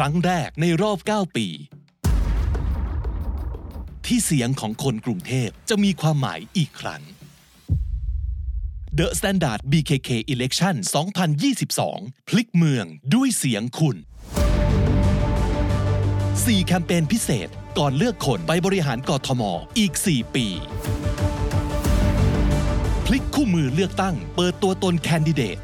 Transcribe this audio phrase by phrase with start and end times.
[0.00, 1.46] ครั้งแรกในรอบ 9 ปี
[4.06, 7.02] ที่เสียงของคนกรุงเทพจะมีความหมายอีกครั้ง
[8.98, 10.74] The Standard BKK Election
[11.52, 13.96] 2022 พลิกเมืองด้วยเสียงคุณ
[15.70, 19.42] 4 แคมเปญพิเศษก่อนเลือกคนไปบริหารกทม
[19.78, 20.46] อีก 4 ปี
[23.06, 25.58] พลิกคู่มือเลือกตั้ง เปิดตัวตนแคนดิเดต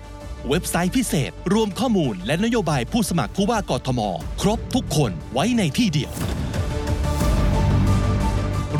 [0.48, 4.00] เว็บไซต์พิเศษ รวมข้อมูลและนโยบายผู้สมัครผู้ว่ากทม
[4.42, 6.12] ครบทุกคนไว้ในที่เดียว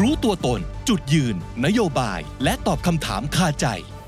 [0.00, 1.36] รู้ตัวตน จุดยืน
[1.66, 3.66] นโยบาย และตอบคำถามคาใจ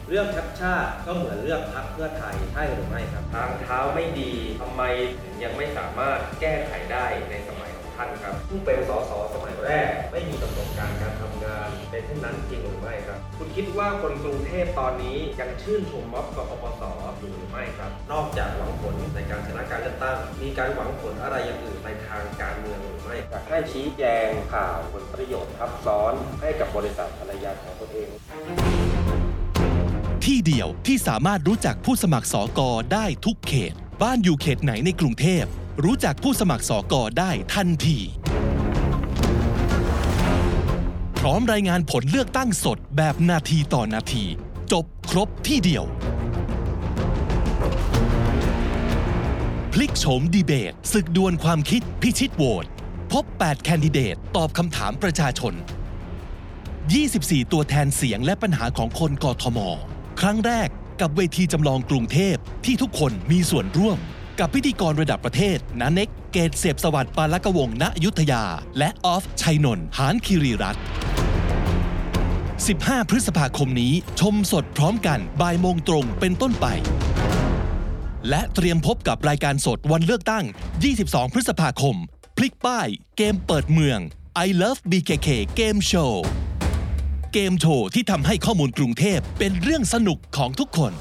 [0.08, 4.82] เรื่องชัดชาติก็เหมือนเรื่องพักเพื่อไทยใช่หรือไม่ครับทางเท้าไม่ดีทำไม
[5.22, 7.63] ถึงยังไม่สามารถแก้ไขได้ในสมัย
[7.96, 16.82] ท่านครับผู้เป็นสสสมัยแรก ไม่มีประสบการณ์การทำงานเป็นเช่นนั้นจริงหรือไม่ครับ คุณคิดว่าคนกรุงเทพตอนนี้ยังชื่นชมม็อบกปปส
[17.18, 28.08] อยู่หรือไม่ครับ นอกจากหวังผลในการชนะการเลือกตั้ง มีการหวังผลอะไรอย่างอื่นในทางการเมืองหรือไม่อยากให้ชี้แจงข่าวผลประโยชน์ทับซ้อนให้กับบริษัทภรรยาของตนเอง
[30.24, 33.72] ที่เดียวที่สามารถรู้จักผู้สมัครสอกอได้ทุกเขต
[34.02, 35.46] บ้านอยู่เขตไหนในกรุงเทพ
[35.82, 37.98] รู้จักผู้สมัครสอกอได้ทันที
[41.18, 44.24] พร้อมรายงานผลเลือกตั้งสดแบบนาทีต่อนาที
[44.72, 45.84] จบครบที่เดียว
[49.72, 52.66] พลิกโฉมดีเบตศึกดวลความคิดพิชิตโหวต
[53.12, 55.54] พบ 8 แคนดิเดต ตอบคำถามประชาชน
[56.72, 59.58] 24 ตัวแทนเสียงและปัญหาของคนกทม
[60.20, 60.68] ครั้งแรก
[61.00, 63.98] กับเวทีจำลองกรุงเทพที่ทุกคนมีส่วนร่วม
[64.38, 68.44] กับพิธีกรระดับประเทศนาเน็กเกตเสพสวัสดิ์ปาลกวงณยุทธยา
[68.78, 70.82] และออฟชัยนนท์หานคิรีรัตน์
[72.36, 76.66] 15 พฤษภาคมนี้ ชมสดพร้อมกันบ่ายโมงตรงเป็นต้นไป
[78.28, 80.44] และเตรียมพบกับรายการสดวันเลือกตั้ง
[80.88, 81.96] 22 พฤษภาคม
[82.36, 83.98] พลิกป้าย เกมเปิดเมือง
[84.46, 86.12] I Love BKK Game Show
[87.32, 90.92] เกมโชว์ที่ทำให้ข้อมูลกรุงเทพเป็นเรื่องสนุกของทุกคน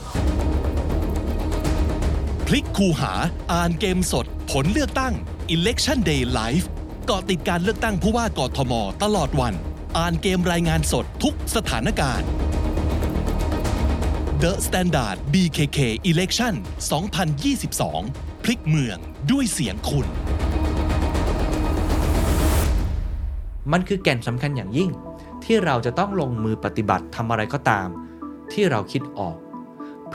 [2.54, 3.14] ลิกคูหา
[3.54, 5.14] อ่านเกมสด ผลเลือกตั้ง
[5.56, 6.66] Election Day Live
[7.06, 9.54] เกาะติดการเลือกตั้งผู้ว่ากทม ตลอดวัน
[9.98, 12.28] อ่านเกมรายงานสดทุกสถานการณ์
[14.44, 15.80] The Standard BKK
[16.12, 16.54] Election
[17.70, 18.98] 2022 พลิกเมือง
[19.32, 20.08] ด้วยเสียงคุณ
[23.72, 24.90] มันคือแก่นสำคัญอย่างยิ่ง
[25.44, 27.88] ที่เราจะต้องลงมือปฏิบัติทำอะไรก็ตาม
[28.52, 29.38] ที่เราคิดออก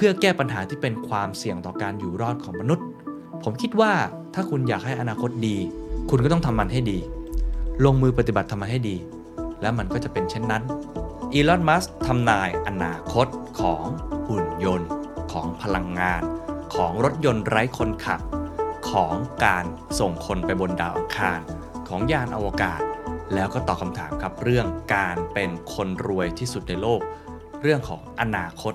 [0.00, 2.86] เพื่อแก้ปัญหาที่เป็นความเสี่ยงต่อการอยู่รอดของมนุษย์
[3.44, 3.92] ผมคิดว่า
[4.34, 5.56] ถ้าคุณอยากให้อนาคตดี
[6.10, 6.98] คุณก็ต้องทำมันให้ดี
[7.84, 8.97] ลงมือปฏิบัติทำมันให้ดี
[9.60, 10.62] และมันก็จะเป็นเช่นนั้น
[11.32, 13.26] อีลอน มัสทำนายอนาคต
[13.60, 13.84] ของ
[14.26, 14.91] หุ่นยนต์
[15.32, 16.22] ของพลังงาน
[16.75, 18.20] ของรถยนต์ไร้คนขับ
[18.91, 19.65] ของการ
[19.98, 21.41] ส่งคนไปบนดาวอังคาร
[21.88, 22.80] ของยานอวกาศ
[23.34, 27.00] แล้วก็ตอบคำถามครับเรื่องการเป็นคนรวยที่สุดในโลก
[27.62, 28.75] เรื่องของอนาคต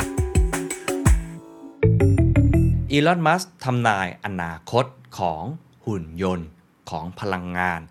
[2.93, 4.85] อีลอน มัสทำนายอนาคต
[5.19, 5.43] ของ
[5.85, 6.49] หุ่นยนต์
[6.89, 7.81] ของพลังงาน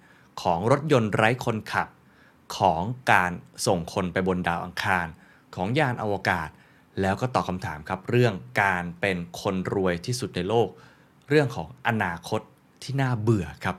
[0.43, 1.89] ของรถยนต์ไร้คนขับ
[2.57, 3.33] ของการ
[3.67, 5.07] ส่งคนไปบนดาวอังคาร
[5.55, 6.49] ของยานอวกาศ
[7.01, 10.69] แล้วก็ตอบคำถามครับเรื่องการเป็นคนรวยที่สุดในโลก
[11.29, 12.41] เรื่องของอนาคต
[12.83, 13.77] ที่น่าเบื่อครับ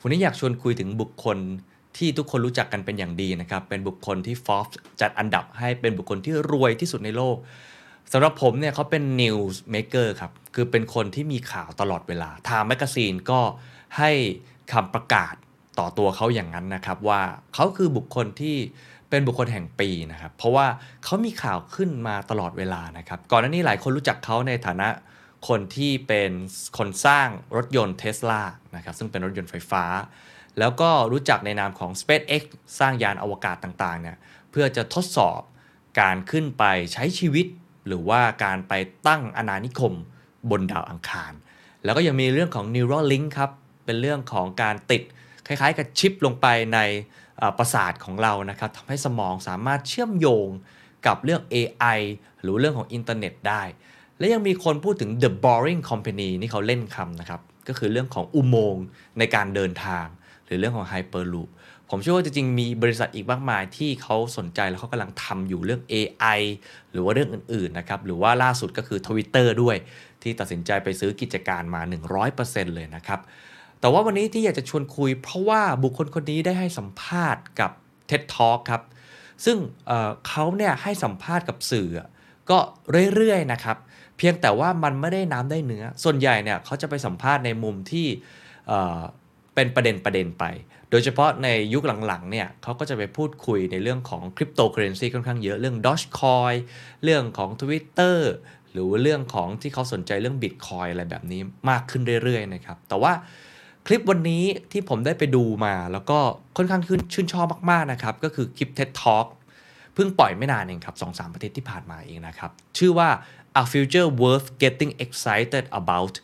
[0.00, 1.38] วันนี้อยากชวนคุยถึงบุคคล
[1.96, 7.36] ที่ทุกคนรู้จักกันเป็นอย่างดีนะครับ เป็นบุคคลที่ Forbes จัดอันดับให้เป็นบุคคลที่รวยที่สุดในโลก
[8.12, 13.40] สำหรับผมเนี่ยเขาเป็น news maker ครับ คือเป็นคนที่มีข่าวตลอดเวลาทาง magazine ก็
[13.98, 14.10] ให้
[14.72, 15.34] คำประกาศ
[15.78, 17.22] ต่อตัวเขาอย่างนั้นนะครับ ว่า
[17.54, 18.56] เขาคือบุคคลที่
[19.10, 20.66] เป็นบุคคลแห่งปีนะครับ เพราะว่า
[21.04, 24.88] เขามีข่าวขึ้นมาตลอดเวลานะครับ ก่อนหน้านี้หลายคนรู้จักเขาในฐานะ
[25.48, 26.30] คนที่เป็น
[26.78, 28.42] คนสร้างรถยนต์ Tesla
[28.76, 29.84] นะครับซึ่งเป็นรถยนต์ไฟฟ้า
[30.58, 32.42] แล้วก็รู้จักในนามของ SpaceX
[32.78, 34.16] สร้างยานอวกาศต่างๆเนี่ย
[34.50, 35.40] เพื่อจะทดสอบ
[36.00, 37.46] การขึ้นไปใช้ชีวิต
[37.86, 38.72] หรือว่าการไป
[39.06, 39.92] ตั้งอาณานิคม
[40.50, 41.32] บนดาวอังคาร
[41.84, 43.50] แล้วก็ยังมีเรื่องของ Neuralink ครับ
[43.84, 45.02] เป็นเรื่องของการติด
[45.46, 46.78] คล้ายๆ กับชิปลงไปใน
[47.58, 50.48] ประสาทของเรานะครับทำให้สมองสามารถเชื่อมโยง
[51.06, 51.98] กับเรื่อง AI
[52.40, 53.62] หรือเรื่องของอินเทอร์เน็ตได้
[54.18, 58.84] และยังมีคนพูดถึง The Boring Company นี่เขาเล่นคำนะครับ ก็คือเรื่องของอุโมงค์
[59.18, 60.06] ในการเดินทาง
[60.46, 61.50] หรือเรื่องของ Hyperloop
[61.92, 66.40] ผมเชื่อว่าจริงๆมีบริษัทอีกมากมายที่เขาสนใจแล้วเขากำลังทำอยู่เรื่อง AI
[66.92, 69.76] หรือว่าเรื่องอื่นๆนะครับ หรือว่าล่าสุดก็คือ Twitter ด้วย
[70.22, 71.82] ที่ตัดสินใจไปซื้อกิจการมา
[72.28, 73.20] 100%เลยนะครับ
[73.80, 77.70] แต่ว่าวันนี้ที่อยากจะชวนคุย เพราะว่าบุคคลคนนี้ได้ให้สัมภาษณ์กับ
[78.10, 78.82] TED Talk ครับ
[79.44, 79.56] ซึ่ง
[79.86, 81.88] เเขาเนี่ยให้สัมภาษณ์กับสื่อ
[82.50, 82.58] ก็
[83.14, 83.76] เรื่อยๆนะครับ
[84.18, 88.06] เพียงแต่ว่ามันไม่ได้น้ำได้เนื้อ ส่วนใหญ่เนี่ยเขาจะไปสัมภาษณ์ในมุมที่
[89.54, 90.44] เป็นประเด็นประเด็นไป
[90.90, 96.56] โดยเฉพาะในยุคหลังๆเนี่ยเขาก็จะไปพูดคุยในเรื่องของคริปโตเคอเรนซีค่อนข้างเยอะ เรื่อง Dogecoin
[97.04, 98.18] เรื่องของ Twitter
[98.72, 101.40] หรือเรื่องของที่เขาสนใจเรื่อง Bitcoin อะไรแบบนี้
[101.70, 103.12] มากขึ้นเรื่อยๆนะครับ แต่ว่า
[103.86, 106.18] คลิปวันนี้ที่ผมได้ไปดูมาแล้วก็
[106.56, 106.82] ค่อนข้าง
[107.12, 109.26] ชื่นชอบมากๆนะครับ ก็คือคลิป TED Talk
[109.94, 113.08] เพิ่งปล่อยไม่นานเองครับสองสามประเทศที่ผ่านมาเองนะครับ ชื่อว่า
[113.62, 116.14] a future worth getting excited about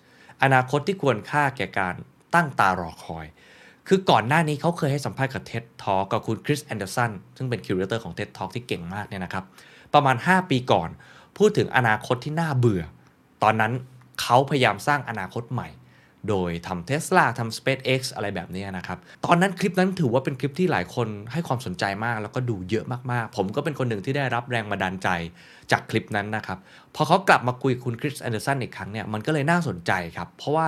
[0.43, 1.95] อนาคตที่ควรค่าแก่การ
[2.35, 3.27] ตั้งตารอคอย
[3.89, 9.45] คือก่อนหน้านี้เขาเคยให้สัมภาษณ์กับ TED Talk กับคุณคริสแอนเดอร์สันซึ่งเป็น curator ของ TED Talk ที่เก่งมากเนี่ยนะครับ
[9.95, 10.89] ประมาณ 5 ปีก่อน
[11.39, 12.83] พูดถึงอนาคตที่น่าเบื่อ
[13.43, 13.73] ตอนนั้น
[14.21, 15.69] เขาพยายามสร้างอนาคตใหม่
[16.29, 25.09] โดยทำเทสลาทำ SpaceX อะไรแบบนี้นะครับ ตอนนั้นคลิปนั้นถือว่าเป็นคลิปที่หลายคนให้ความสนใจมาก แล้วก็ดูเยอะมากๆ ผมก็เป็นคนหนึ่งที่ได้รับแรงบันดาลใจ
[25.71, 26.59] จากคลิปนั้นนะครับ
[26.95, 30.67] พอเขากลับมาคุยคุณคริสแอนเดอร์สันอีกครั้งเนี่ยมันก็เลยน่าสนใจครับ เพราะว่า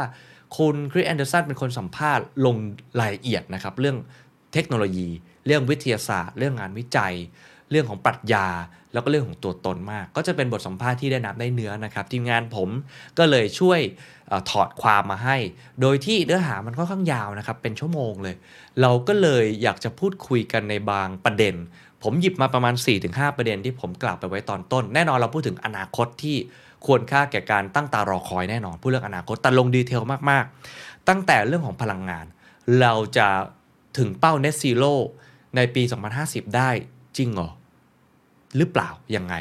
[0.59, 2.57] คุณคริสแอนเดอร์สันเป็นคนสัมภาษณ์ลง
[3.01, 3.97] รายละเอียดนะครับเรื่อง
[4.53, 5.09] เทคโนโลยี
[5.47, 7.15] เรื่องวิทยาศาสตร์ เรื่องงานวิจัย
[7.71, 8.47] เรื่องของปรัชญา
[8.99, 12.69] แล้วก็เรื่องของตัวตนมาก ก็จะเป็นบทสัมภาษณ์ที่ได้น้ำได้เนื้อนะครับ ทีมงานผม
[13.19, 15.37] ก็เลยช่วยถอดความมาให้
[15.81, 18.35] โดยที่เนื้อหามันค่อนข้างยาวนะครับ เป็นชั่วโมงเลย
[18.81, 21.55] เราก็เลยอยากจะพูดคุยกันในบางประเด็น
[22.03, 22.75] ผมหยิบมาประมาณ
[23.07, 26.37] 4-5 ประเด็นที่ผมกล่าวไปไว้ตอนต้น แน่นอนเราพูดถึงอนาคตที่
[26.87, 32.27] ควรค่าแก่การตั้งตารอคอยแน่นอนพูดเรื่องอนาคตแต่ลงดีเทลมากๆ ตั้งแต่เรื่องของพลังงาน
[32.81, 33.29] เราจะ
[33.99, 34.93] ถึงเป้า net zero
[35.57, 35.83] ในปี
[36.19, 36.71] 2050 ได้
[37.17, 37.51] จริงเหรอ
[38.57, 39.35] หรือเปล่ายังไง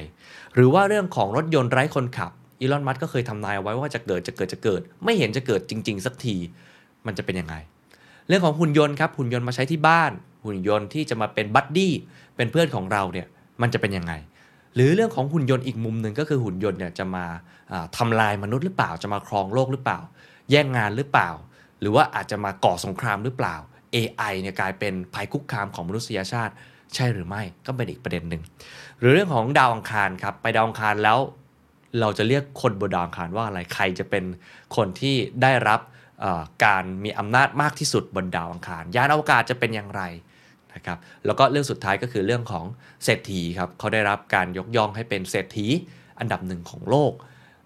[0.56, 6.36] หรือว่าเรื่องของรถยนต์ไร้คนขับอีลอนมัสก็เคยทำนายไว้ว่าจะเกิดจะเกิดจะเกิด ไม่เห็นจะเกิดจริง ๆ สักที
[7.06, 7.56] มันจะเป็นยังไง
[8.28, 10.12] เรื่องของหุ่นยนต์ครับหุ่นยนต์มาใช้ที่บ้าน
[10.46, 11.94] หุ่นยนต์ที่จะมาเป็นบัดดี้
[12.36, 13.28] เป็นเพื่อนของเราเนี่ย
[13.62, 14.14] มันจะเป็นยังไง
[14.76, 17.26] หรือเรื่องของหุ่นยนต์อีกมุมหนึ่งก็คือหุ่นยนต์เนี่ยจะมา
[17.98, 20.00] ทำลายมนุษย์หรือเปล่า จะมาครองโลกหรือเปล่า
[20.52, 21.30] แย่งงานหรือเปล่า
[21.80, 23.56] หรือว่าอาจจะมาก่อสงครามหรือเปล่า
[23.96, 26.54] AI เนี่ยกลายเป็นภัยคุกคามของมนุษยชาติ
[26.96, 28.42] ใช่หรือไม่ก็เป็นอีกประเด็นหนึ่ง
[29.00, 31.20] หรือเรื่องของดาวอังคารครับ ไปดาวอังคารแล้ว
[32.00, 34.24] เราจะเรียกคนบนดาวอังคารว่าอะไรใครจะเป็น
[34.76, 35.80] คนที่ได้รับ
[36.66, 40.02] การมีอำนาจมากที่สุดบนดาวอังคาร ยานอวกาศจะเป็นอย่างไร
[40.74, 42.66] นะครับแล้วก็เรื่องสุดท้ายก็คือเรื่องของ
[43.04, 45.68] เศรษฐีครับเขาได้รับการยกย่องให้เป็นเศรษฐี
[46.20, 47.12] อันดับหนึ่งของโลก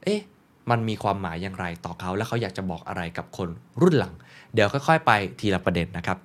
[0.04, 0.22] เอ๊ะ
[0.70, 3.50] มันมีความหมายอย่างไรต่อเขา และเขาอยากจะบอกอะไรกับคน
[3.82, 4.14] รุ่นหลัง
[4.54, 6.18] เดี๋ยวค่อย ๆ ไปทีละประเด็นนะครับ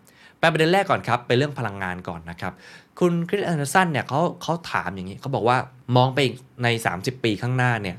[0.49, 2.53] ปประเด็นแรกก่อนครับเป็นเรื่องพลังงานก่อนนะครับ
[3.01, 5.59] คุณคริสแอนเดอร์สันเนี่ยเขาเขาถามอย่างนี้เขาบอกว่า
[5.97, 6.21] มองไป
[6.63, 7.97] ใน 30 ปีข้างหน้าเนี่ย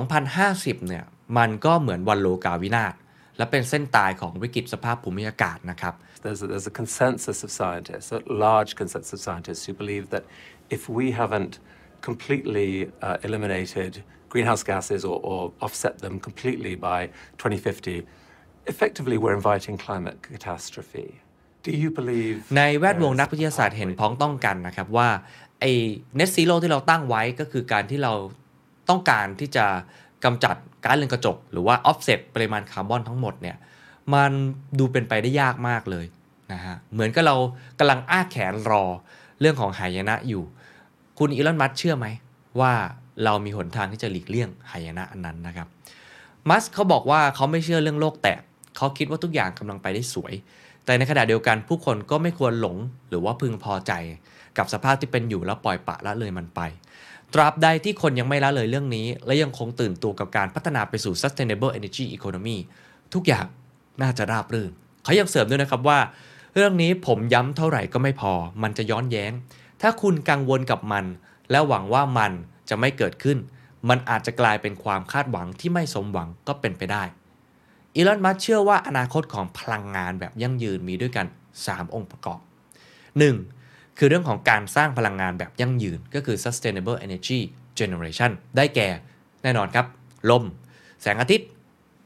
[0.00, 1.04] 2050เนี่ย
[1.38, 2.94] มันก็เหมือนวันโลกาวินาศ
[3.38, 5.94] และเป็นเส้นตายของวิกฤตสภาพภูมิอากาศนะครับ
[6.24, 10.24] There's a, there's a consensus of scientists, a large consensus of scientists who believe that
[10.76, 11.52] if we haven't
[12.08, 12.70] completely
[13.02, 13.92] uh, eliminated
[14.32, 17.06] greenhouse gases or, or offset them completely by
[17.38, 18.06] 2050,
[18.66, 21.20] effectively we're inviting climate catastrophe.
[21.64, 25.08] Do you believe ในแวดวงนักวิทยาศาสตร์เห็นพ้องต้องกันนะครับว่า
[25.60, 25.72] ไอ้
[26.18, 28.12] net zero ที่เราตั้งไว้ก็คือการที่เรา
[28.88, 29.66] ต้องการที่จะ
[30.24, 33.56] กำจัดก๊าซเรือนกระจก หรือว่า offset ปริมาณคาร์บอนทั้งหมดเนี่ย
[34.14, 34.32] มัน
[34.78, 36.06] ดูเป็นไปได้ยากมากเลย
[36.52, 37.36] นะฮะเหมือนกับเรา
[37.78, 38.84] กำลังอ้าแขนรอ
[39.40, 40.42] เรื่องของหายนะอยู่
[41.18, 42.06] คุณอีลอนมัสเชื่อไหม
[42.60, 42.72] ว่า
[43.24, 45.68] เรามีหนทางที่จะหลีกเลี่ยงหายนะอันนั้นนะครับ
[46.48, 48.40] มัสเขาบอกว่าเขาไม่เชื่อเรื่องโลกแตก
[48.76, 50.34] เขาคิดว่าทุกอย่างกำลังไปได้สวย
[50.84, 52.76] แต่ในขณะเดียวกันผู้คนก็ไม่ควรหลง
[53.08, 53.92] หรือว่าพึงพอใจ
[54.58, 56.60] กับสภาพที่เป็นอยู่แล้วปล่อยปะละเลยมันไป
[57.34, 62.56] ตราบใดที่คนยังไม่ละเลยเรื่องนี้ และยังคงตื่นตัวกับการพัฒนาไปสู่ sustainable energy economy
[63.14, 63.46] ทุกอย่าง
[64.02, 64.70] น่าจะราบรื่น
[65.04, 65.98] เขายังเสริมด้วยนะครับว่า
[66.54, 69.32] เรื่องนี้ผมย้ำเท่าไหร่ก็ไม่พอ มันจะย้อนแย้ง
[69.82, 71.04] ถ้าคุณกังวลกับมัน
[71.50, 72.32] และหวังว่ามัน
[72.68, 73.38] จะไม่เกิดขึ้น
[73.88, 77.02] มันอาจจะกลายเป็นความคาดหวังที่ไม่สมหวังก็เป็นไปได้
[77.96, 81.26] อีลอน มัสเชื่อว่าอนาคตของพลังงานแบบยั่งยืนมีด้วยกัน
[81.60, 82.40] 3 องค์ประกอบ
[83.18, 83.98] 1.
[83.98, 87.40] คือเรื่องของการสร้างพลังงานแบบยั่งยืนก็คือ sustainable energy
[87.78, 88.88] generation ได้แก่
[89.42, 89.86] แน่นอนครับ
[90.30, 90.44] ลม
[91.02, 91.48] แสงอาทิตย์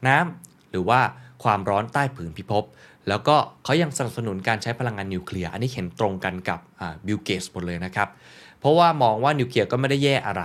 [0.07, 0.99] น้ำ หรือว่า
[1.43, 2.63] ความร้อนใต้ผืนพิภพ
[3.07, 6.59] แล้วก็เขายังสนับสนุนการใช้พลังงานนิวเคลียร์ อันนี้เห็นตรงกันกับ
[7.05, 8.09] บิลเกสหมดเลยนะครับ
[8.59, 10.43] เพราะว่ามองว่านิวเคลียร์ก็ไม่ได้แย่อะไร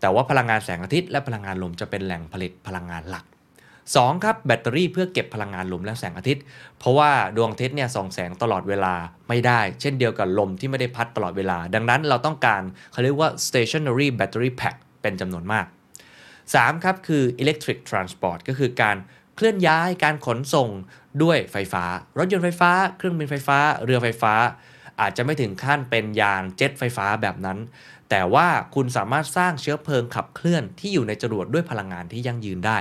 [0.00, 3.24] แต่ว่าพลังงานแสงอาทิตย์และพลังงานลมจะเป็นแหล่งผลิตพลังงานหลัก
[3.92, 6.42] 2ครับแบตเตอรี่เพื่อเก็บพลังงานลมและแสงอาทิตย์
[6.78, 8.94] เพราะว่าดวงอาทิตย์เนี่ยส่องแสงตลอดเวลา
[9.28, 12.62] ไม่ได้ เช่นเดียวกับลมที่ไม่ได้พัดตลอดเวลา ดังนั้นเราต้องการ
[12.92, 15.66] เขาเรียกว่า stationary battery pack เป็นจำนวนมาก
[16.24, 18.96] 3 ครับคือ electric transport ก็คือการ
[19.36, 20.68] เคลื่อนย้ายการขนส่ง
[21.22, 21.84] ด้วยไฟฟ้า
[22.18, 24.34] รถยนต์ไฟฟ้า เครื่องบินไฟฟ้า เรือไฟฟ้า
[25.00, 27.58] อาจจะไม่ถึงขั้นเป็นยานเจ็ตไฟฟ้าแบบนั้น
[28.10, 32.78] แต่ว่าคุณสามารถสร้างเชื้อเพลิงขับเคลื่อนที่อยู่ในจรวดด้วยพลังงานที่ยั่งยืนได้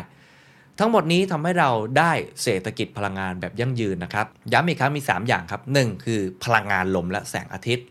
[0.79, 2.11] ทั้งหมดนี้ทำให้เราได้
[2.43, 7.85] เศรษฐกิจพลังงานแบบยั่งยืนนะครับ ย้ำอีกครั้งมี 3 อย่างครับ 1 คือพลังงานลมและแสงอาทิตย์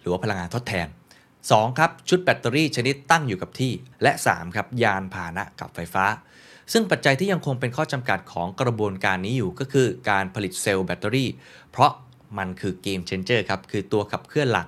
[0.00, 0.86] หรือว่าพลังงานทดแทน
[1.32, 1.78] 2.
[1.78, 3.72] ครับ ชุดแบตเตอรี่ชนิดตั้งอยู่กับที่
[4.02, 6.04] และ 3 ครับ ยานพาหนะกับไฟฟ้า
[6.72, 11.28] ซึ่งปัจจัยที่ยังคงเป็นข้อจำกัดของกระบวนการนี้อยู่ก็คือการผลิตเซลล์แบตเตอรี่
[11.70, 11.92] เพราะ
[12.38, 14.66] มันคือ game changer ครับคือตัวขับเคลื่อนหลัก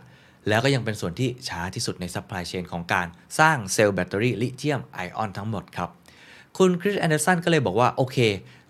[0.49, 3.07] แล้วก็ยังเป็นส่วนที่ช้าที่สุดใน supply chain ของการ
[3.39, 5.91] สร้างเซลล์แบตเตอรี่ลิเธียมไอออนทั้งหมดครับ
[6.59, 8.17] คุณคริสแอนเดอร์สันก็เลยบอกว่าโอเค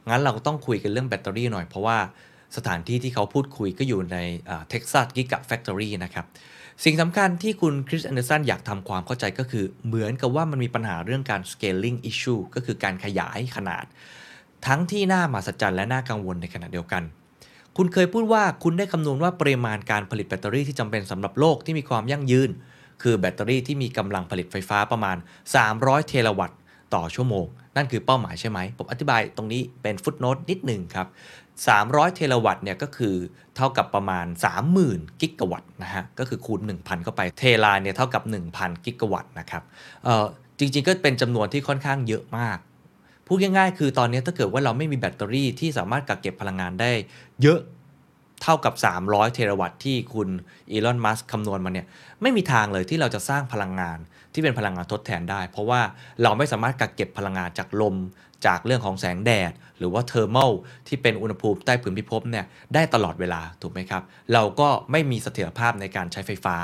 [0.09, 1.99] งั้นเราต้องคุยกันเรื่องแบตเตอรี่หน่อย เพราะว่า
[2.57, 4.17] สถานที่ที่เขาพูดคุยก็อยู่ใน
[4.69, 6.25] เท็กซัส Gigafactory นะครับ
[6.85, 13.85] สิ่งสำคัญที่คุณคริสแอนเดอร์สันอยากทำความเข้าใจก็คือ เหมือนกับว่ามันมีปัญหาเรื่องการ scaling issue ก็คือการขยายขนาด
[14.67, 17.03] ทั้งที่น่ามหัศจรรย์และน่ากังวลในขณะเดียวกัน
[17.77, 22.51] คุณเคยพูดว่าคุณได้คำนวณว่าปริมาณการผลิตแบตเตอรี่ที่จำเป็นสำหรับโลกที่มีความยั่งยืน
[23.03, 25.17] คือแบตเตอรี่ที่มีกำลังผลิตไฟฟ้าประมาณ
[25.63, 26.59] 300 เทราวัตต์
[26.95, 31.07] ต่อชั่วโมง นั่นคือเป้าหมายใช่ไหม ผมอธิบายตรงนี้เป็น footnote นิดหนึ่งครับ
[31.63, 33.15] 300 เทราวัตต์เนี่ยก็คือ
[33.57, 34.27] เท่ากับประมาณ
[34.73, 38.23] 30,000 กิกะวัตต์นะฮะ ก็คือคูณ 1,000 เข้าไป เทราเนี่ยเท่ากับ
[38.55, 39.63] 1,000 กิกะวัตต์นะครับ
[40.05, 40.25] เอ่อ
[40.59, 42.59] จริงๆ ก็เป็นจำนวนที่ค่อนข้างเยอะมาก
[43.27, 46.91] พูดง่ายๆ คือตอนนี้ถ้าเกิดว่าเราไม่มีแบตเตอรี่ที่สามารถกักเก็บพลังงานได้
[47.43, 47.61] เยอะ
[48.43, 50.29] เท่ากับ 300 เทราวัตต์ที่คุณ
[50.71, 51.87] อีลอน มัสก์คำนวณมาเนี่ย
[52.23, 53.99] ไม่มีทางเลยที่เราจะสร้างพลังงาน
[54.33, 55.81] ที่เป็นพลังงานทดแทนได้ เพราะว่า
[56.23, 57.97] เราไม่สามารถกักเก็บพลังงานจากลม
[58.47, 60.53] จากเรื่องของแสงแดด หรือว่าเทอร์ม l
[60.89, 62.45] ที่เป็นอุณหภูมิใต้ผืนพิภพเนี่ย
[62.75, 66.57] ได้ตลอดเวลาถูกไหมครับ เราก็ไม่มีเสถียรภาพในการใช้ไฟฟ้า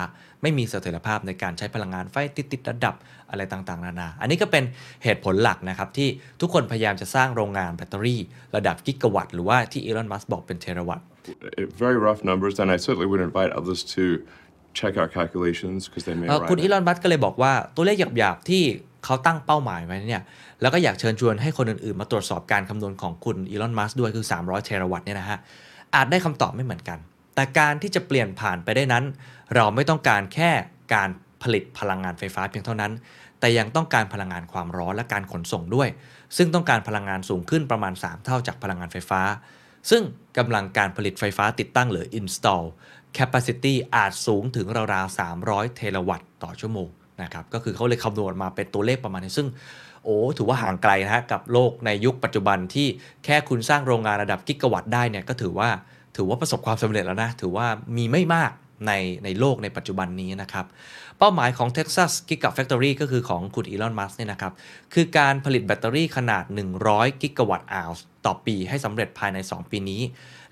[0.43, 2.95] ไม่มีเสถียรภาพในการใช้พลังงานไฟติดติดระดับ
[3.31, 4.65] อะไรต่างๆ นานา อันนี้ก็เป็น
[5.05, 6.09] เหตุผลหลักนะครับที่
[6.41, 8.21] ทุกคนพยายามจะสร้างโรงงานแบตเตอรี่
[8.57, 11.07] ระดับกิกะวัตต์หรือว่าที่อีลอนมัสก์บอกเป็นเทราวัตต์
[11.85, 14.05] very rough numbers, and I certainly would invite others to
[14.79, 18.63] check our calculations because they may เอ่อ arrive คุณ at อีลอนมัสก์ก็เลยบอกว่าตัวเลขหยาบๆที่
[19.05, 20.23] เขาตั้งเป้าหมายไว้เนี่ย
[20.61, 25.39] แล้วก็อยากเชิญชวนให้คนอื่นๆ มาตรวจสอบการคำนวณของคุณอีลอนมัสก์ด้วยคือ 300 เทราวัตต์เนี่ยนะฮะ
[25.95, 26.99] อาจได้คำตอบไม่เหมือนกัน
[27.35, 29.05] แต่การที่จะเปลี่ยนผ่านไปได้นั้น
[29.55, 30.51] เราไม่ต้องการแค่
[30.95, 31.09] การ
[31.43, 32.93] ผลิตพลังงานไฟฟ้าเพียงเท่านั้น
[33.41, 35.89] แต่ยังต้องการพลังงานความร้อนและการขนส่งด้วย
[36.37, 39.21] ซึ่งต้องการพลังงานสูงขึ้นประมาณ 3 เท่าจากพลังงานไฟฟ้า
[39.91, 40.03] ซึ่ง
[40.39, 42.65] กำลังการผลิตไฟฟ้าติดตั้งหรือ install
[43.19, 46.89] capacity อาจสูงถึงราวๆ 300 เทราวัตต์ต่อชั่วโมง
[47.23, 49.49] นะครับ ก็คือเขาเลยคำนวณมาเป็นตัวเลขประมาณนี้ ซึ่ง
[50.05, 52.87] โอ้ถือว่าห่างไกลนะฮะกับโลกในยุคปัจจุบันที่
[53.25, 55.69] แค่คุณสร้างโรงงานระดับกิกะวัตต์ได้เนี่ยก็ถือว่า
[56.17, 57.67] ถือว่าประสบความสำเร็จแล้วนะ ถือว่า
[57.97, 58.53] มีไม่มาก
[58.87, 58.93] ใน
[59.25, 60.67] ในโลกในปัจจุบันนี้นะครับ
[61.19, 64.53] เป้าหมายของ Texas Gigafactory ก็คือของคุณอีลอน มัสก์เนี่ยนะครับ
[64.95, 66.45] คือการผลิตแบตเตอรี่ขนาด
[66.83, 67.93] 100 กิกะวัตต์อว
[68.29, 70.03] ต่อปีให้สำเร็จภายใน 2 ปีนี้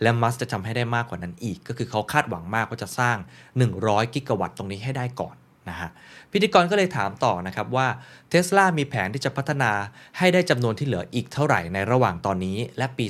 [0.03, 3.17] และมัสจะทำให้ได้มากกว่านั้นอีก ก็คือเขาคาดหวังมากว่าจะสร้าง
[3.65, 5.37] 100 กิกะวัตต์ตรงนี้ให้ได้ก่อน
[5.69, 5.91] นะฮะ
[6.33, 7.87] พิธีกรก็เลยถามต่อนะครับว่า
[8.29, 9.73] เทสลามีแผนที่จะพัฒนา
[10.19, 13.07] ให้ได้จำนวนที่เหลืออีกเท่าไหร่ในระหว่างตอนนี้ และปี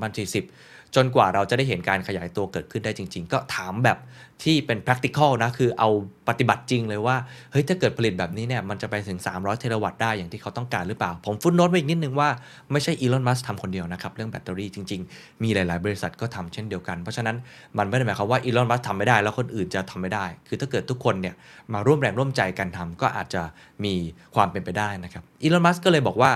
[0.00, 3.98] 2030-2040 จนกว่าเราจะได้เห็นการขยายตัวเกิดขึ้นได้จริง ๆ ก็ถามแบบ
[4.46, 5.88] ที่เป็น practical นะ คือเอา
[6.28, 7.16] ปฏิบัติจริงเลยว่า
[7.52, 12.28] เฮ้ย ถ้าเกิดผลิตแบบนี้เนี่ย มันจะไปถึง 300 เทราวัตต์ได้อย่างที่เขาต้องการหรือเปล่า ผมฟุตโนตไว้อีกนิดนึงว่า
[12.72, 17.36] ไม่ใช่อีลอน มัสก์ทำคนเดียวนะครับ เรื่องแบตเตอรี่จริง ๆ มีหลาย ๆ บริษัทก็ทำเช่นเดียวกัน เพราะฉะนั้น
[17.78, 21.34] มันไม่ได้หมายความว่าอีลอน มัสก์ทำไม่ได้ แล้วคนอื่นจะทำไม่ได้ คือถ้าเกิดทุกคนเนี่ย
[21.72, 23.42] มาร่วมแรงร่วมใจกันทำก็อาจจะ
[23.84, 23.94] มี
[24.34, 26.30] ความเป็นไปได้นะครับอีลอน มัสก์ก็เลยบอกว่า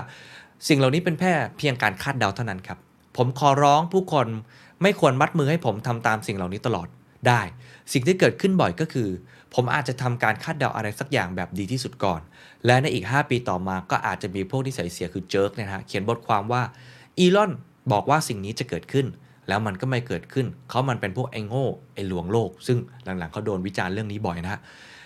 [0.68, 2.78] สิ่งเหล่านี้เป็นแค่เพียงการคาดเดาเท่านั้นครับ
[3.16, 4.26] ผมขอร้องผู้คน
[4.83, 6.88] ไม่ควรมัดมือให้ผมทำตามสิ่งเหล่านี้ตลอด
[7.28, 7.40] ได้
[7.92, 9.09] สิ่งที่เกิดขึ้นบ่อยก็คือ
[9.54, 12.21] ผมอาจจะทำการคาดเดาอะไรสักอย่างแบบดีที่สุดก่อน
[12.66, 16.62] และในอีก 5 ปีต่อมาก็อาจจะมีพวกที่นิสัยเสียคือ jerk เนี่ยนะฮะเขียนบทความว่า
[17.18, 17.52] อีลอน
[17.92, 19.06] บอกว่าสิ่งนี้จะเกิดขึ้น
[19.49, 24.61] แล้วมันก็ไม่เกิดขึ้น เขามันเป็นพวกไอ้โง่ไอ้ลวงโลก ซึ่งหลังๆเขาโดนวิจารณ์เรื่องนี้บ่อยนะฮะ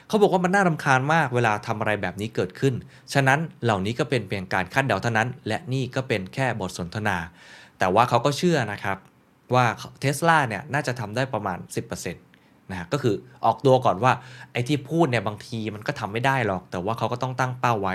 [0.09, 2.75] เขาบอกว่ามันน่ารำคาญมากเวลาทำอะไรแบบนี้เกิดขึ้น
[3.13, 7.17] ฉะนั้นเหล่านี้ก็เป็นเพียงการคาดเดาเท่านั้น และนี่ก็เป็นแค่บทสนทนา
[7.79, 8.99] แต่ว่าเขาก็เชื่อนะครับ
[9.55, 9.65] ว่า
[10.01, 11.59] เทสลาเนี่ยน่าจะทำได้ประมาณ
[12.11, 14.13] 10%นะก็คือออกตัวก่อนว่า
[14.53, 17.95] ไอ้ที่พูดเนี่ยบางทีมันก็ทำไม่ได้หรอก แต่ว่าเขาก็ต้องตั้งเป้าไว้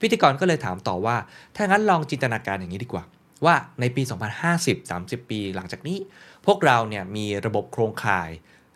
[0.00, 1.16] พิธีกรก็เลยถามต่อว่า
[1.56, 3.04] ถ้างั้นลองจินตนาการอย่างนี้ดีกว่า
[3.44, 4.02] ว่าในปี
[4.46, 5.98] 2050 30 ปี หลังจากนี้
[6.46, 8.30] พวกเราเนี่ยมีระบบโครงข่าย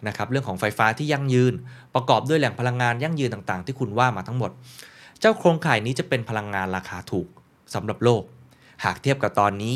[0.08, 1.54] นะครับเรื่องของไฟฟ้าที่ยั่งยืน
[1.94, 4.50] ประกอบด้วยแหล่งพลังงานยั่งยืนต่างๆ ที่คุณว่ามาทั้งหมด
[5.20, 7.28] เจ้าโครงข่ายนี้จะเป็นพลังงานราคาถูก
[7.74, 8.22] สำหรับโลก
[8.84, 9.74] หากเทียบกับตอนนี้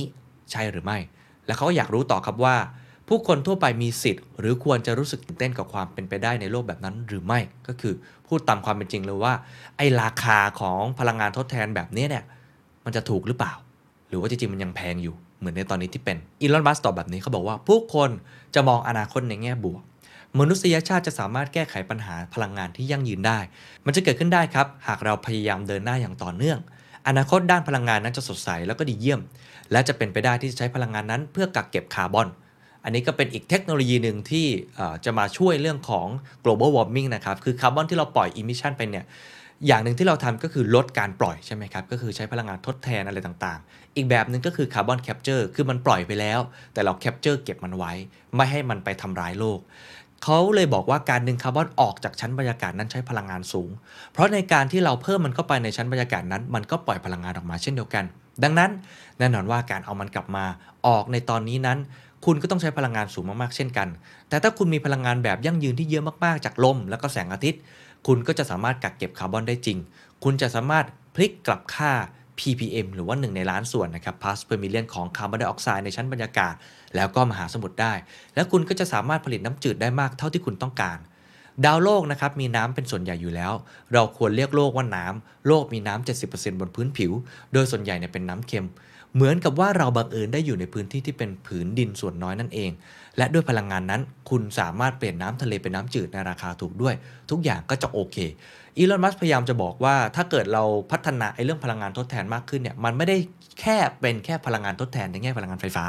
[0.52, 0.99] ใช่หรือไม่
[1.47, 2.57] และเขาก็อยากรู้ต่อครับว่า
[3.09, 7.38] ผู้คนทั่วไปมีสิทธิ์ หรือควรจะรู้สึกตื่นเต้นกับความเป็นไปได้ในโลกแบบนั้นหรือไม่
[7.69, 7.95] ก็คือ
[8.26, 9.35] พูดตามความเป็นจริงเลยว่า
[9.76, 12.25] ไอ้ราคาของพลังงานทดแทนแบบนี้เนี่ย
[12.85, 13.52] มันจะถูกหรือเปล่า
[14.09, 18.11] หรือว่าจริงๆมันยังแพงอยู่เหมือนในตอนนี้ที่เป็นอีลอนมัสก์ตอบแบบนี้เขาบอกว่า ผู้คน
[18.55, 19.83] จะมองอนาคตในแง่บวก
[20.38, 23.38] มนุษยชาติจะสามารถแก้ไขปัญหาพลังงานที่ยั่งยืนได้
[23.87, 26.59] มันจะเกิดขึ้นได้ครับ หากเราพยายามเดินหน้าอย่างต่อเนื่อง
[27.09, 29.21] อนาคตด้านพลังงานนั้นจะสดใสแล้วก็ดีเยี่ยม
[29.72, 32.28] และจะเป็นไปได้ที่จะใช้พลังงานนั้น เพื่อกักเก็บคาร์บอน
[32.84, 34.46] อันนี้ก็เป็นอีกเทคโนโลยีหนึ่งที่
[35.04, 36.06] จะมาช่วยเรื่องของ
[36.44, 39.04] global warming นะครับ คือคาร์บอนที่เราปล่อย emission ไปเนี่ย
[39.66, 46.40] อย่างหนึ่งที่เราทำก็คือลดการปล่อยใช่ไหมครับ ก็คือใช้พลังงานทดแทนอะไรต่างๆ อีกแบบหนึ่งก็คือ carbon capture คือมันปล่อยไปแล้ว
[46.72, 47.92] แต่เรา capture เก็บมันไว้
[48.37, 49.58] ไม่ให้มันไปทำร้ายโลก
[50.22, 53.70] เขาเลยบอกว่าการดึงคาร์บอนออกจากชั้นบรรยากาศนั้นใช้พลังงานสูง
[54.12, 58.04] เพราะในการที่เราเพิ่มมันเข้าไปในชั้นบรรยากาศนั้น มันก็ปล่อยพลังงานออกมาเช่นเดียวกัน
[58.42, 58.71] ดังนั้น
[59.18, 60.45] แน่นอนว่าการเอามันกลับมา
[60.87, 61.78] ออกในตอนนี้นั้น
[62.25, 63.88] คุณก็ต้องใช้พลังงานสูงมากๆเช่นกัน
[64.28, 67.61] แต่ถ้าคุณมีพลังงานแบบยั่งยืนที่เยอะมากๆจากลม แล้วก็แสงอาทิตย์
[68.07, 69.78] คุณก็จะสามารถกักเก็บคาร์บอนได้จริง
[70.25, 71.92] คุณจะสามารถพลิกกลับค่า
[72.38, 76.54] ppm หรือว่า 1 ในล้านส่วนนะครับ parts per million ของคาร์บอนไดออกไซด์ในชั้นบรรยากาศ
[76.97, 77.92] แล้วก็มหาสมุทรได้
[78.35, 80.99] แล้วคุณก็จะสามารถผลิตน้ำจืดได้มากเท่าที่คุณต้องการ
[81.65, 83.53] ดาวโลกนะครับมีน้ำเป็นส่วนใหญ่อยู่แล้ว
[83.93, 87.12] เราควรเรียกโลกว่าน้ำโลกมีน้ำ70%บนพื้นผิว
[87.53, 88.67] โดยส่วนใหญ่เนี่ยเป็นน้ำเค็ม
[89.15, 92.71] เหมือนกับว่าเราบังเอิญได้อยู่ในพื้นที่ที่เป็นผืนดินส่วนน้อยนั่นเอง
[93.17, 94.00] และด้วยพลังงานนั้น
[94.31, 96.95] คุณสามารถเปลี่ยนน้ำทะเลเป็นน้ำจืดในราคาถูกด้วย
[97.31, 98.17] ทุกอย่างก็จะโอเค
[98.77, 103.17] อีลอนมัสก์พยายามจะบอกว่าถ้าเกิดเราพัฒนาไอ้เรื่องพลังงานทดแทนมากขึ้นเนี่ยมันไม่ได้
[103.61, 105.85] แค่เป็นแค่พลังงานทดแทนในแง่พลังงานไฟฟ้า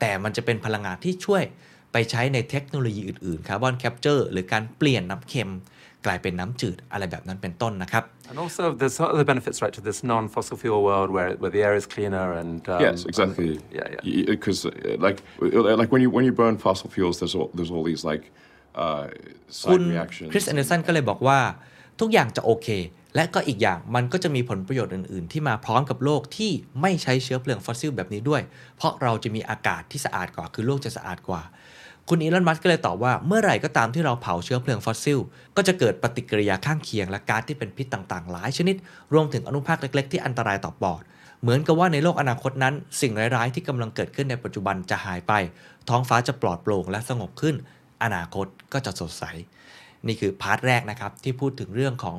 [0.00, 1.42] แต่มันจะเป็นพลังงานที่ช่วย
[1.92, 5.52] ไปใช้ในเทคโนโลยีอื่นๆ carbon capture หรือการเปลี่ยนน้ำเค็ม
[6.06, 11.62] กลายเป็นน้ำจืดอะไรแบบนั้นเป็นต้นนะครับ And also, there's some other benefits, right, to this non-fossil fuel world where, where the
[11.66, 13.52] air is cleaner and um, yes, exactly.
[13.52, 14.24] and- yeah, yeah.
[14.34, 14.60] Because
[15.06, 18.02] like uh, like when you when you burn fossil fuels, there's all there's all these
[18.10, 18.24] like
[18.84, 19.06] uh,
[19.70, 20.30] คุณ side reactions.
[20.32, 21.38] คริสแอนเดอร์สันก็เลยบอกว่า
[22.00, 22.68] ทุกอย่างจะโอเค
[23.14, 28.42] และก็อีกอย่างมันก็จะมีผลประโยชน์อื่น ๆ ที่มาพร้อมกับโลกที่ไม่ใช้เชื้อเพลิงฟอสซิลแบบนี้ด้วย
[28.76, 31.42] เพราะเราจะมีอากาศที่สะอาดกว่าคือโลกจะสะอาดกว่า
[32.08, 35.18] คุณอีลอนมัสก์ก็เลยตอบว่าเมื่อไหร่ก็ตามที่เราเผาเชื้อเพลิงฟอสซิล
[35.56, 38.76] ก็จะเกิดปฏิกิริยาข้างเคียงและก๊าซที่เป็นพิษต่างๆ หลายชนิด
[39.12, 41.02] รวมถึงอนุภาคเล็กๆ ที่อันตรายต่อปอด
[41.42, 45.32] เหมือนกับว่าในโลกอนาคตนั้น สิ่งร้ายๆ ที่กำลังเกิดขึ้นในปัจจุบันจะหายไป
[45.88, 47.54] ท้องฟ้าจะปลอดโปร่งและสงบขึ้น
[48.02, 49.24] อนาคตก็จะสดใส
[50.06, 52.16] นี่คือ part แรกนะครับที่พูดถึงเรื่องของ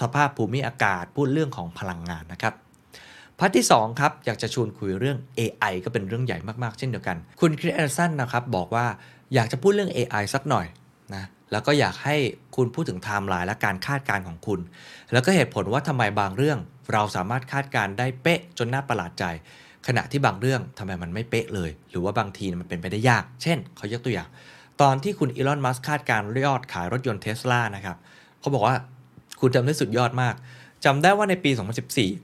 [0.00, 2.54] สภาพภูมิอากาศ พูดเรื่องของพลังงานนะครับ
[3.38, 8.86] part ที่2ครับอยากจะชวนคุยเรื่อง AI ก็เป็นเรื่องใหญ่มากๆ เช่นเดียวกัน คุณคริสแอนเดอร์สันนะครับบอกว่า
[9.34, 10.66] อยากจะพูดเรื่อง AI สักหน่อย
[11.14, 12.16] นะแล้วก็อยากให้
[12.56, 14.60] คุณพูดถึงไทม์ไลน์และการคาดการณ์ของคุณ
[15.12, 16.58] แล้วก็เหตุผลว่าทำไมบางเรื่อง
[16.92, 19.24] เราสามารถคาดการณ์ได้เป๊ะจนน่าประหลาดใจ
[19.86, 24.28] ขณะที่บางเรื่องทำไมมันไม่เป๊ะเลย หรือว่าบางทีมันเป็นไปได้ยาก เช่นเขายกตัวอย่าง
[24.80, 27.96] ตอนที่คุณอีลอน มัสก์คาดการณ์ยอดขายรถยนต์เทสลานะครับ
[28.40, 28.76] เขาบอกว่า
[29.40, 30.34] คุณจำได้สุดยอดมาก
[30.84, 31.50] จำได้ว่าในปี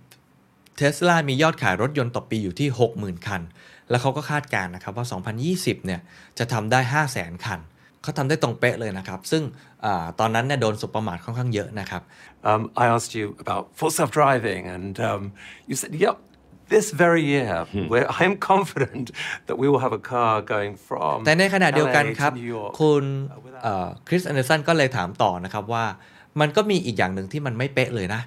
[0.03, 2.69] 2014เทสลามียอดขายรถยนต์ต่อปีอยู่ที่
[2.99, 3.43] 60,000 คัน
[3.91, 5.07] แล้วเขาก็คาดการณ์นะครับว่า
[5.47, 6.01] 2020 เนี่ย
[6.39, 6.81] จะทำได้
[7.13, 7.61] 500,000 คัน
[8.03, 9.43] เขาทำได้ตรงเป๊ะเลยนะครับ ซึ่ง
[9.85, 12.03] อาตอนนั้นเนี่ยโดนสบประมาทค่อนข้างเยอะนะครับ
[12.51, 15.23] Um, I asked you about full self-driving, and um,
[15.69, 16.17] you said, "Yep,
[16.73, 17.53] this very year,
[17.93, 19.05] where I'm confident
[19.47, 23.05] that we will have a car going from แต่ในขณะเดียวกัน LA ครับ to New York." คุณ
[24.09, 25.85] คริสแอนเดอร์สันก็เลยถามต่อนะครับว่า
[26.41, 28.23] มันก็มีอีกอย่างหนึ่งที่มันไม่เป๊ะเลยนะ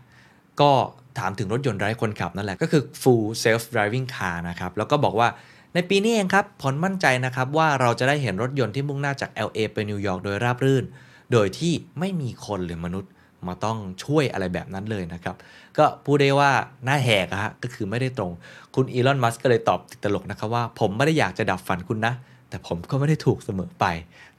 [0.62, 0.71] ก็
[1.19, 5.28] ถามถึงรถยนต์ไร้คนขับนั่นแหละ ก็คือ full self driving car นะครับ แล้วก็บอกว่า
[5.73, 10.84] ในปีนี้เองครับผลมั่นใจนะครับว่าเราจะได้เห็นรถยนต์ที่มุ่งหน้าจาก LA ไปนิวยอร์กโดยราบรื่น
[11.31, 13.12] โดยที่ไม่มีคนหรือมนุษย์
[13.47, 15.36] มาต้องช่วยอะไรแบบนั้นเลยนะครับ
[15.77, 16.51] ก็พูดได้ว่า
[16.86, 18.31] หน้าแหกฮะก็คือไม่ได้ตรง
[18.75, 22.13] คุณอีลอน มัสก์ก็เลยตอบติดตลกนะครับว่า ผมไม่ได้อยากจะดับฝันคุณนะ
[22.49, 23.86] แต่ผมก็ไม่ได้ถูกเสมอไป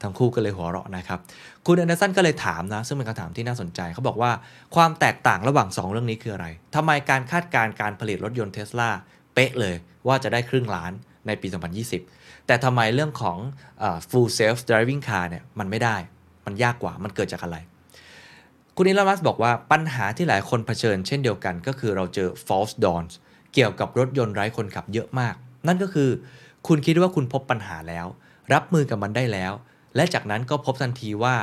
[0.02, 1.18] ทั้งคู่ก็เลยหัวเราะนะครับ
[1.66, 4.30] คุณแอนเดอร์สันก็เลยถามนะ ซึ่งเป็นคำถามที่น่าสนใจ เขาบอกว่า
[4.74, 8.90] ความแตกต่างระหว่าง 2 เรื่องนี้คืออะไรทำไมการคาดการณ์การผลิตรถยนต์เทสลา
[9.34, 9.74] เป๊ะเลย
[10.06, 10.92] ว่าจะได้ครึ่งล้าน
[11.26, 11.48] ในปี
[11.96, 13.38] 2020 แต่ทำไมเรื่องของ
[13.82, 15.96] อ full self driving car เนี่ยมันไม่ได้
[16.46, 17.56] มันยากกว่า มันเกิดจากอะไร
[18.76, 23.12] คุณอีลอนมัสบอกว่าปัญหาที่หลายคนเผชิญเช่นเดียวกันก็คือเราเจอ false dawns
[23.54, 25.35] เกี่ยวกับรถยนต์ไร้คนขับเยอะมาก
[25.66, 26.11] นั่นก็คือ
[26.66, 28.06] คุณคิดว่าคุณพบปัญหาแล้ว
[28.52, 29.52] รับมือกับมันได้แล้ว
[29.96, 31.35] และจากนั้นก็พบทันทีว่า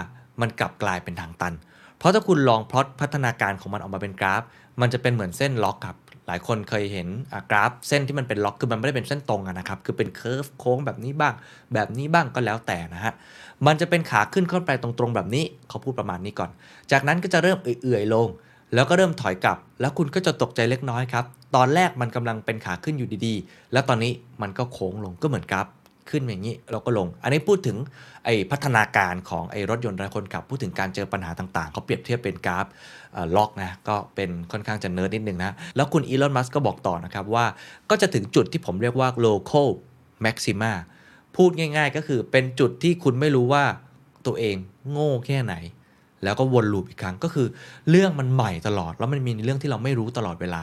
[0.42, 1.54] มันกลับกลายเป็นทางตัน
[1.98, 4.42] เพราะถ้าคุณลองพลอตพัฒนาการของมันออกมาเป็นกราฟ
[4.82, 5.98] มันจะเป็นเหมือนเส้น log ครับ
[6.30, 7.08] หลายคนเคยเห็น
[7.52, 11.34] กราฟเส้นที่มันเป็น log คือมันไม่ได้เป็นเส้นตรงนะครับ คือเป็น curve โค้งแบบนี้บ้าง
[11.74, 13.13] แบบนี้บ้างก็แล้วแต่นะฮะ
[13.65, 16.50] มันจะเป็นขาขึ้นขึ้นไปตรงๆแบบนี้เขาพูดประมาณนี้ก่อน
[16.92, 18.28] จากนั้นก็จะเริ่มเอื่อยๆลง
[18.74, 24.12] แล้วก็เริ่มถอยกลับ แล้วคุณก็จะตกใจเล็กน้อยครับ ตอนแรกมันกำลังเป็นขาขึ้นอยู่ดีๆ แล้วตอนนี้
[24.42, 25.68] มันก็โค้งลงก็เหมือนกราฟ
[26.10, 27.78] ขึ้นอย่างนี้เราก็ลง อันนี้พูดถึง
[28.26, 32.65] ไอ้พัฒนาการของไอ้รถยนต์ไร้คนขับ พูดถึงการเจอปัญหาต่างๆ เขาเปรียบเทียบเป็นกราฟ
[33.36, 37.45] log นะก็เป็นค่อนข้างจะเนิร์ดนิดนึงนะ แล้วคุณอีลอนมัสก์ก็บอกต่อนะครับว่า
[37.89, 39.67] ก็จะถึงจุดที่ผมเรียกว่า local
[40.26, 40.74] maxima
[41.36, 43.63] พูดง่ายๆ ก็คือเป็นจุดที่คุณไม่รู้ว่า
[44.28, 44.56] ตัวเอง
[44.89, 45.56] โง่แค่ไหน
[46.24, 47.48] แล้วก็วน loop อีกครั้งก็คือ
[47.89, 50.62] เรื่องมันใหม่ตลอด แล้วมันมีเรื่องที่เราไม่รู้ตลอดเวลา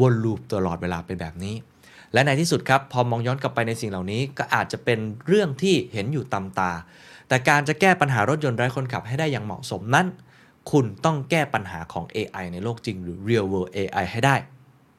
[0.00, 1.54] วน loop ตลอดเวลาเป็นแบบนี้
[2.12, 6.72] และในที่สุดครับ พอมองย้อนกลับไปในสิ่งเหล่านี้ ก็อาจจะเป็นเรื่องที่เห็นอยู่ตามตา
[7.28, 10.06] แต่การจะแก้ปัญหารถยนต์ไร้คนขับให้ได้อย่างเหมาะสมนั้น
[10.70, 14.36] คุณต้องแก้ปัญหาของ AI ในโลกจริงหรือ real world AI ให้ได้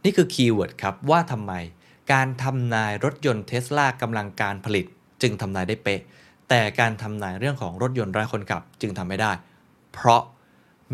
[0.03, 1.53] นี่คือ keyword ครับว่าทำไม
[2.11, 4.85] การทำนายรถยนต์เทสลากำลังการผลิต
[5.21, 6.01] จึงทำนายได้เป๊ะ
[6.49, 9.31] แต่การทำนายเรื่องของรถยนต์ไร้คนขับจึงทำไม่ได้
[9.93, 10.21] เพราะ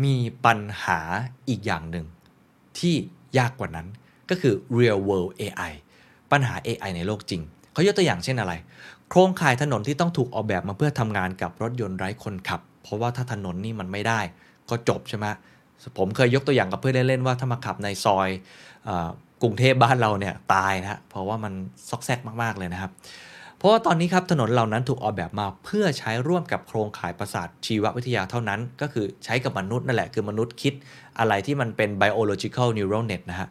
[0.04, 1.00] มีปัญหา
[1.48, 2.06] อีกอย่างหนึ่ง
[2.78, 2.94] ที่
[3.38, 3.86] ยากกว่านั้น
[4.30, 5.72] ก็คือ real world AI
[6.32, 8.52] ปัญหา AI ในโลกจริง เขายกตัวอย่างเช่นอะไร
[9.10, 14.20] โครงข่ายถนนที่ต้องถูกออกแบบมาเพื่อทำงานกับรถยนต์ไร้คนขับ เพราะว่าถ้าถนนนี่มันไม่ได้
[14.70, 15.26] ก็จบใช่ไหม
[15.98, 18.28] ผมเคยยกตัวอย่างกับเพื่อนเล่นๆว่าถ้ามาขับในซอย
[18.88, 18.90] อ
[19.42, 21.52] กรุงเทพบ้านเราเนี่ยตายนะเพราะว่ามัน
[21.88, 22.92] ซอกแซกมากๆเลยนะครับ
[23.58, 30.74] เพราะว่าตอนนี้ครับถนนเหล่านั้นถูกออกแบบมาเพื่อใช้ร่วมกับโครงข่ายประสาทชีววิทยาเท่านั้น ก็คือใช้กับมนุษย์นั่นแหละคือมนุษย์คิด
[31.18, 33.48] อะไรที่มันเป็น biological neural net นะฮะ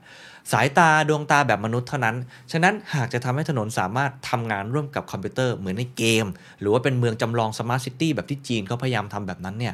[0.51, 2.15] สายตาดวงตาแบบมนุษย์เท่านั้น
[2.51, 6.25] ฉะนั้นหากจะทำให้ถนนสามารถทำงานร่วมกับคอมพิวเตอร์เหมือนในเกม
[6.60, 9.73] หรือว่าเป็นเมืองจำลอง smart city แบบที่จีนเขาพยายามทำแบบนั้นเนี่ย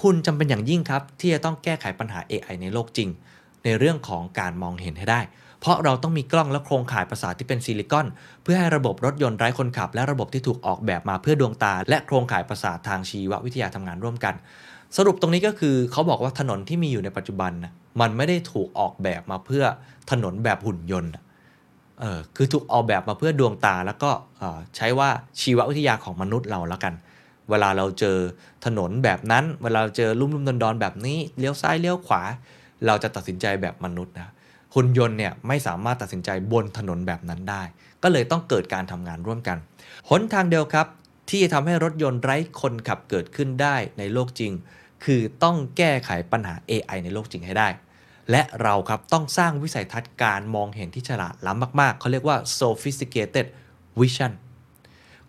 [0.00, 3.08] คุณจำเป็นอย่างยิ่งครับ ที่จะต้องแก้ไขปัญหา AI ในโลกจริง
[3.64, 5.20] ในเรื่องของการมองเห็นให้ได้
[5.60, 8.06] เพราะเราต้องมีกล้องและโครงข่ายประสาทที่เป็นซิลิคอน
[8.42, 14.34] เพื่อให้ระบบรถยนต์ไร้คนขับ และระบบที่ถูกออกแบบมาเพื่อดวงตา และโครงข่ายประสาททางชีววิทยาทำงานร่วมกัน
[14.96, 17.52] สรุปตรงนี้ก็คือเขาบอกว่าถนนที่มีอยู่ในปัจจุบัน
[18.00, 19.64] มันไม่ได้ถูกออกแบบมาเพื่อ
[20.10, 21.12] ถนนแบบหุ่นยนต์
[22.00, 24.10] เออคือถูกออกแบบมาเพื่อดวงตาแล้วก็
[24.76, 25.08] ใช้ว่า
[25.40, 26.94] ชีววิทยาของมนุษย์เราแล้วกัน
[27.50, 28.16] เวลาเราเจอ
[28.64, 32.22] ถนนแบบนั้น เวลาเจอลุ่มลุ่มดอนดอนแบบนี้เลี้ยวซ้ายเลี้ยวขวา
[32.86, 34.30] เราจะตัดสินใจแบบมนุษย์นะ
[34.74, 37.62] หุ่นยนต์เนี่ยไม่สามารถตัดสินใจบนถนนแบบนั้นได้
[38.02, 39.58] ก็เลยต้องเกิดการทำงานร่วมกัน
[40.08, 40.86] หนทางเดียวครับ
[41.30, 44.52] ที่จะทำให้รถยนต์ไร้คนขับเกิดขึ้นได้ในโลกจริง
[45.04, 47.68] คือต้องแก้ไขปัญหา AI ในโลกจริงให้ได้
[48.30, 53.46] และเราครับต้องสร้างวิสัยทัศน์การมองเห็นที่ฉลาดล้ำมากๆ เขาเรียกว่า sophisticated
[54.00, 54.32] vision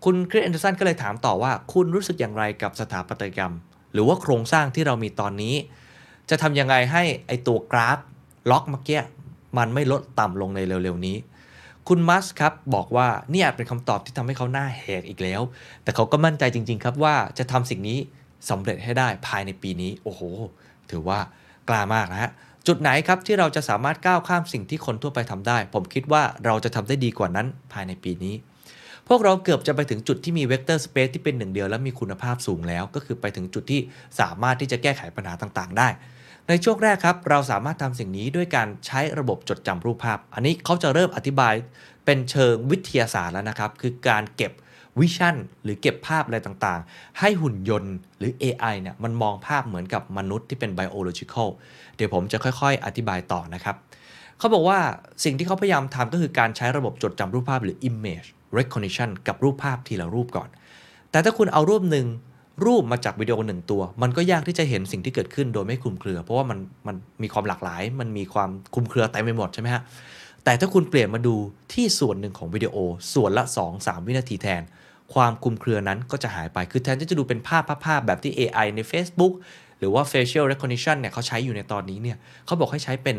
[0.05, 3.53] คุณคริสแอนเดอร์สันก็เลยถามต่อว่า คุณรู้สึกอย่างไรกับสถาปัตยกรรม
[3.93, 5.55] หรือว่าโครงสร้างที่เรามีตอนนี้
[6.29, 7.99] จะทำยังไงให้ไอตัวกราฟ
[8.51, 9.01] log เมื่อกี้
[9.57, 11.17] มันไม่ลดต่ำลงในเร็วๆนี้
[11.87, 15.41] คุณมัสครับบอกว่านี่อาจเป็นคำตอบที่ทำให้เขาหน้าแหกอีกแล้ว
[15.83, 17.99] แต่เขาก็มั่นใจจริง ๆ ครับว่าจะทำสิ่งนี้
[18.49, 20.21] สำเร็จให้ได้ภายในปีนี้ โอ้โห
[20.91, 21.19] ถือว่า
[21.69, 22.31] กล้ามากนะฮะ
[22.67, 28.35] จุดไหนครับที่เราจะสามารถก้าวข้ามสิ่งที่คนทั่วไปทำได้ ผมคิดว่าเราจะทำได้ดีกว่านั้นภายในปีนี้
[29.11, 33.81] พวกเราเกือบจะไปถึงจุดที่มีเวกเตอร์สเปซที่เป็นหนึ่งเดียว และมีคุณภาพสูงแล้ว ก็คือไปถึงจุดที่
[34.19, 35.87] สามารถที่จะแก้ไขปัญหาต่างๆ ได้
[36.47, 41.53] ในช่วงแรกครับ เราสามารถทำสิ่งนี้ด้วยการใช้ระบบจดจำรูปภาพ อันนี้เขาจะเริ่มอธิบาย
[42.05, 44.51] เป็นเชิงวิทยาศาสตร์แล้วนะครับ คือการเก็บ
[44.99, 51.49] วิชั่นหรือเก็บภาพอะไรต่างๆ ให้หุ่นยนต์หรือ AI เนี่ยมันมองภาพเหมือนกับมนุษย์ที่เป็น biological
[51.95, 53.75] เดี๋ยวผมจะค่อยๆ อธิบายต่อนะครับ
[54.39, 54.79] เขาบอกว่า
[55.23, 60.49] สิ่งที่เขาพยายามทำก็คือการใช้ระบบจดจำรูปภาพหรือ image recognition กับรูปภาพทีละรูปก่อน
[61.11, 62.07] แต่ถ้าคุณเอารูปหนึ่ง
[62.65, 69.81] รูปมาจากวิดีโอหนึ่งตัว มันก็ยากที่จะเห็นสิ่งที่เกิดขึ้นโดยไม่คลุมเครือ เพราะว่ามันมันมีความหลากหลาย มันมีความคลุมเครือเต็มไปหมดใช่ไหมฮะ
[70.43, 71.35] แต่ถ้าคุณเปลี่ยนมาดู
[71.73, 72.75] ที่ส่วนหนึ่งของวิดีโอ
[73.13, 73.43] ส่วนละ
[73.75, 74.61] 2-3 วินาทีแทน
[75.13, 79.33] ความคลุมเครือนั้นก็จะหายไปคือแทนที่จะดูเป็นภาพภาพแบบที่ AI ใน Facebook
[79.79, 83.17] หรือว่า facial recognition เนี่ยเขาใช้อยู่ในตอนนี้เนี่ยเขาบอกให้ใช้เป็น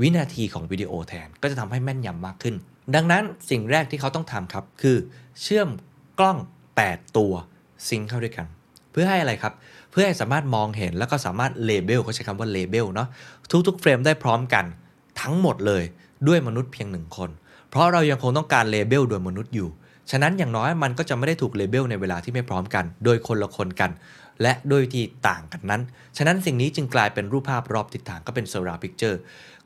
[0.00, 2.54] วินาทีของวิดีโอแทน ก็จะทำให้แม่นยำมากขึ้น
[2.94, 4.96] ดังนั้นสิ่งแรกที่เขาต้องทำครับ คือ
[5.42, 5.68] เชื่อม
[6.18, 6.38] กล้อง
[6.76, 7.32] 8 ตัว
[7.88, 8.46] ซิงเข้าด้วยกัน
[8.92, 9.54] เพื่อให้อะไรครับ
[9.90, 13.08] เพื่อให้สามารถมองเห็นแล้วก็สามารถ label เขาใช้คำว่า label เนาะ
[13.68, 14.64] ทุกๆเฟรมได้พร้อมกัน
[15.20, 15.84] ทั้งหมดเลย
[16.28, 17.30] ด้วยมนุษย์เพียงหนึ่งคน
[17.70, 19.68] เพราะเรายังคงต้องการ label โดยมนุษย์อยู่
[20.10, 23.90] ฉะนั้นอย่างน้อยมันก็จะไม่ได้ถูก label ในเวลาที่ไม่พร้อมกัน โดยคนละคนกัน
[24.42, 25.82] และโดยที่ต่างกันนั้น
[26.16, 29.16] ฉะนั้นสิ่งนี้จึงกลายเป็นรูปภาพรอบทิศทางก็เป็น surround picture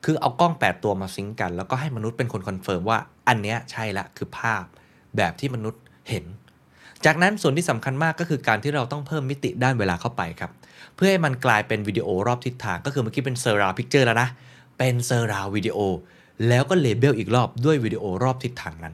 [0.05, 4.63] คือเอากล้อง 8 ตัวมา sync กัน แล้วก็ให้มนุษย์เป็นคน confirm ว่าอันเนี้ยใช่ละคือภาพ
[5.17, 6.25] แบบที่มนุษย์เห็น
[7.05, 10.51] จากนั้นส่วนที่สำคัญมากก็คือการที่เราต้องเพิ่มมิติด้านเวลาเข้าไปครับ
[10.95, 14.29] เพื่อให้มันกลายเป็นวิดีโอรอบทิศทาง ก็คือเมื่อกี้เป็น surround picture แล้วนะ
[14.77, 15.77] เป็น surround วิดีโอ
[16.47, 18.93] แล้วก็ label อีกรอบด้วยวิดีโอรอบทิศทางนั้น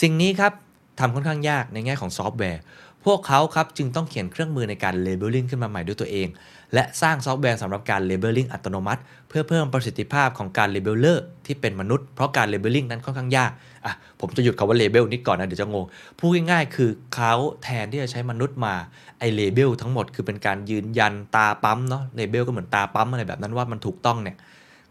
[0.00, 0.52] สิ่งนี้ครับ
[1.00, 2.62] ทำค่อนข้างยากในแง่ของซอฟต์แวร์
[3.04, 6.28] พพวกเขาครับจึงต้องเขียนเครื่องมือในการ labeling ขึ้นมาใหม่ด้วยตัวเอง
[6.74, 13.50] และสร้างซอฟต์แวร์สำหรับการ labeling อัตโนมัติ เพื่อเพิ่มประสิทธิภาพของการ labeler ที่เป็นมนุษย์เพราะการ labeling นั้นค่อนข้างยาก
[13.84, 15.84] อะผมจะหยุดคำว่า label นิดก่อนนะ เดี๋ยวจะงง
[16.18, 18.74] พูดง่ายๆ คือเขาแทนที่จะใช้มนุษย์มา
[19.18, 24.36] ไอ้ label ทั้งหมดคือเป็นการยืนยันตราปั๊มเนาะ label ก็เหมือนตราปั๊มอะไรแบบนั้นว่ามันถูกต้องเนี่ย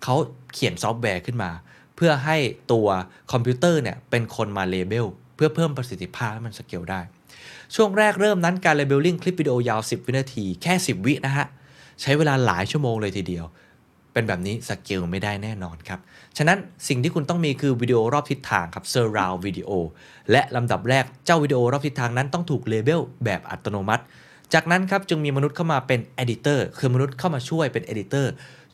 [0.03, 0.15] เขา
[0.53, 1.51] เขียนซอฟต์แวร์ขึ้นมา
[1.95, 2.37] เพื่อให้
[2.71, 2.87] ตัว
[3.31, 7.01] คอมพิวเตอร์เนี่ยเป็นคนมา label เพื่อเพิ่มประสิทธิภาพให้มันสเกลได้
[7.75, 11.47] ช่วงแรกเริ่มนั้นการ labeling คลิปวิดีโอยาว 10 วินาทีแค่ 10 วินะฮะ
[12.01, 13.45] ใช้เวลาหลายชั่วโมงเลยทีเดียว
[14.13, 15.99] เป็นแบบนี้สเกลไม่ได้แน่นอนครับ
[16.37, 19.71] ฉะนั้นสิ่งที่คุณต้องมีคือวิดีโอรอบทิศทางครับ surround video
[20.31, 24.03] และลำดับแรกเจ้าวิดีโอรอบทิศทางนั้นต้องถูกเลเบลแบบอัตโนมัติ
[24.53, 28.25] จากนั้นครับจึงมีมนุษย์เข้ามาเป็น editor คือมนุษย์เข้ามาช่วยเป็น editor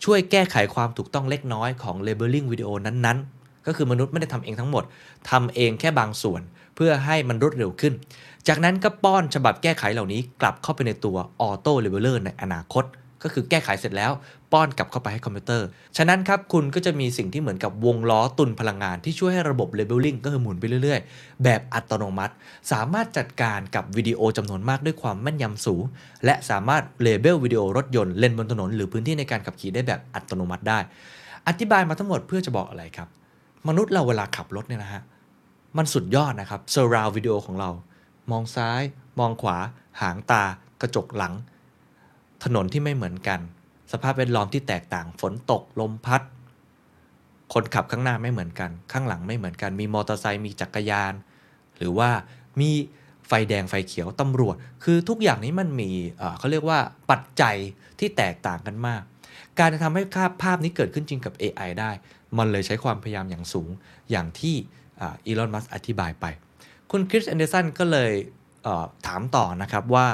[0.03, 4.83] ช่วยแก้ไขความถูกต้องเล็กน้อยของ labeling วิดีโอนั้นๆ ก็คือมนุษย์ไม่ได้ทำเองทั้งหมด
[5.29, 6.41] ทำเองแค่บางส่วน
[6.75, 7.93] เพื่อให้มันรวดเร็วขึ้น
[8.47, 12.83] จากนั้นก็ป้อนฉบับแก้ไขเหล่านี้กลับเข้าไปในตัว auto labeler ในอนาคต
[13.23, 14.11] ก็คือแก้ไขเสร็จแล้ว
[14.51, 22.33] ป้อนกลับเข้าไปให้คอมพิวเตอร์ ฉะนั้นครับคุณก็จะมีสิ่งที่เหมือนกับวงล้อตุนพลังงานที่ช่วยให้ระบบ labeling ก็คือหมุนไปเรื่อยๆ แบบอัตโนมัติ
[22.71, 25.83] สามารถจัดการกับวิดีโอจำนวนมากด้วยความแม่นยำสูง
[26.25, 30.79] และสามารถเลเบลวิดีโอรถยนต์เลนบนถนน หรือพื้นที่ในการขับขี่ได้แบบอัตโนมัติได้
[31.47, 33.07] อธิบายมาทั้งหมดเพื่อจะบอกอะไรครับ
[33.67, 35.01] มนุษย์เราเวลาขับรถเนี่ยนะฮะ
[35.77, 37.69] มันสุดยอดนะครับ surround video ของเรา
[38.31, 38.81] มองซ้าย
[39.19, 39.57] มองขวา
[40.01, 40.43] หางตา
[40.81, 41.33] กระจกหลัง
[42.43, 43.39] ถนนที่ไม่เหมือนกัน
[43.91, 46.21] สภาพแวดล้อมที่แตกต่าง ฝนตก ลมพัด
[47.53, 51.13] คนขับข้างหน้าไม่เหมือนกัน ข้างหลังไม่เหมือนกัน มีมอเตอร์ไซค์ มีจักรยาน
[51.77, 52.09] หรือว่า
[52.59, 52.71] มี
[53.27, 55.89] ไฟแดงไฟเขียวตำรวจ คือทุกอย่างนี้มันมี
[56.37, 56.79] เขาเรียกว่า
[57.11, 57.55] ปัจจัย
[57.99, 59.03] ที่แตกต่างกันมาก
[59.59, 61.91] การจะทำให้ภาพภาพนี้เกิดขึ้นจริงกับ AI ได้
[62.37, 63.69] มันเลยใช้ความพยายามอย่างสูง
[64.11, 64.55] อย่างที่
[64.99, 66.25] อีลอน มัสก์อธิบายไป
[66.91, 68.11] คุณคริสแอนเดอร์สันก็เลย
[69.07, 70.07] ถามต่อนะครับว่า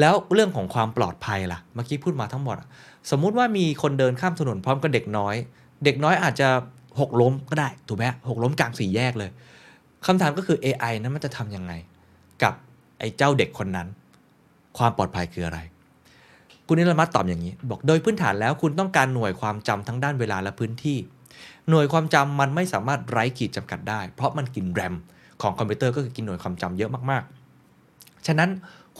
[0.00, 2.56] แล้วเรื่องของความปลอดภัยล่ะ เมื่อกี้พูดมาทั้งหมด
[3.10, 5.34] สมมุติว่ามีคนเดินข้ามถนนพร้อมกับเด็กน้อย
[5.84, 6.48] เด็กน้อยอาจจะ
[7.00, 9.30] หกล้มก็ได้ ถูกไหมหกล้มกลางสี่แยกเลย
[10.06, 11.72] คำถามก็คือ AI นั้นมันจะทำยังไง
[12.42, 12.54] กับ
[12.98, 13.88] ไอ้เจ้าเด็กคนนั้น
[14.78, 15.58] ความปลอดภัยคืออะไร
[16.66, 20.98] คุณอีลอน มัสก์ตอบอย่างนี้ บอกโดยพื้นฐานแล้วคุณต้องการหน่วยความจำทั้งด้านเวลาและพื้นที่
[21.70, 24.94] หน่วยความจำมันไม่สามารถไร้ขีดจำกัดได้ เพราะมันกินแรม
[25.42, 28.50] ของคอมพิวเตอร์ก็คือกินหน่วยความจำเยอะมากๆ ฉะนั้น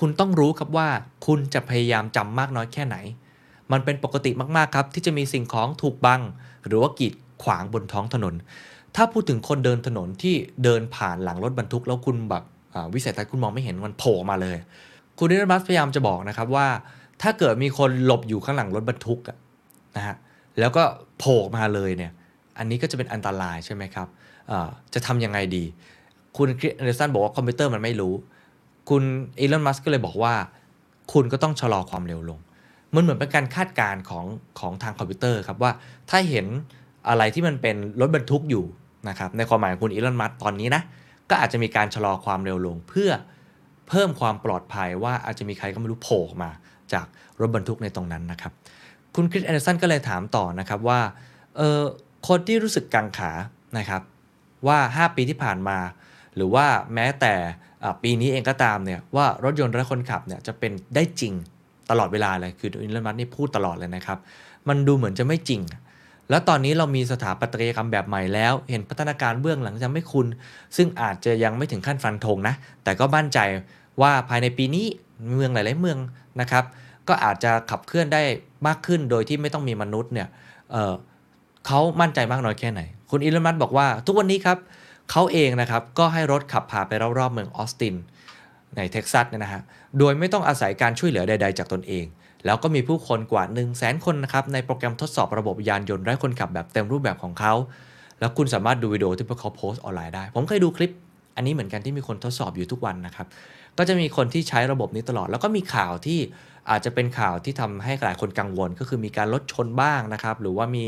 [0.01, 0.89] คุณต้องรู้ครับว่า
[1.27, 2.97] คุณจะพยายามจำมากน้อยแค่ไหน
[3.73, 6.21] มันเป็นปกติมากๆครับ ที่จะมีสิ่งของถูกบัง
[6.67, 8.35] หรือว่ากีดขวางบนท้องถนน
[8.97, 10.35] ถ้าพูดถึงคนเดินถนนที่
[10.65, 12.45] เดินผ่านหลังรถบรรทุก แล้วคุณแบบ
[12.95, 14.57] วิสัยทัศน์คุณมองไม่เห็นมันโผล่มาเลย
[15.19, 16.67] คุณนิรมัสพยายามจะบอกนะครับว่า
[17.23, 19.21] ถ้าเกิดมีคนหลบอยู่ข้างหลังรถบรรทุก
[19.97, 20.17] นะฮะ
[20.59, 20.83] แล้วก็
[21.19, 22.13] โผล่มาเลยเนี่ย
[22.59, 24.09] อันนี้ก็จะเป็นอันตรายใช่ไหมครับ
[24.95, 25.65] จะทำยังไงดี
[26.37, 28.15] คุณคริสแอนเดอร์สันบอกว่าคอมพิวเตอร์มันไม่รู้
[28.89, 29.03] คุณ
[29.41, 30.35] อีลอน มัสก์ก็เลยบอกว่า
[31.13, 32.41] คุณก็ต้องชะลอความเร็วลง
[32.95, 34.27] มันเหมือนเป็นการคาดการณ์ของ
[34.59, 35.73] ของทางคอมพิวเตอร์ครับว่า
[36.11, 36.47] ถ้าเห็น
[37.09, 38.65] อะไรที่มันเป็นรถบรรทุกอยู่
[39.09, 40.83] นะครับในความหมายของคุณอีลอน มัสก์ตอนนี้นะ
[41.31, 43.11] ก็อาจจะมีการชะลอความเร็วลงเพื่อ
[43.89, 46.51] เพิ่มความปลอดภัยว่าอาจจะมีใครก็ไม่รู้โผล่มา
[46.93, 47.07] จาก
[47.41, 48.53] รถบรรทุกในตรงนั้นนะครับ
[49.15, 51.01] คุณคริสแอนเดอร์สันก็เลยถามต่อนะครับว่า
[51.57, 51.81] เออ
[52.29, 53.33] คนที่รู้สึกกังขา
[53.79, 54.03] นะครับ
[54.67, 55.79] ว่า 5 ปีที่ผ่านมา
[56.35, 57.35] หรือว่าแม้แต่
[58.03, 61.35] ปีนี้เองก็ตามเนี่ยว่ารถยนต์ไร้คนขับเนี่ยจะเป็นได้จริง
[61.91, 64.19] ตลอดเวลาเลย คืออีลอนมัสก์นี่พูดตลอดเลยนะครับ
[64.69, 65.61] มันดูเหมือนจะไม่จริง
[66.31, 70.27] แล้วตอนนี้เรามีสถาปัตยกรรมแบบใหม่แล้ว เห็นพัฒนาการเบื้องหลังจะไม่คุณ
[70.77, 73.39] ซึ่งอาจจะยังไม่ถึงขั้นฟันธงนะ แต่ก็มั่นใจ
[74.03, 74.87] ว่าภายในปีนี้
[75.35, 75.99] เมืองหลาย ๆ เมือง
[76.41, 76.65] นะครับ
[77.09, 78.23] ก็อาจจะขับเคลื่อนได้
[78.67, 80.75] มากขึ้นโดยที่ไม่ต้องมีมนุษย์เนี่ย
[81.67, 84.59] เขามั่นใจมากน้อยแค่ไหน คุณอีลอนมัสก์บอกว่าทุกวันนี้ครับ
[85.11, 87.95] เขาเองนะครับก็ให้รถขับพาไปรอบๆเมืองออสติน
[88.77, 89.63] ในเท็กซัสเนี่ยนะฮะ
[89.99, 92.05] โดยไม่ต้องอาศัยการช่วยเหลือใด ๆ จากตนเอง
[92.45, 97.55] แล้วก็มีผู้คนกว่า 100,000 คนนะครับในโปรแกรมทดสอบระบบยานยนต์ไร้คนขับแบบเต็มรูปแบบของเขา
[98.21, 100.91] แล้วคุณสามารถดูวิดีโอที่พวกเขาโพสต์ออนไลน์ได้ ผมเคยดูคลิป
[101.37, 103.27] อันนี้เหมือนกันที่มีคนทดสอบอยู่ทุกวันนะครับ
[103.79, 106.19] ก็จะมีคนที่ใช้ระบบนี้ตลอด แล้วก็มีข่าวที่
[106.71, 110.85] อาจจะเป็นข่าวที่ทำให้หลายคนกังวล ก็คือมีการรถชนบ้างนะครับ หรือว่ามี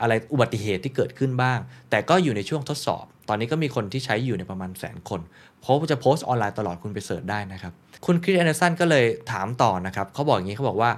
[0.00, 1.58] อะไรอุบัติเหตุที่เกิดขึ้นบ้าง
[1.90, 5.20] แต่ก็อยู่ในช่วงทดสอบ ตอนนี้ก็มีคนที่ใช้อยู่ในประมาณแสนคน
[5.60, 7.72] เพราะจะโพสต์ออนไลน์ตลอดคุณไป search ได้นะครับ
[8.06, 10.90] คุณคริสแอนเดอร์สันก็เลยถามต่อนะครับเขาบอกอย่างนี้เขาบอกว่า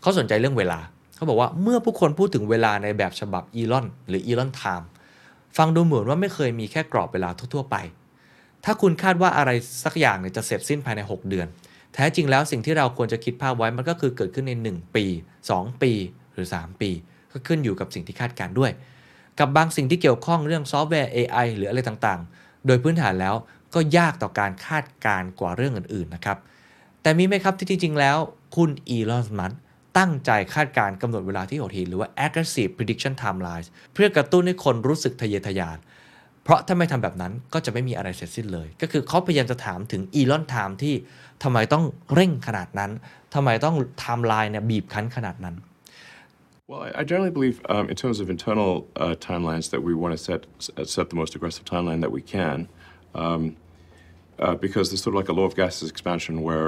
[0.00, 0.78] เขาสนใจเรื่องเวลา
[1.16, 4.88] เขาบอกว่าเมื่อผู้คนพูดถึงเวลาในแบบฉบับอีลอนหรืออีลอนไทม์
[5.56, 7.76] ฟังดูเหมือนว่าไม่เคยมีแค่กรอบเวลาทั่วๆไป
[8.64, 9.50] ถ้าคุณคาดว่าอะไร
[9.84, 11.46] สักอย่างเนี่ยจะเสร็จสิ้นภายใน 6 เดือน
[11.94, 15.04] แท้จริงแล้วสิ่งที่เราควรจะคิดภาพไว้มันก็คือเกิดขึ้นใน 1 ปี
[15.44, 15.92] 2 ปี
[16.32, 16.90] หรือ 3 ปี
[17.32, 18.70] ก็ขึ้นอยู่กับสิ่งที่คาดการณ์ด้วย
[19.40, 23.34] กับบางสิ่งที่เกี่ยวข้องเรื่องซอฟต์แวร์ AI หรืออะไรต่างๆ โดยพื้นฐานแล้ว
[23.74, 26.38] ก็ยากต่อการคาดการณ์กว่าเรื่องอื่นๆนะครับ
[27.02, 28.16] แต่มีไหมครับที่จริงๆ แล้ว
[28.56, 29.52] คุณอีลอนมัสก์
[29.98, 35.78] ตั้งใจคาดการณ์กำหนดเวลาที่โหดหีหรือว่า aggressive prediction timelines เพื่อกระตุ้นให้คนรู้สึกทะเยอทะยาน
[36.42, 40.94] เพราะถ้าไม่ทำแบบนั้นก็จะไม่มีอะไรเสร็จสิ้นเลย ก็คือเขาพยายามจะถามถึง Elon time ที่
[41.42, 42.90] ทำไมต้องเร่งขนาดนั้น
[43.34, 45.56] ทำไมต้องไทม์ไลน์เนี่ยบีบคั้นขนาดนั้น
[46.69, 50.11] Well, I, I generally believe, um, in terms of internal uh, timelines, that we want
[50.15, 52.57] to set s- set the most aggressive timeline that we can,
[53.23, 53.41] um,
[54.37, 56.67] uh, because there's sort of like a law of gases expansion, where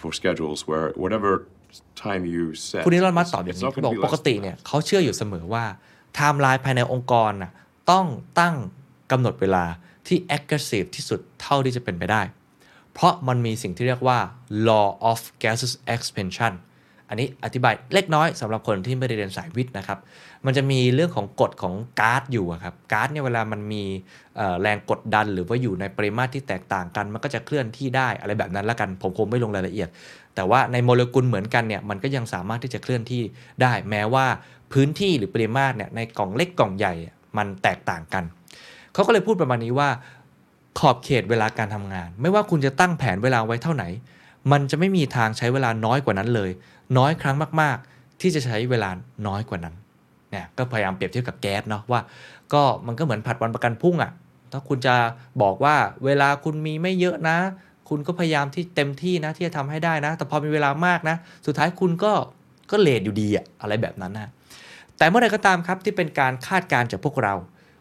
[0.00, 1.30] for schedules, where whatever
[2.06, 4.14] time you set, คุณนิรอนมัส it's, ตอบอย่าง it's นี้ not เขา going บอก to be ปก
[4.14, 4.66] less ติ than เนี่ย that.
[4.66, 5.64] เขาเชื่ออยู่เสมอว่า
[6.14, 7.52] ไทม์ไลน์ภายในองค์กรน่ะ
[7.90, 8.06] ต้อง
[8.40, 8.54] ตั้ง
[9.10, 9.64] กำหนดเวลา
[10.06, 12.22] ที่ aggressive ที่สุดเท่าที่จะเป็นไปได้
[12.94, 14.18] เพราะมันมีสิ่งที่เรียกว่า
[14.68, 16.52] law of gases expansion
[17.09, 19.99] อันนี้อธิบายเล็กน้อยสำหรับคนที่ไม่ได้เรียนสายวิทย์นะครับ
[20.45, 23.83] มันจะมีเรื่องของกฎของก๊าซอยู่ครับ ก๊าซเนี่ยเวลามันมี
[24.61, 29.89] แรงกดดัน หรือว่าอยู่ในปริมาตรที่แตกต่างกัน มันก็จะเคลื่อนที่ได้อะไรแบบนั้นละกัน ผมคงไม่ลงรายละเอียด
[30.35, 33.21] แต่ว่าในโมเลกุลเหมือนกันเนี่ย มันก็ยังสามารถที่จะเคลื่อนที่
[33.61, 34.25] ได้ แม้ว่า
[34.73, 36.93] พื้นที่หรือปริมาตรเนี่ยในกล่องเล็กกล่องใหญ่
[37.37, 38.23] มันแตกต่างกัน
[38.93, 39.89] เขาก็เลยพูดประมาณนี้ว่า
[40.79, 43.83] ขอบเขตเวลาการทำงาน ไม่ว่าคุณจะตั้งแผนเวลาไว้เท่าไหน
[44.51, 46.49] มันจะไม่มีทางใช้เวลาน้อยกว่านั้นเลย
[46.97, 48.89] น้อยครั้งมาก ๆ ที่จะใช้เวลา
[49.27, 49.75] น้อยกว่านั้น
[50.31, 52.01] เนี่ยก็พยายามเปรียบเทียบกับแก๊สเนาะว่า
[52.53, 54.11] ก็มันก็เหมือนผัดวันประกันพรุ่งอะ่ะ
[54.51, 54.95] ถ้าคุณจะ
[55.41, 55.75] บอกว่า
[56.05, 57.37] เวลาคุณมีไม่เยอะนะ
[57.89, 62.11] คุณก็พยายามที่เต็มที่นะที่จะทำให้ได้นะ แต่พอมีเวลามากนะ สุดท้ายคุณก็
[62.71, 64.31] ก็เลทอยู่ดีอะอะไรแบบนั้นนะ
[64.97, 67.33] แต่เมื่อใดก็ตามครับที่เป็นการคาดการณ์จากพวกเรา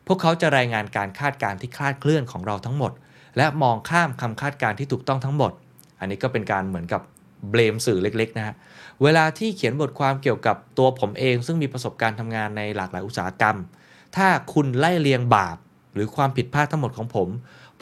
[0.07, 2.92] พวกเขาจะรายงานการคาดการณ์ที่คลาดเคลื่อนของเราทั้งหมด
[3.37, 5.53] และมองข้ามคำคาดการณ์ที่ถูกต้องทั้งหมด
[6.01, 7.03] อันนี้ก็เป็นการเหมือนกับ
[7.51, 8.55] เบลมสื่อเล็กๆนะฮะ
[9.03, 13.57] เวลาที่เขียนบทความเกี่ยวกับตัวผมเอง ซึ่งมีประสบการณ์ทำงานในหลากหลายอุตสาหกรรม
[14.17, 15.57] ถ้าคุณไล่เรียงบาป
[15.95, 17.29] หรือความผิดพลาดทั้งหมดของผม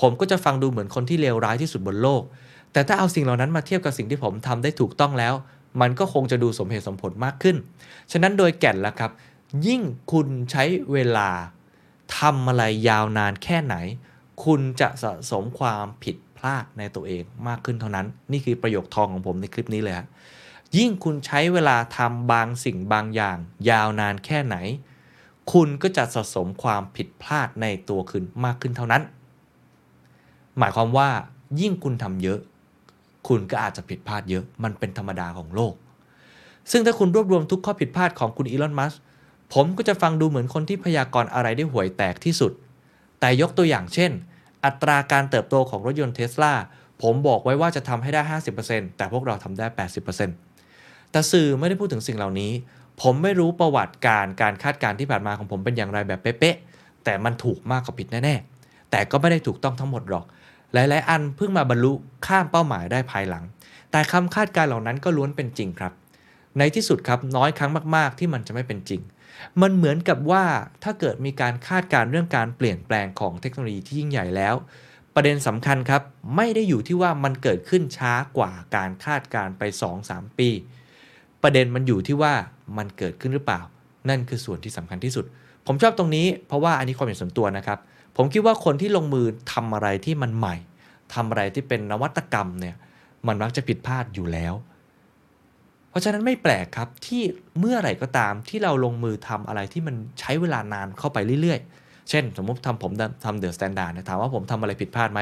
[0.01, 2.23] ผมก็จะฟังดูเหมือนคนที่เลวร้ายที่สุดบนโลก
[2.73, 5.35] แต่ถ้าเอาสิ่งเหล่านั้นมาเทียบกับสิ่งที่ผมทำได้ถูกต้องแล้ว
[5.81, 7.57] มันก็คงจะดูสมเหตุสมผลมากขึ้น
[8.13, 9.11] ฉะนั้นโดยแก่นละครับ
[9.67, 11.31] ยิ่งคุณใช้เวลา
[12.19, 13.75] ทำอะไรยาวนานแค่ไหน
[14.45, 20.07] คุณจะสะสมความผิด พลาดในตัวเองมากขึ้นเท่านั้น นี่คือประโยคทองของผมในคลิปนี้เลยฮะ
[20.77, 23.37] ยิ่งคุณใช้เวลาทำบางสิ่งบางอย่าง
[23.71, 24.57] ยาวนานแค่ไหน
[25.53, 29.03] คุณก็จะสะสมความผิดพลาดในตัวคุณมากขึ้นเท่านั้น
[30.59, 31.09] หมายความว่า
[31.61, 32.41] ยิ่งคุณทำเยอะ
[33.29, 35.75] คุณก็อาจจะผิดพลาดเยอะมันเป็นธรรมดาของโลก
[36.71, 39.01] ซึ่งถ้าคุณรวบรวมทุกข้อผิดพลาดของคุณอีลอนมัสก์
[39.55, 42.53] ผมก็จะฟังดูเหมือนคนที่พยากรณ์อะไรได้ห่วยแตกที่สุด
[43.21, 44.13] แต่ยกตัวอย่างเช่น
[44.67, 46.53] อัตราการเติบโตของรถยนต์เทสลา
[47.03, 48.23] ผมบอกไว้ว่าจะทำให้ได้
[48.61, 49.67] 50%แต่พวกเราทำได้
[50.35, 52.53] 80%แต่สื่อไม่ได้พูดถึงสิ่งเหล่านี้
[53.03, 60.25] ผมไม่รู้ประวัติการการคาดการณ์ที่ผ่านมาของผมเป็นอย่างไรแบบเป๊ะๆแต่มันถูกมากกว่าผิดแน่ๆ แต่ก็ไม่ได้ถูกต้องทั้งหมดหรอก
[60.73, 61.93] หลายๆ อันเพิ่งมาบรรลุ
[62.27, 63.45] ข้ามเป้าหมายได้ภายหลัง
[63.91, 65.93] แต่คำคาดการณ์เหล่านั้นก็ล้วนเป็นจริงครับ
[66.59, 69.01] ในที่สุดครับน้อยครั้งมาก ๆ ที่มันจะไม่เป็นจริง
[69.63, 70.45] มันเหมือนกับว่า
[70.85, 74.55] ถ้าเกิดมีการคาดการเรื่องการเปลี่ยนแปลงของเทคโนโลยีที่ยิ่งใหญ่แล้ว
[75.15, 76.03] ประเด็นสำคัญครับ
[76.37, 79.63] ไม่ได้อยู่ที่ว่ามันเกิดขึ้นช้ากว่าการคาดการไป
[80.01, 80.49] 2-3 ปี
[81.43, 82.35] ประเด็นมันอยู่ที่ว่า
[82.77, 83.61] มันเกิดขึ้นหรือเปล่า
[84.09, 85.25] นั่นคือส่วนที่สำคัญที่สุด
[85.67, 87.79] ผมชอบตรงนี้เพราะว่าอันนี้ความเห็นส่วนตัวนะครับ
[88.17, 90.57] ผมคิดว่าคนที่ลงมือทำอะไรที่มันใหม่
[91.15, 92.77] ทำอะไรที่เป็นนวัตกรรมเนี่ย
[93.27, 94.55] มันมักจะผิดพลาดอยู่แล้ว
[95.97, 97.23] เพราะฉะนั้นไม่แปลกครับที่
[97.61, 102.93] เมื่อไหร่ก็ตามที่เราลงมือทำอะไรที่มันใช้เวลานานเข้าไปเรื่อยๆ เช่น สมมติทำผม
[103.25, 105.21] ทำ THE STANDARD นะถามว่าผมทำอะไรผิดพลาดไหม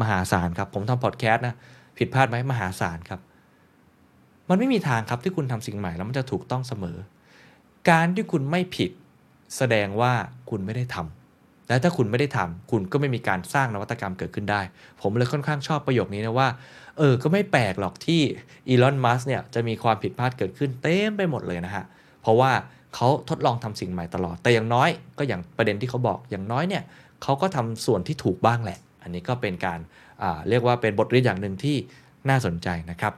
[0.00, 1.54] มหาศาลครับ ผมทำพอดแคสต์นะ
[1.98, 3.20] ผิดพลาดไหมมหาศาลครับ
[4.48, 6.96] มันไม่มีทางครับที่คุณทำสิ่งใหม่แล้วมันจะถูกต้องเสมอ
[7.90, 8.90] การที่คุณไม่ผิด
[9.56, 10.12] แสดงว่า
[10.50, 14.60] คุณไม่ได้ทำและถ้าคุณไม่ได้ทำคุณก็ไม่มีการสร้างนวัตกรรมเกิดขึ้นได้
[15.00, 16.48] ผมเลยค่อนข้างชอบประโยคนี้นะว่า
[16.98, 18.20] เออ ก็ไม่แปลกหรอกที่
[18.68, 21.84] อีลอน มัสเนี่ยจะมีความผิดพลาดเกิดขึ้นเต็มไปหมดเลยนะฮะ
[22.22, 22.52] เพราะว่า
[22.94, 26.82] เขาทดลองทำสิ่งใหม่ตลอด แต่อย่างน้อยก็อย่างประเด็นที่เขาบอก อย่างน้อยเนี่ย
[27.22, 31.76] เขาก็ทำส่วนที่ถูกบ้างแหละ อันนี้ก็เป็นการาเรียกว่าเป็นบทเรียนอย่างหนึ่งที่
[32.28, 33.12] น่าสนใจนะครับ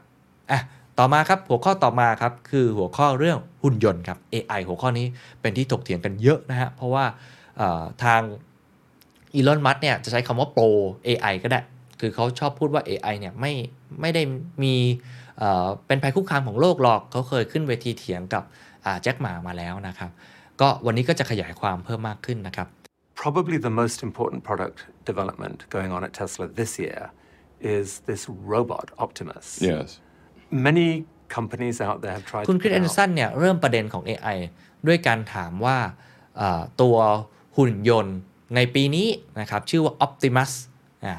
[0.50, 0.60] อะ
[0.98, 5.06] ต่อมาครับหัวข้อต่อมาครับคือหัวข้อเรื่องหุ่นยนต์ครับ AI หัวข้อนี้
[5.40, 7.04] เป็นที่ถกเถียงกันเยอะนะฮะเพราะว่า
[8.04, 8.20] ทาง
[9.34, 10.64] อีลอน มัสเนี่ยจะใช้คำว่าโปร
[11.06, 11.60] AI ก็ได้
[12.04, 13.52] คือเขาชอบพูดว่า AI เนี่ยไม่
[14.00, 14.22] ไม่ได้
[14.62, 14.74] มี
[15.38, 18.42] เอ่อเป็นภัยคุกคามของโลกหรอกเขาเคยขึ้นเวทีเถียงกับ
[19.02, 20.10] แจ็คหมามาแล้วนะครับ
[20.60, 22.68] ก็วันนี้ก็จะขยายความเพิ่มมากขึ้นนะครับ
[23.24, 24.78] Probably the most important product
[25.10, 27.00] development going on at Tesla this year
[27.76, 29.46] is this robot Optimus.
[29.70, 29.86] Yes.
[30.68, 30.88] Many
[31.36, 34.36] companies out there have tried คุณ to คริส put แอนเดอ out ร์สันเนี่ยเริ่มประเด็นของ AI
[34.86, 35.78] ด้วยการถามว่า
[36.36, 36.96] เอ่อตัว
[37.56, 38.16] หุ่นยนต์
[38.56, 39.08] ในปีนี้
[39.40, 40.73] นะครับชื่อว่า Optimus อ่า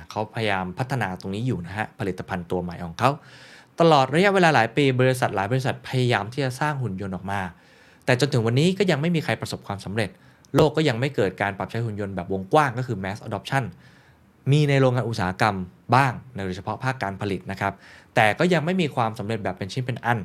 [0.10, 3.10] เขาพยายามพัฒนาตรงนี้อยู่นะฮะผลิตภัณฑ์ตัวใหม่ของเขา
[3.80, 7.42] ตลอดระยะเวลาหลายปีบริษัทหลายบริษัทพยายามที่จะสร้างหุ่นยนต์ออกมา
[8.06, 10.10] แต่จนถึงวันนี้ก็ยังไม่มีใครประสบความสำเร็จ
[10.56, 13.64] โลกก็ยังไม่เกิดการปรับใช้หุ่นยนต์แบบวงกว้างก็คือ mass adoption
[14.52, 15.56] มีในโรงงานอุตสาหกรรม
[15.96, 16.14] บ้าง
[16.46, 17.74] โดยเฉพาะภาคการผลิตนะครับ
[18.16, 20.20] แต่ก็ยังไม่มีความสำเร็จแบบเป็นชิ้นเป็นอัน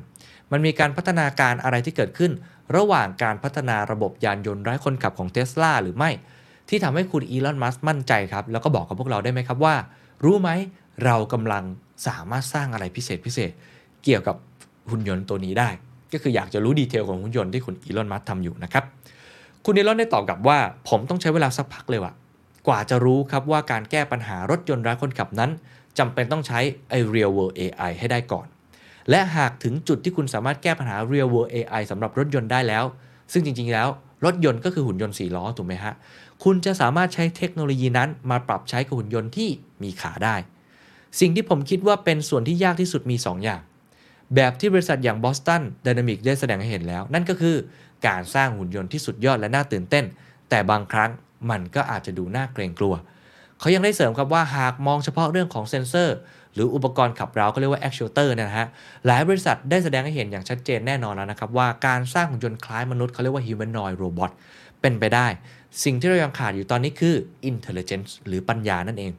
[0.51, 2.31] มันมีการพัฒนาการอะไรที่เกิดขึ้น
[2.75, 6.11] ระหว่างการพัฒนาระบบยานยนต์ไร้คนขับของเท s l a หรือไม่
[6.71, 9.75] ที่ทำให้คุณอีลอนมัสมั่นใจครับ แล้วก็บอกกับพวกเราได้ไหมครับว่า
[10.25, 10.49] รู้ไหม
[11.05, 11.63] เรากำลัง
[12.07, 13.51] สามารถสร้างอะไรพิเศษพิเศษ
[14.03, 14.35] เกี่ยวกับ
[14.89, 15.69] หุ่นยนต์ตัวนี้ได้
[16.13, 18.83] ก็คืออยากจะรู้ดีเทลของหุ่นยนต์ที่คุณอีลอนมัสทำอยู่นะครับ
[19.65, 20.57] คุณอีลอนได้ตอบกลับว่า
[20.89, 22.13] ผมต้องใช้เวลาสักพักเลยว่ะ
[22.67, 25.51] กว่าจะรู้ครับว่าการแก้ปัญหารถยนต์ไร้คนขับนั้น
[25.97, 26.59] จำเป็นต้องใช้
[26.89, 28.47] ไอ้ real world AI ให้ได้ก่อน
[29.09, 32.83] และหากถึงจุดที่คุณสามารถแก้ปัญหา real world AI สำหรับรถยนต์ได้แล้ว
[33.31, 33.87] ซึ่งจริง ๆ แล้ว
[34.25, 35.93] รถยนต์ก็คือหุ่นยนต์4ล้อถูกไหมฮะ
[36.43, 39.49] คุณจะสามารถใช้เทคโนโลยีนั้นมาปรับใช้กับหุ่นยนต์ที่
[39.83, 40.35] มีขาได้
[41.19, 43.61] สิ่งที่ผมคิดว่าเป็นส่วนที่ยากที่สุดมี 2 อย่าง
[44.35, 47.55] แบบที่บริษัทอย่าง Boston Dynamics ได้แสดงให้เห็นแล้ว นั่นก็คือ
[48.07, 50.05] การสร้างหุ่นยนต์ที่สุดยอดและน่าตื่นเต้น
[50.49, 51.09] แต่บางครั้ง
[51.49, 52.93] มันก็อาจจะดูน่าเกรงกลัว
[53.59, 56.17] เขายังได้เสริมครับว่าหากมองเฉพาะเรื่องของเซ็นเซอร์
[56.53, 58.67] หรืออุปกรณ์ขับเราก็เรียกว่า actuator เนี่ยนะฮะ
[59.05, 64.31] หลายบริษัทได้แสดงให้เห็นอย่างชัดเจนแน่นอนแล้วนะครับว่าการสร้างหุ่นยนต์คล้ายมนุษย์เขาเรียกว่า humanoid robot
[64.81, 65.27] เป็นไปได้
[65.83, 67.15] สิ่งที่เรายังขาดอยู่ตอนนี้คือ
[67.51, 69.11] intelligence หรือปัญญานั่นเอง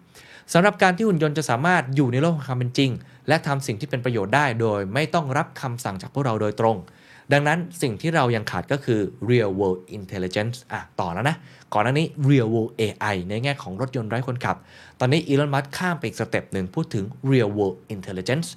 [0.52, 2.90] สำหรับการที่หุ่นยนต์จะสามารถอยู่ในโลกของความเป็นจริง
[3.28, 6.76] และทำสิ่งที่เป็นประโยชน์ได้โดย ไม่ต้องรับคำสั่งจากพวกเราโดยตรง
[7.32, 9.00] ดังนั้นสิ่งที่เรายังขาดก็คือ
[9.30, 11.36] real world intelligence อะต่อแล้วนะ
[11.72, 14.56] ก่อนหน้านี้ real world AI ในแง่ของรถยนต์ไร้คนขับ
[15.00, 18.48] ตอนนี้อีลอนมัสก์ข้ามไปอีก step หนึ่งพูดถึง real world intelligence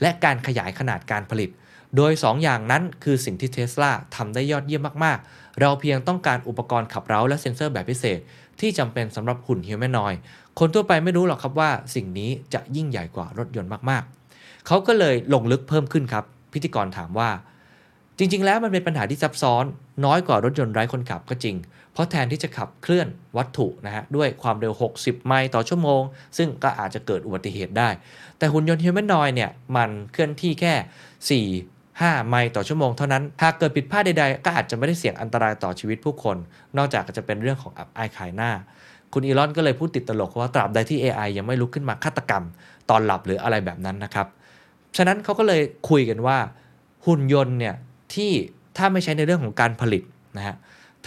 [0.00, 1.50] และการขยายขนาดการผลิต
[1.96, 8.18] โดย 2 อย่างนั้นคือสิ่งที่ Tesla ทำได้ยอดเยี่ยมมากๆ เราเพียงต้องการอุปกรณ์ขับเร้าและเซ็นเซอร์แบบพิเศษ
[8.60, 10.14] ที่จำเป็นสำหรับหุ่น humanoid
[10.58, 17.30] คนทั่วไปไม่รู้หรอกครับว่าสิ่งนี้จะยิ่งใหญ่กว่ารถยนต์มากๆ เขาก็เลยลงลึกเพิ่มขึ้นครับ พิธีกรถามว่า
[18.18, 19.64] จริง ๆ แล้วมันเป็นปัญหาที่ซับซ้อน
[20.04, 21.56] น้อยกว่ารถยนต์ไร้คนขับก็จริง
[21.92, 26.02] เพราะแทนที่จะขับเคลื่อนวัตถุนะฮะด้วยความเร็ว 60 ไมล์ต่อชั่วโมง
[26.36, 27.88] ซึ่งก็อาจจะเกิดอุบัติเหตุได้
[28.38, 36.36] แต่หุ่นยนต์ฮิวแมนนอยเนี่ยมันเคลื่อนที่แค่ 4 5 ไมล์ต่อชั่วโมงเท่านั้น หากเกิดผิดพลาดใดๆ ก็อาจจะไม่ได้เสี่ยงอันตรายต่อชีวิตผู้คน
[36.76, 38.50] นอกจากจะเป็นเรื่องของอับอายขายหน้า
[39.12, 42.44] คุณอีลอนก็เลยพูดติดตลกว่าตราบใดที่ AI ยังไม่ลุกขึ้นมาฆาตกรรม
[42.90, 44.26] ตอนหลับหรืออะไรแบบนั้นนะครับ
[44.96, 46.38] ฉะนั้นเขาก็เลยคุยกันว่า
[47.06, 47.74] หุ่นยนต์เนี่ย
[48.14, 48.30] ที่
[48.76, 50.02] ถ้าไม่ใช้ในเรื่องของการผลิต
[50.36, 50.56] นะฮะ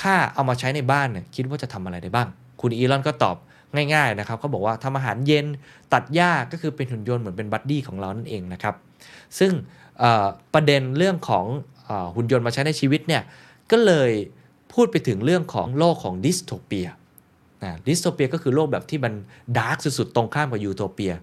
[0.02, 2.28] ถ้าเอามาใช้ในบ้านเนี่ยคิดว่าจะทำอะไรได้บ้าง
[2.62, 3.38] คุณอีลอนก็ตอบ
[3.94, 5.46] ง่ายๆนะครับเขาบอกว่าทำอาหารเย็น
[5.94, 8.76] ตัดหญ้าก็คือเป็นหุ่นยนต์เหมือนเป็นบัดดี้ของเรานั่นเองนะครับ
[9.40, 9.52] ซึ่ง
[10.54, 11.46] ประเด็นเรื่องของ
[11.90, 13.24] อหุ่นยนต์มาใช้ในชีวิตเนี่ย
[13.72, 14.12] ก็เลย
[14.74, 16.88] พูดไปถึงเรื่องของโลกของดิสโทเปีย
[17.64, 19.14] นะ dystopia ก็คือโลกแบบที่มัน
[19.58, 21.14] dark สุดๆ ตรงข้ามกับยูโทเปีย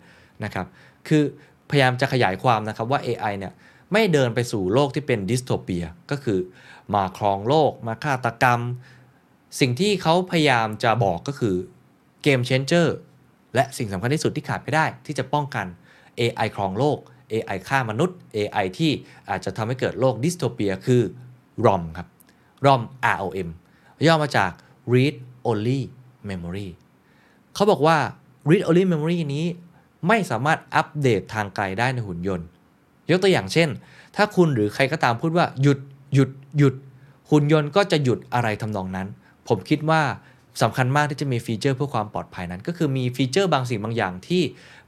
[0.44, 0.66] นะครับ
[1.08, 1.22] คือ
[1.70, 3.52] พยายามจะขยายความนะครับว่า AI เนี่ย
[3.92, 6.38] ไม่เดินไปสู่โลกที่เป็น dystopia ก็คือ
[6.94, 8.60] มาครองโลกมาฆาตกรรม
[9.60, 11.54] สิ่งที่เขาพยายามจะบอกก็คือ
[12.22, 12.96] game changer
[13.54, 15.66] และสิ่งสำคัญที่สุดที่ขาดไม่ได้ที่จะป้องกัน
[16.20, 16.98] AI ครองโลก
[17.32, 18.90] AI ฆ่ามนุษย์ AI ที่
[19.30, 21.02] อาจจะทำให้เกิดโลก dystopia คือ
[21.66, 22.08] ROM ครับ
[22.66, 22.82] ROM
[23.18, 23.48] ROM
[24.06, 24.50] ย่อมาจาก
[24.92, 25.14] Read
[25.48, 25.80] Only
[26.28, 26.68] Memory
[27.54, 27.98] เขาบอกว่า
[28.48, 29.44] Read Only Memory นี้
[30.08, 32.46] ไม่สามารถอัปเดตทางไกลได้ในหุ่นยนต์
[33.10, 33.68] ยกตัวอย่างเช่น
[34.16, 35.78] ถ้าคุณหรือใครก็ตามพูดว่าหยุด
[36.14, 36.74] หยุดหยุด
[37.30, 39.08] หุ่นยนต์ก็จะหยุดอะไรทำนองนั้น
[39.48, 40.02] ผมคิดว่า
[40.62, 44.42] สำคัญมากที่จะมีฟีเจอร์เพื่อความปลอดภัยนั้น ก็คือมีฟีเจอร์บางสิ่งบางอย่างที่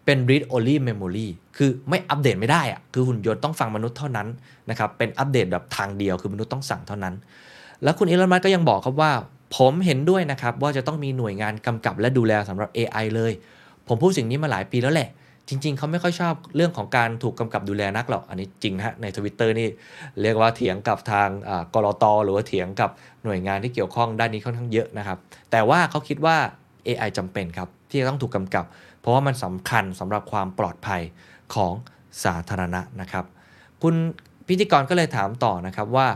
[0.05, 4.29] เป็น read only memory คือไม่อัปเดตไม่ได้อะคือหุ่นยนต์ต้องฟังมนุษย์เท่านั้น
[4.71, 7.15] นะครับ เป็นอัปเดตแบบทางเดียวคือมนุษย์ต้องสั่งเท่านั้น
[7.83, 9.13] แล้วคุณอีลอนมัสก็ยังบอกครับว่า
[9.57, 13.33] ผมเห็นด้วยนะครับว่าจะต้องมีหน่วยงานกำกับและดูแลสำหรับ AI เลย
[13.89, 15.09] ผมพูดสิ่งนี้มาหลายปีแล้วแหละ
[15.49, 19.69] จริง ๆ เขาไม่ค่อยชอบเรื่องของการถูกกำกับดูแลนักหรอก อันนี้จริงฮะในทวิตเตอร์นี่
[20.23, 21.29] เรียกว่าเถียงกับทาง
[21.75, 22.91] กรอตหรือว่าเถียงกับ
[23.25, 25.19] หน่วยงานที่เกี่ยวข้องด้านนี้ค่อนข้างเยอะนะครับ
[25.51, 26.37] แต่ว่าเขาคิดว่า
[26.87, 28.65] AI จำเป็นครับที่จะต้องถูกกำกับ
[29.03, 31.03] เพราะว่ามันสำคัญสำหรับความปลอดภัย
[31.55, 31.73] ของ
[32.25, 33.25] สาธารณะนะครับ
[33.83, 33.95] คุณ
[34.49, 36.09] พิธีกรก็เลยถามต่อนะครับว่า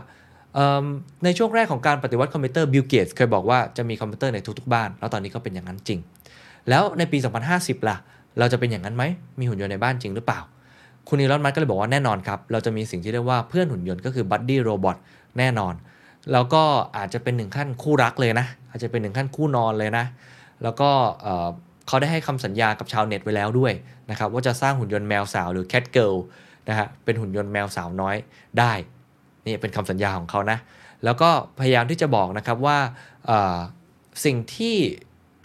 [1.24, 6.00] ในช่วงแรกของการปฏิวัติคอมพิวเตอร์บิลเกตส์เคยบอกว่าจะมีคอมพิวเตอร์ในทุกๆบ้าน แล้วตอนนี้ก็เป็นอย่างนั้นจริง
[6.68, 7.18] แล้วในปี
[7.52, 7.96] 2050 ล่ะ
[8.38, 9.04] เราจะเป็นอย่างนั้นไหม
[9.38, 10.40] มีหุ่นยนต์ในบ้านจริงหรือเปล่า
[11.08, 14.96] คุณอีลอนมัสก์ก็เลยบอกว่าแน่นอนครับ เราจะมีสิ่งที่เรียกว่าเพื่อนหุ่นยนต์ก็คือ buddy robot
[15.38, 15.74] แน่นอน
[16.32, 16.62] แล้วก็
[16.96, 20.04] อาจจะเป็นหนึ่งขั้นคู่รักเลยนะ อาจจะเป็นหนึ่งขั้นคู่นอนเลยนะ
[20.62, 20.90] แล้วก็
[21.88, 23.72] เขาได้ให้คำสัญญากับชาวเน็ตไว้แล้วด้วย
[24.10, 26.12] นะครับว่าจะสร้างหุ่นยนต์แมวสาวหรือ catgirl
[26.68, 28.16] นะฮะเป็นหุ่นยนต์แมวสาวน้อย
[28.58, 28.72] ได้
[29.46, 30.58] นี่เป็นคำสัญญาของเขานะ
[31.04, 31.30] แล้วก็
[31.60, 32.78] พยายามที่จะบอกนะครับว่า
[34.24, 34.76] สิ่งที่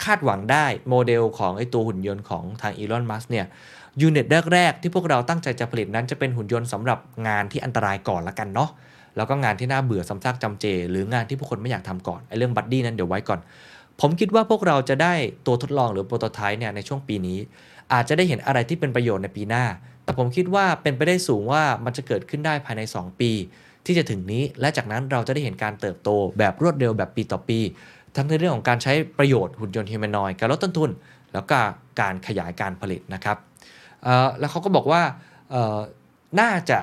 [0.04, 3.46] คาดหวังได้โมเดลของไอตัวหุ่นยนต์ของทางอีลอนมัสก์เนี่ย
[4.00, 8.70] unit แรกๆที่พวกเราตั้งใจจะผลิตนั้นจะเป็นหุ่นยนต์สำหรับงานที่อันตรายก่อนละกันเนาะ
[9.16, 13.40] แล้วก็งานที่น่าเบื่อซ้ำซากจำเจ หรืองานที่ผู้คนไม่อยากทำก่อนไอเรื่อง buddy นั้นเดี๋ยวไว้ก่อน
[14.00, 15.14] ผมคิดว่าพวกเราจะได้
[15.46, 17.38] ตัวทดลองหรือโปรโตไทป์เนี่ยในช่วงปีนี้
[17.92, 19.64] อาจจะได้เห็นอะไรที่เป็นประโยชน์ในปีหน้า
[20.04, 23.30] แต่ผมคิดว่าเป็นไปได้สูงว่ามันจะเกิดขึ้นได้ภายใน 2 ปี
[23.86, 27.58] ที่จะถึงนี้และจากนั้นเราจะได้เห็นการเติบโตแบบรวดเร็วแบบปีต่อปี
[28.16, 30.90] ทั้งในเรื่องของการใช้ประโยชน์หุ่นยนต์ฮิวแมนอยด์การลดต้นทุน
[31.32, 31.58] แล้วก็
[32.00, 33.36] การขยายการผลิตนะครับ
[34.38, 35.02] แล้วเขาก็บอกว่า
[36.40, 36.78] น่าจะ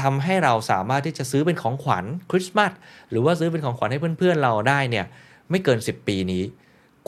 [0.00, 2.72] ทำให้เราสามารถที่จะซื้อเป็นของขวัญคริสต์มาส
[3.10, 5.06] หรือว่าซื้อเป็นของขวัญให้เพื่อนๆเราได้เนี่ย
[5.50, 6.42] ไม่เกิน 10 ปีนี้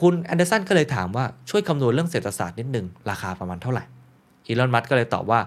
[0.01, 3.85] คุณแอนเดอร์สันก็เลยถามว่าช่วยคำนวณเรื่องเศรษฐศาสตร์นิดนึง ราคาประมาณเท่าไหร่
[4.47, 5.41] อีลอนมัสก์ก็เลยตอบว่า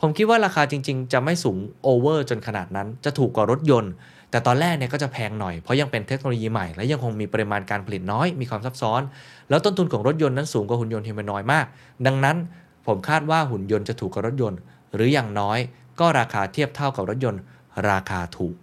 [0.00, 3.92] ผมคิดว่าราคาจริง ๆ จะไม่สูง over จนขนาดนั้น จะถูกกว่ารถยนต์
[4.30, 9.00] แต่ตอนแรกเนี่ยก็จะแพงหน่อย เพราะยังเป็นเทคโนโลยีใหม่ และยังคงมีปริมาณการผลิตน้อย มีความซับซ้อน
[9.50, 11.66] แล้วต้นทุนของรถยนต์นั้นสูงกว่าหุ่นยนต์ humanoid มาก
[12.06, 12.36] ดังนั้น
[12.86, 14.58] ผมคาดว่าหุ่นยนต์จะถูกกว่ารถยนต์
[14.94, 15.58] หรืออย่างน้อย
[16.00, 17.40] ก็ราคาเทียบเท่ากับรถยนต์
[17.90, 18.54] ราคาถูก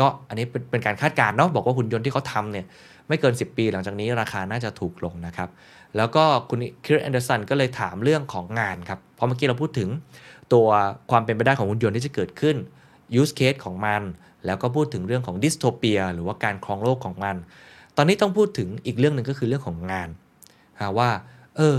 [0.00, 2.66] ก็อันนี้เป็นเป็นการคาดการณ์เนาะบอกว่าหุ่นยนต์ที่เขาทำเนี่ย
[3.08, 5.48] ไม่เกิน 10 ปีหลังจากนี้ราคาน่าจะถูกลงนะครับ
[5.96, 9.88] แล้วก็คุณคริสแอนเดอร์สันก็เลยถามเรื่องของงานครับเพราะเมื่อกี้เราพูดถึง
[10.52, 10.66] ตัว
[11.10, 12.56] ความเป็นไปได้ของหุ่นยนต์ที่จะเกิดขึ้น
[13.20, 14.02] use case ของมัน
[14.46, 17.36] แล้วก็พูดถึงเรื่องของ dystopia หรือว่าการครองโลกของมัน
[17.96, 20.08] ตอนนี้ต้องพูดถึงอีกเรื่องหนึ่งก็คือเรื่องของงาน
[20.98, 21.10] ว่า
[21.56, 21.78] เออ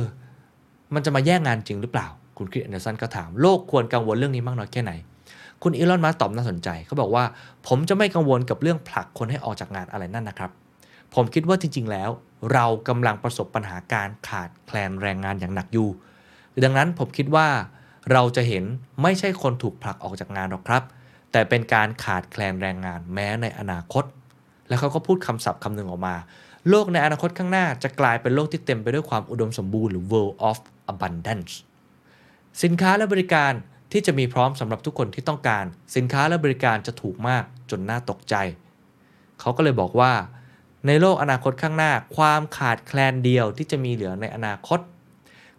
[0.94, 2.08] มันจะมาแย่งงานจริงหรือเปล่า
[2.38, 4.92] คุณคริสแอนเดอร์สันก็ถามโลกควรกังวลเรื่องนี้มากน้อยแค่ไหน
[5.64, 7.24] คุณอีลอนมัสก์ตอบน่าสนใจเขาบอกว่า
[7.68, 10.52] ผมจะไม่กังวลกับเรื่องผลักคนให้ออกจากงานอะไรนั่นนะครับ
[11.14, 12.10] ผมคิดว่าจริง ๆ แล้ว
[12.54, 15.90] เรากำลังประสบปัญหาการขาดแคลนแรงงานอย่างหนักอยู่
[16.64, 17.48] ดังนั้นผมคิดว่า
[18.12, 18.64] เราจะเห็น
[19.02, 20.84] ไม่ใช่คนถูกผลักออกจากงานหรอกครับ
[21.32, 24.04] แต่เป็นการขาดแคลนแรงงานแม้ในอนาคต
[24.68, 26.16] แล้วเขาก็พูดคำศัพท์คำหนึ่งออกมา
[26.70, 30.58] โลกในอนาคตข้างหน้าจะกลายเป็นโลกที่เต็มไปด้วยความอุดมสมบูรณ์หรือ world of
[30.92, 31.54] abundance
[32.64, 33.52] สินค้าและบริการ
[33.92, 38.36] ที่จะมีพร้อมสำหรับทุกคนที่ต้องการ สินค้าและบริการจะถูกมากจนน่าตกใจ
[39.40, 40.12] เขาก็เลยบอกว่า
[40.88, 44.80] ในโลกอนาคตข้างหน้า ความขาดแคลนเดียวที่จะมีเหลือในอนาคต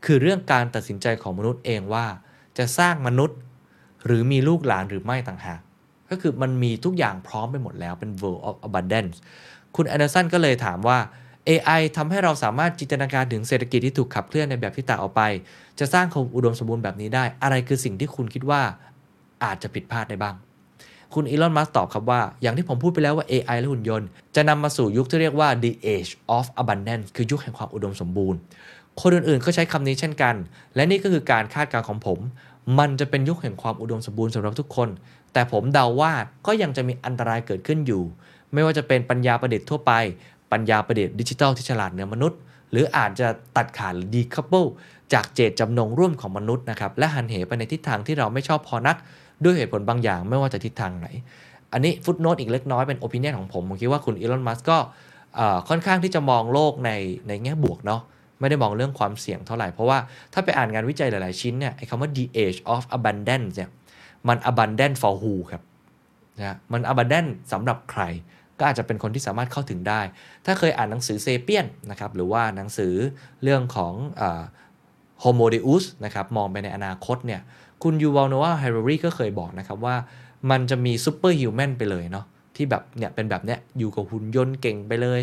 [0.04, 2.06] คือเรื่องการตัดสินใจของมนุษย์เองว่า
[2.58, 3.38] จะสร้างมนุษย์
[4.06, 5.60] หรือมีลูกหลานหรือไม่ต่างหาก
[6.10, 9.16] ก็คือมันมีทุกอย่างพร้อมไปหมดแล้วเป็น world of abundance
[9.76, 10.98] คุณแอนเดอร์สันก็เลยถามว่า
[11.48, 15.22] AI ทำให้เราสามารถจินตนาการถึงเศรษฐกิจที่ถูกขับเคลื่อนในแบบที่ต่างออกไป
[15.78, 18.62] จะสร้างความอุดมสมบูรณ์แบบนี้ได้ อะไรคือสิ่งที่คุณคิดว่า
[19.44, 20.34] อาจจะผิดพลาดได้บ้าง
[21.14, 28.38] คุณอีลอนมัสก์ตอบครับว่า อย่างที่ผมพูดไปแล้วว่า AI และหุ่นยนต์ จะนำมาสู่ยุคที่เรียกว่า the age of abundance คือยุคแห่งความอุดมสมบูรณ์
[29.00, 30.34] คนอื่นๆ ก็ใช้คำนี้เช่นกัน
[30.74, 32.18] และนี่ก็คือการคาดการณ์ของผม
[32.78, 34.88] มันจะเป็นยุคแห่งความอุดมสมบูรณ์สำหรับทุกคน
[35.32, 36.12] แต่ผมเดาว่า
[36.46, 38.02] ก็ยังจะมีอันตรายเกิดขึ้นอยู่
[38.52, 39.92] ไม่ว่าจะเป็นปัญญาประดิษฐ์ทั่วไป
[40.52, 42.38] ปัญญาประดิษฐ์ดิจิทัลที่ฉลาดเหนือมนุษย์
[42.70, 44.68] หรืออาจจะตัดขาดหรือ decouple
[45.12, 48.96] จากเจตจำนงร่วมของมนุษย์นะครับและหันเหไปในทิศทางที่เราไม่ชอบพอนัก
[49.44, 51.08] ด้วยเหตุผลบางอย่างไม่ว่าจะทิศทางไหน
[51.72, 54.78] อันนี้ฟุตโนตอีกเล็กน้อยเป็นโอปิเนียนของผม ผมคิดว่าคุณอีลอนมัสก็
[55.68, 56.90] ค่อนข้างที่จะมองโลกใน
[57.28, 58.00] ในแง่บวกเนาะ
[58.40, 59.98] ไม่ได้มองเรื่องความเสี่ยงเท่าไหร่ เพราะว่า
[60.32, 63.70] ถ้าไปอ่านงานวิจัยหลาย ๆ ชิ้นเนี่ยไอ้คำว่า the age of abundance เนี่ย
[64.28, 65.62] มัน abundant for who ครับ
[66.38, 68.02] นะมัน abundant สำหรับใคร
[68.58, 70.00] ก็อาจจะเป็นคนที่สามารถเข้าถึงได้
[70.46, 72.94] ถ้าเคยอ่านหนังสือ Sapiens นะครับหรือว่าหนังสือ
[73.42, 73.94] เรื่องของ
[75.20, 77.40] Homo Deus นะครับมองไปในอนาคตเนี่ย
[77.82, 79.96] คุณยูวัลโนอาห์ แฮรารีก็เคยบอกนะครับว่า
[80.50, 82.26] มันจะมี superhuman ไปเลยเนาะ
[82.56, 85.20] ที่แบบเนี่ยเป็นแบบเนี้ยอยู่กับหุ่นยนต์เก่งไปเลย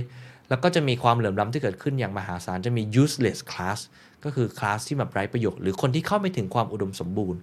[0.50, 3.80] แล้วก็จะมีความเหลื่อมล้ำที่เกิดขึ้นอย่างมหาศาลจะมี useless class
[4.24, 7.40] ก็คือคลาสที่แบบไร้ประโยชน์หรือคนที่เข้าไม่ถึงความอุดมสมบูรณ์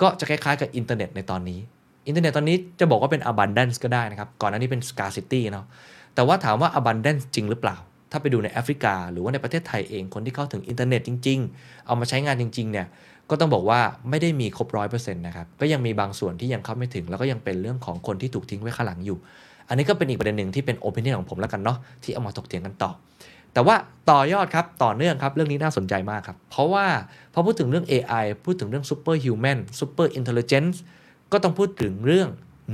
[0.00, 1.60] ก็จะคล้ายๆกับอินเทอร์เน็ตในตอนนี้
[2.06, 5.66] อินเทอร์เน็ตตอนนี้จะบอกว่าเป็น abundance ก็ได้นะครับ ก่อนหน้านี้เป็น scarcity เนาะ
[6.14, 7.76] แต่ว่าถามว่า abundance จริงหรือเปล่า
[8.10, 12.86] ถ้าไปดูในแอฟริกา หรือว่าในประเทศไทยเองคนที่เข้าถึงอินเทอร์เน็ตจริง ๆ เอามาใช้งานจริงๆเนี่ย
[13.30, 19.18] ก็ต้องบอกว่าไม่ได้มีครบร้อยเปอร์เซ็นต์นะครับ ก็ยังมีบางส่วนที่ยังเข้าไม่ถึง แล้วก็ยังเป็นเรื่องของคนที่ถูกทิ้งไว้ข้างหลังอยู่
[19.68, 22.90] อันนี้ก็เป็นอีกประเด็นหนึ่งที่เป็นโอปิเนียของผมแล้วกันเนาะที่เอามาถกเถียงกันต่อ
[23.52, 23.76] แต่ว่า
[24.10, 26.86] ต่อยอดครับต่อเนื่องครับเรื่องนี้น่าสนใจมากครับ เพราะว่า
[27.32, 30.76] พอพูดถึงเรื่อง AI พูดถึงเรื่อง super human super intelligence
[31.32, 32.28] ก็ต้องพูดถึงเรื่อง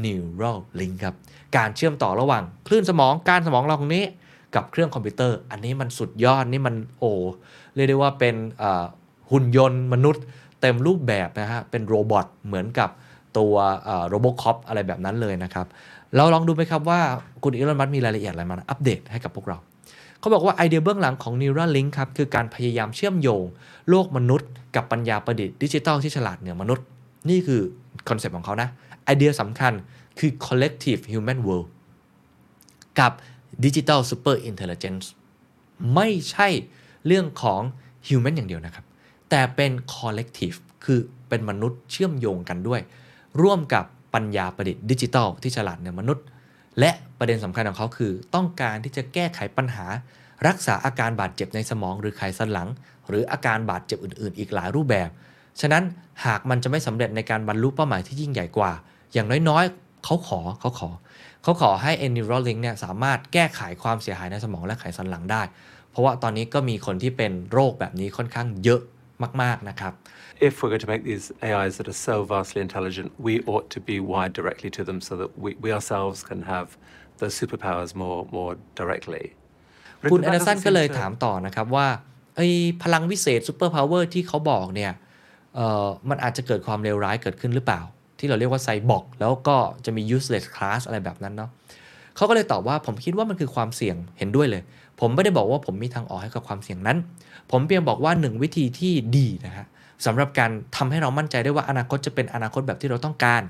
[0.05, 1.15] neural link ครับ
[1.57, 4.05] การเชื่อมต่อระหว่างคลื่นสมองการสมองเราตรงนี้
[4.55, 7.11] กับเครื่องคอมพิวเตอร์ อันนี้มันสุดยอดนี่มันโอ้
[7.75, 8.35] เรียกได้ว่าเป็น
[9.31, 10.25] หุ่นยนต์มนุษย์
[10.61, 12.91] เต็มรูปแบบนะฮะ เป็นโรบอทเหมือนกับ
[13.39, 13.55] ตัว
[14.09, 15.67] RoboCop อะไรแบบนั้นเลยนะครับ
[16.17, 17.01] เราลองดูไหมครับว่า
[17.43, 19.59] คุณอีลอนมัสก์มีรายละเอียดอะไรมาอัปเดตให้กับพวกเรา
[20.21, 23.45] เขาบอกว่าไอเดียเบื้องหลังของ Neuralink ครับ คือการพยายามเชื่อมโยง
[23.91, 26.87] โลกมนุษย์ กับปัญญาประดิษฐ์ดิจิทัลที่ฉลาดเหนือมนุษย์
[27.31, 27.61] นี่คือ
[28.09, 28.69] คอนเซปต์ของเขานะ
[29.05, 29.73] ไอเดียสำคัญ
[30.19, 31.69] คือ collective human world
[32.99, 33.13] กับ
[33.65, 35.07] digital super intelligence
[35.95, 36.49] ไม่ใช่
[37.07, 37.61] เรื่องของ
[38.09, 38.85] human อย่างเดียวนะครับ
[39.31, 42.81] แต่เป็น collective คือเป็นมนุษย์เชื่อมโยงกันด้วย
[43.43, 46.25] ร่วมกับปัญญาประดิษฐ์ดิจิทัลที่ฉลาดในมนุษย์
[46.79, 49.87] และประเด็นสำคัญของเขาคือ ต้องการที่จะแก้ไขปัญหา
[50.47, 52.69] รักษาอาการบาดเจ็บในสมองหรือไขสันหลัง
[53.09, 55.11] หรืออาการบาดเจ็บอื่น ๆ อีกหลายรูปแบบ
[55.61, 55.85] ฉะนั้น
[56.27, 58.73] หากมันจะไม่สำเร็จในการบรรลุเป้าหมายที่ยิ่งใหญ่กว่า
[59.13, 60.91] อย่างน้อยๆ เขาขอเขาขอ
[61.43, 65.43] เขาขอให้ n e u r a l i n k เนี่ยสามารถแก้ไขความเสียหายในสมองและไขสันหลังได้
[65.91, 68.81] เพราะว่าตอนนี้ก็มีคนที่เป็นโรคแบบนี้ค่อนข้างเยอะ
[69.43, 69.93] มาก ๆ นะครับ
[70.49, 73.81] If we're going to make these AIs that are so vastly intelligent, we ought to
[73.91, 76.69] be wired directly to them so that we, we ourselves can have
[77.21, 79.25] those superpowers more, more directly.
[80.03, 81.87] But คุณ that แอนเดอร์สัน doesn't ก็เลย seem to- ถามต่อนะครับว่า
[82.37, 82.49] ไอ้
[82.83, 84.93] พลังวิเศษ superpower ที่เขาบอกเนี่ย
[85.55, 87.81] เอ่อมันอาจจะเกิดความเลวร้ายเกิดขึ้นหรือเปล่า
[88.19, 91.51] ที่เราเรียกว่าไซบอร์กแล้วก็จะมี useless class อะไรแบบนั้นเนาะ
[92.17, 94.63] เขาก็เลยตอบว่าผมคิดว่ามันคือความเสี่ยงเห็นด้วยเลย
[95.01, 96.99] ผมไม่ได้บอกว่าผมมีทางออกให้กับความเสี่ยงนั้น
[97.51, 99.67] ผมเพียงบอกว่าหนึ่งวิธีที่ดีนะฮะ
[100.07, 103.43] สำหรับการทำให้เรามั่นใจได้ว่าอนาคตจะเป็นอนาคตแบบที่เราต้องการ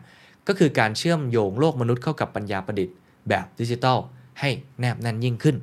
[0.49, 2.95] ก็คือการเชื่อมโยงโลกมนุษย์เข้ากับปัญญาประดิษฐ์
[3.29, 3.99] แบบดิจิทัล
[4.41, 5.57] ให้แนบแน่นยิ่งขึ้น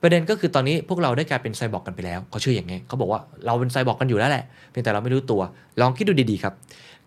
[0.00, 5.42] ประเด็นก็คือตอนนี้พวกเราได้กลายเป็นไซบอร์กกันไปแล้วเขาเชื่ออย่างนี้เขาบอกว่าเราเป็นไซบอร์กกันอยู่แล้วแหละเพียงแต่เราไม่รู้ตัว
[5.80, 6.54] ลองคิดดูดีๆครับ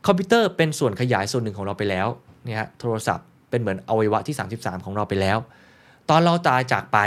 [0.06, 2.08] คอมพิวเตอร์เป็นส่วนขยายส่วนหนึ่งของเราไปแล้ว
[2.46, 5.38] เนี่ยฮะโทรศัพท์เป็นเหมือนอวัยวะที่ 33 ของเราไปแล้ว
[6.10, 6.98] ตอนเราตายจากไป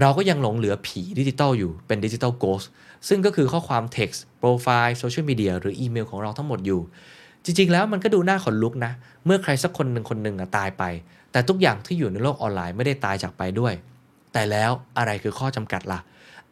[0.00, 2.62] เราก็ยังหลงเหลือผีดิจิตอลอยู่เป็น digital ghost
[3.08, 6.80] ซึ่งก็คือข้อความ text โปรไฟล์โซเชียลมีเดียหรืออีเมลของเราทั้งหมดอยู่
[7.44, 8.92] จริง ๆ แล้วมันก็ดูน่าขนลุกนะ
[9.26, 10.84] เมื่อใครสักคนหนึ่งคนหนึ่งอะตายไป
[11.32, 13.74] แต่ทุกอย่างที่อยู่ในโลกออนไลน์ไม่ได้ตายจากไปด้วย
[14.32, 16.00] แต่แล้วอะไรคือข้อจำกัดล่ะ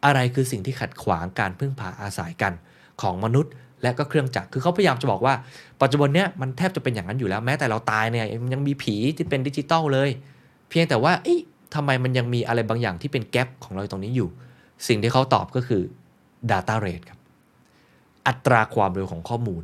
[0.05, 2.53] อะไรคือสิ่งที่ขัดขวางการพึ่งพาอาศัยกัน
[3.01, 3.51] ของมนุษย์
[3.83, 5.33] และก็เครื่องจักร คือเขาพยายามจะบอกว่า
[5.81, 10.09] ปัจจุบันเนี้ยมันแทบจะเป็นอย่างนั้นอยู่แล้ว แม้แต่เราตายเนี่ยยังมีผีที่เป็นดิจิตอลเลย
[10.69, 11.41] เพียงแต่ว่าอ๊ะ
[11.75, 14.29] ทำไมมันยังมีอะไรบางอย่างที่เป็นแกลบของเราตรงนี้อยู่
[14.87, 15.81] สิ่งที่เขาตอบก็คือ
[16.51, 17.19] Data Rate ครับ
[18.27, 19.63] อัตราความเร็วของข้อมูล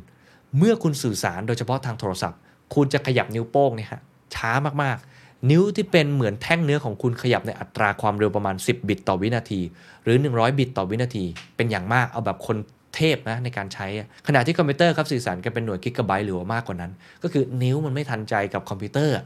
[0.58, 2.40] เมื่อคุณสื่อสารโดยเฉพาะทางโทรศัพท์
[2.74, 4.00] คุณจะขยับนิ้วโป้งเนี่ยฮะ
[4.34, 4.52] ช้า
[4.82, 9.60] มากๆ นิ้วที่เป็นเหมือนแท่งเนื้อของคุณขยับในอัตราความเร็วประมาณ 10 บิตต่อวินาที
[10.02, 11.24] หรือ 100 บิตต่อวินาที
[11.56, 12.56] เป็นอย่างมากเอาแบบคน
[12.96, 19.16] เทพนะในการใช้อะขณะที่คอมพิวเตอร์ครับสื่อสารกันเป็นหน่วยกิกะไบต์หรือว่ามากกว่านั้น ก็คือนิ้วมันไม่ทันใจกับคอมพิวเตอร์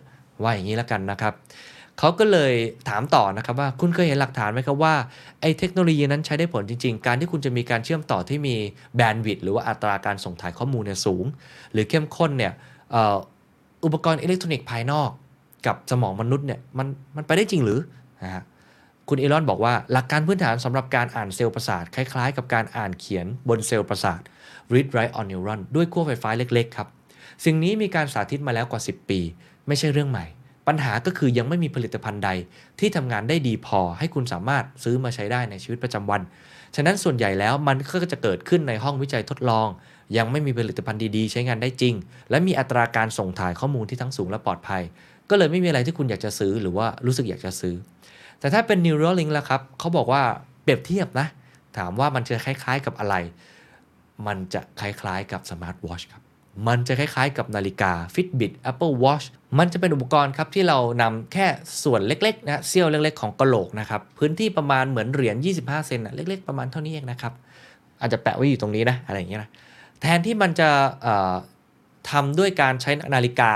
[0.43, 1.35] ว่าอย่างนี้แล้วกันนะครับ
[1.99, 2.53] เขาก็เลย
[2.89, 4.95] ถามต่อนะครับว่าคุณเคยเห็นหลักฐานไหมครับว่า
[5.41, 8.55] ไอ้เทคโนโลยีนั้นใช้ได้ผลจริง ๆ การที่คุณจะมีการเชื่อมต่อที่มี
[8.97, 11.25] bandwidth หรือว่าอัตราการส่งถ่ายข้อมูลเนี่ยสูง
[11.73, 12.53] หรือเข้มข้นเนี่ย
[13.85, 15.11] อุปกรณ์อิเล็กทรอนิกส์ภายนอก
[15.67, 16.87] กับสมองมนุษย์เนี่ยมัน
[17.17, 17.81] มันไปได้จริงหรือ
[18.25, 18.45] นะฮะ
[19.09, 24.21] คุณอีลอนบอกว่าหลักการพื้นฐานสำหรับการอ่านเซลล์ประสาท คล้าย ๆ กับการอ่านเขียนบนเซลล์ประสาท
[24.73, 26.89] read write on neuron ด้วยขั้วไฟฟ้าเล็ก ๆ ครับ
[27.45, 29.21] สิ่งนี้มีการสาธิตมาแล้วกว่า 10 ปี
[29.67, 30.25] ไม่ใช่เรื่องใหม่
[30.71, 32.31] ปัญหาก็คือยังไม่มีผลิตภัณฑ์ใด
[32.81, 36.21] ที่ทำงานได้ดีพอให้คุณสามารถซื้อมาใช้ได้ในชีวิตประจำวัน
[36.77, 39.69] ฉะนั้นส่วนใหญ่แล้วมันก็จะเกิดขึ้นในห้องวิจัยทดลอง
[40.17, 41.95] ยังไม่มีผลิตภัณฑ์ดีๆ ใช้งานได้จริง
[42.31, 44.83] และมีอัตราการส่งถ่ายข้อมูลที่ทั้งสูงและปลอดภัย
[45.31, 47.75] ก็เลยไม่มีอะไรที่คุณอยากจะซื้อหรือว่ารู้สึกอยากจะซื้อ
[48.41, 50.23] แต่ถ้าเป็น Neuralink แล้วครับเขาบอกว่า
[50.63, 51.27] เปรียบเทียบนะ
[51.79, 53.15] ถามว่ามันจะคล้ายๆกับอะไร
[54.27, 56.23] มันจะคล้ายๆกับสมาร์ทวอชครับ
[56.69, 59.27] มันจะคล้ายๆกับนาฬิกา Fitbit Apple Watch
[59.59, 61.47] มันจะเป็นอุปกรณ์ครับที่เรานำแค่
[61.85, 67.33] ส่วนเล็กๆนะเสี้ยวเล็กๆของกระโหลกนะครับพื้นที่ประมาณเหมือนเหรียญ 25 เซนนะเล็กๆประมาณเท่านี้เองนะครับ
[68.01, 69.51] อาจจะแปะไว้อยู่ตรงนี้นะอะไรอย่างเงี้ยนะ
[70.01, 70.71] แทนที่มันจะ
[72.11, 73.53] ทำด้วยการใช้นาฬิกา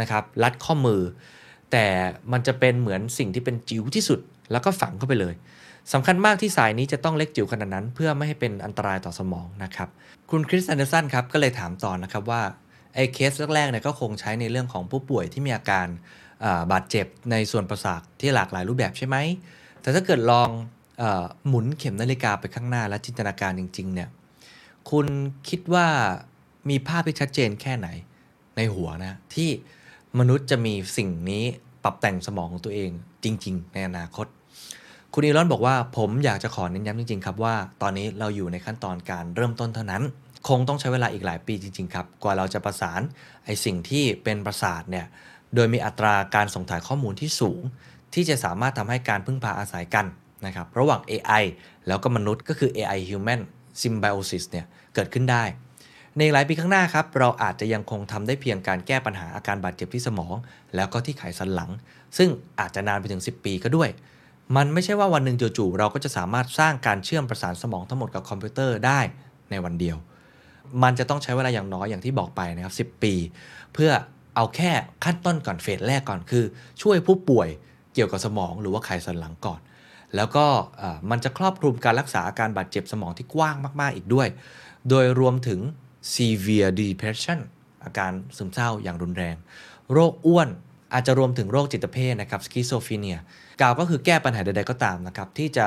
[0.00, 1.00] นะครับรัดข้อมือ
[1.72, 1.86] แต่
[2.32, 4.20] มันจะเป็นเหมือนสิ่งที่เป็นจิ๋วที่สุด
[4.52, 5.34] แล้วก็ฝังเข้าไปเลย
[5.92, 9.88] สำคัญมากที่สายนี้จะต้องเล็กจิ๋วขนาดนั้น เพื่อไม่ให้เป็นอันตรายต่อสมองนะครับ
[10.30, 12.42] คุณคริสแอนเดอร์สันครับก็เลยถามต่อนะครับว่า
[12.94, 15.86] ไอ้เคสแรกๆเนี่ยก็คงใช้ในเรื่องของผู้ป่วยที่มีอาการ
[16.72, 19.16] บาดเจ็บในส่วนประสาทที่หลากหลายรูปแบบใช่ไหม
[19.80, 20.48] แต่ถ้าเกิดลอง
[21.00, 21.04] อ
[21.48, 24.08] หมุนเข็มนาฬิกาไปข้างหน้าและจินตนาการจริง ๆ เนี่ย
[24.90, 25.06] คุณ
[25.48, 25.86] คิดว่า
[26.70, 27.88] มีภาพที่ชัดเจนแค่ไหน
[28.56, 29.50] ในหัวนะ ที่
[30.18, 31.44] มนุษย์จะมีสิ่งนี้
[31.82, 32.90] ปรับแต่งสมองของตัวเอง
[33.24, 34.26] จริง ๆ ในอนาคต
[35.18, 40.02] คุณอีลอนบอกว่าผมอยากจะขอเน้นย้ำจริง ๆ ครับว่า ตอนนี้เราอยู่ในขั้นตอนการเริ่มต้นเท่านั้น
[40.48, 43.00] คงต้องใช้เวลาอีกหลายปีจริง ๆ ครับ กว่าเราจะประสาน
[43.44, 45.06] ไอสิ่งที่เป็นประสาทเนี่ย
[45.54, 47.60] โดยมีอัตราการส่งถ่ายข้อมูลที่สูง
[48.14, 50.06] ที่จะสามารถทำให้การพึ่งพาอาศัยกัน
[50.46, 51.44] นะครับระหว่าง AI
[51.86, 53.40] แล้วก็มนุษย์ก็คือ AI Human
[53.80, 55.44] Symbiosis เนี่ยเกิดขึ้นได้
[56.18, 60.34] ในหลายปีข้างหน้าครับเราอาจจะยังคงทำได้เพียงการแก้ปัญหาอาการบาดเจ็บที่สมอง
[60.76, 61.70] แล้วก็ที่ไขสันหลัง
[62.18, 62.28] ซึ่ง
[62.60, 63.90] อาจจะนานไปถึง 10 ปีก็ด้วย
[64.56, 69.00] มันไม่ใช่ว่าวันหนึ่งจู่ๆเราก็จะสามารถสร้างการเชื่อมประสานสมองทั้งหมดกับคอมพิวเตอร์ได้
[69.50, 69.96] ในวันเดียว
[70.82, 73.14] มันจะต้องใช้เวลาอย่างน้อยอย่างที่บอกไปนะครับ10 ปี
[73.74, 73.90] เพื่อ
[74.36, 74.72] เอาแค่
[75.04, 76.44] ขั้นต้นก่อนเฟสแรกก่อนคือ
[76.82, 77.48] ช่วยผู้ป่วย
[77.94, 79.60] เกี่ยวกับสมองหรือว่าไขสันหลังก่อน
[80.16, 80.46] แล้วก็
[81.10, 84.28] มันจะครอบคลุมการรักษาอาการบาดเจ็บสมองที่กว้างมาก ๆ อีกด้วย
[84.88, 85.60] โดยรวมถึง
[86.14, 87.38] severe depression
[87.84, 89.36] อาการซึมเศร้าอย่างรุนแรง
[89.92, 90.48] โรคอ้วน
[90.92, 93.18] อาจจะรวมถึงโรคจิตเภทนะครับ schizophrenia
[93.60, 95.66] กล่าวก็คือแก้ปัญหาใดๆก็ตามนะครับที่จะ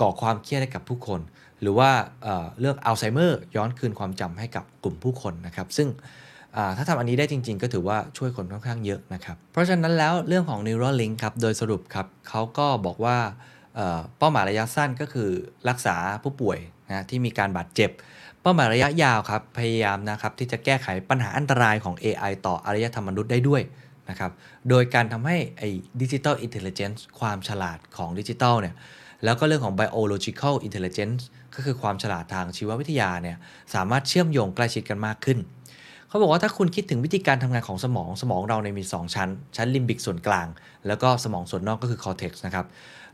[0.00, 1.20] ก่อความเครียดให้กับผู้คน
[1.60, 1.90] หรือว่า
[2.22, 5.88] เอ่อเรื่องอัลไซเมอร์ย้อนคืนความจำให้กับกลุ่มผู้คนนะครับ ซึ่ง
[6.76, 13.16] ถ้าทำอันนี้ได้จริงๆ ก็ถือว่าช่วยคนค่อนข้างเยอะนะครับ เพราะฉะนั้นแล้วเรื่องของ Neuralink ครับโดยสรุปครับเขาก็บอกว่า
[13.76, 15.30] เอ่อเป้าหมายระยะสั้นก็คือ
[15.68, 17.90] รักษาผู้ป่วยนะที่มีการบาดเจ็บ
[18.42, 23.62] เป้าหมายระยะยาวครับพยายามนะครับที่จะแก้ไขปัญหาอันตรายของ AI ต่ออารยธรรมมนุษย์ได้ด้วย
[24.12, 24.32] นะครับ
[24.68, 25.68] โดยการทำให้ไอ้
[26.00, 28.74] ดิจิ t a ลอินเทลเจนซ์ความฉลาดของดิจิทัลเนี่ย
[29.24, 31.22] แล้วก็เรื่องของ biological intelligence
[31.54, 33.36] ก็คือความฉลาดทางชีววิทยาเนี่ย
[33.74, 35.38] สามารถเชื่อมโยงใกล้ชิดกันมากขึ้น
[36.08, 40.46] เขาบอกว่าถ้าคุณคิดถึงวิธีการทำงานของสมอง สมองเราเนี่ยมี 2 ชั้น ชั้นลิมบิกส่วนกลาง
[40.86, 42.66] แล้วก็สมองส่วนนอกก็คือ cortex นะครับ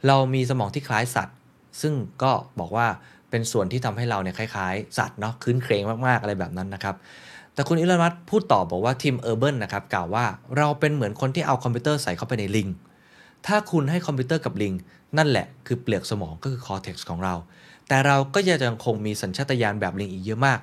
[0.07, 1.37] เรามีสมองที่คล้ายสัตว์
[1.81, 2.87] ซึ่งก็บอกว่า
[3.31, 6.97] เป็นส่วนที่ทำให้เราเนี่ยคล้ายๆ สัตว์เนาะครื้นเครงมากๆอะไรแบบนั้นนะครับ
[7.59, 10.25] แต่คุณอีลอนมัสก์พูดต่อบอกว่าทีมเออร์เบิร์นนะครับกล่าวว่า
[10.57, 12.69] เราเป็นเหมือนคนที่เอาคอมพิวเตอร์ใส่เข้าไปในลิง
[13.47, 14.75] ถ้าคุณให้คอมพิวเตอร์กับลิง
[15.19, 17.35] นั่นแหละคือเปลือกสมองก็คือ cortex ของเรา
[17.89, 20.61] แต่เราก็ยังคงมีสัญชาตญาณแบบลิงอีกเยอะมาก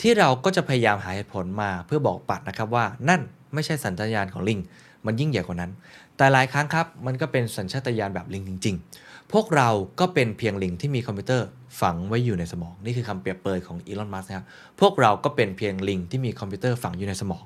[0.00, 3.20] ที่เราก็จะพยายามหาเหตุผลมาเพื่อบอกปัดนะครับว่านั่น
[3.54, 4.60] ไม่ใช่สัญชาตญาณของลิง
[5.06, 5.70] มันยิ่งใหญ่กว่านั้น
[6.16, 9.68] แต่หลายครั้งครับมันก็เป็นสัญชาตญาณแบบลิงจริง ๆ พวกเรา
[10.00, 11.46] ก็เป็นเพียงลิงที่มีคอมพิวเตอร์
[11.80, 14.46] ฝังไว้อยู่ในสมอง นี่คือคำเปรียบเปรยของอีลอน มัสก์นะครับ
[14.80, 17.44] พวกเราก็เป็นเพียงลิงที่มีคอมพิวเตอร์ฝังอยู่ในสมอง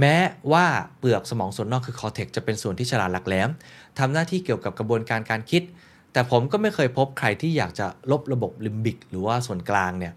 [0.00, 0.16] แม้
[0.52, 0.66] ว่า
[0.98, 3.48] เปลือกสมองส่วนนอกคือ cortex จะเป็นส่วนที่ฉลาดหลักแหลม
[3.98, 5.62] ทำหน้าที่เกี่ยวกับกระบวนการการคิด
[6.12, 10.12] แต่ผมก็ไม่เคยพบใครที่อยากจะลบระบบลิมบิก หรือว่าส่วนกลางเนี่ย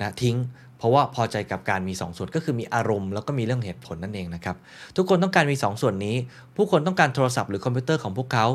[0.00, 0.38] นะทิ้ง
[0.78, 4.56] เพราะว่าพอใจกับการมี2ส่วนก็คือมีอารมณ์แล้วก็มีเรื่องเหตุผลนั่นเองนะครับ
[4.96, 6.16] ทุกคนต้องการมี 2ส่วนนี้
[6.56, 8.46] ผู้คนต้องการโทรศัพท์หรือคอมพิวเตอร์ของพวกเขา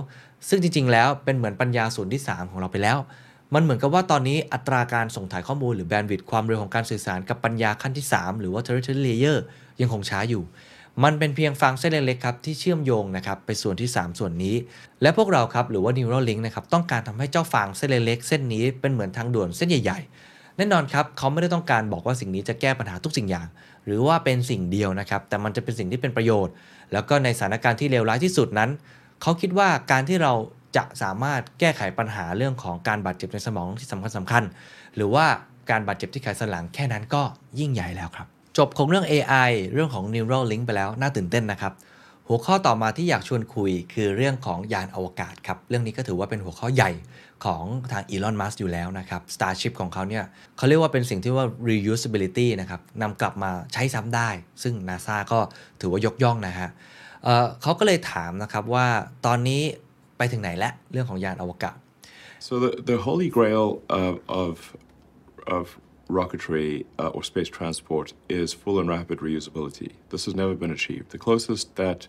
[0.47, 2.97] ซึ่งจริง ๆ แล้วเป็นเหมือนปัญญาส่วนที่ 3 ของเราไปแล้ว
[3.53, 9.38] มันเหมือนกับว่าตอนนี้อัตราการส่งถ่ายข้อมูลหรือแบนด์วิดต์ความเร็วของการสื่อสารกับปัญญาขั้นที่ 3 หรือว่า terrestrial layer
[9.81, 10.43] ยังคงช้าอยู่
[11.03, 14.55] มันเป็นเพียงฟางเส้นเล็กๆครับที่เชื่อมโยงนะครับไปส่วนที่ 3 ส่วนนี้
[15.01, 23.47] และพวกเราครับหรือว่า Neuralink นะครับต้องการทำให้เจ้าฟางเส้นเล็กๆเส้นนี้เป็นเหมือนทางด่วนเส้นใหญ่ๆแน่นอนครับเขาไม่ได้ต้องการบอกว่าสิ่งนี้จะแก้ปัญหาทุกสิ่งอย่าง
[23.85, 26.53] หรือว่าเป็นสิ่งเดียวนะครับ แต่มันจะเป็นสิ่งที่เป็นประโยชน์
[26.93, 28.69] แล้วก็ในสถานการณ์ที่เลวร้ายที่สุดนั้น
[29.22, 30.34] เขาคิดว่าการที่เรา
[30.78, 35.26] จะสามารถแก้ไขปัญหาเรื่องของการบาดเจ็บในสมองที่สำคัญสำคัญๆหรือว่า
[35.72, 37.22] การบาดเจ็บที่ไขสันหลังแค่นั้นก็
[37.59, 41.74] ยิ่งใหญ่แล้วครับ จบของเรื่อง AI เรื่องของ Neural Link ไปแล้วน่าตื่นเต้นนะครับ
[42.28, 46.91] หัวข้อต่อมาที่อยากชวนคุยคือเรื่องของยานอวกาศครับ เรื่องนี้ก็ถือว่าเป็นหัวข้อใหญ่
[47.45, 50.24] ของทาง Elon Musk อยู่แล้วนะครับ Starship ของเขาเนี่ย
[50.57, 54.30] เขาเรียกว่าเป็นสิ่งที่ว่า reusability นะครับนำกลับมาใช้ซ้ำได้
[54.63, 55.39] ซึ่ง NASA ก็
[55.82, 56.70] ถือว่ายกย่องนะฮะ
[57.24, 58.88] เอ่อเขาก็เลยถามนะครับว่า
[59.26, 59.61] ตอนนี้
[60.18, 61.78] ไปถึงไหนแล้วเรื่องของยานอวกาศ
[62.47, 63.65] So the, the holy grail
[63.99, 64.15] uh,
[64.45, 64.55] of,
[65.57, 65.65] of
[66.20, 69.89] rocketry uh, or space transport is full and rapid reusability.
[70.13, 71.07] This has never been achieved.
[71.15, 72.07] The closest that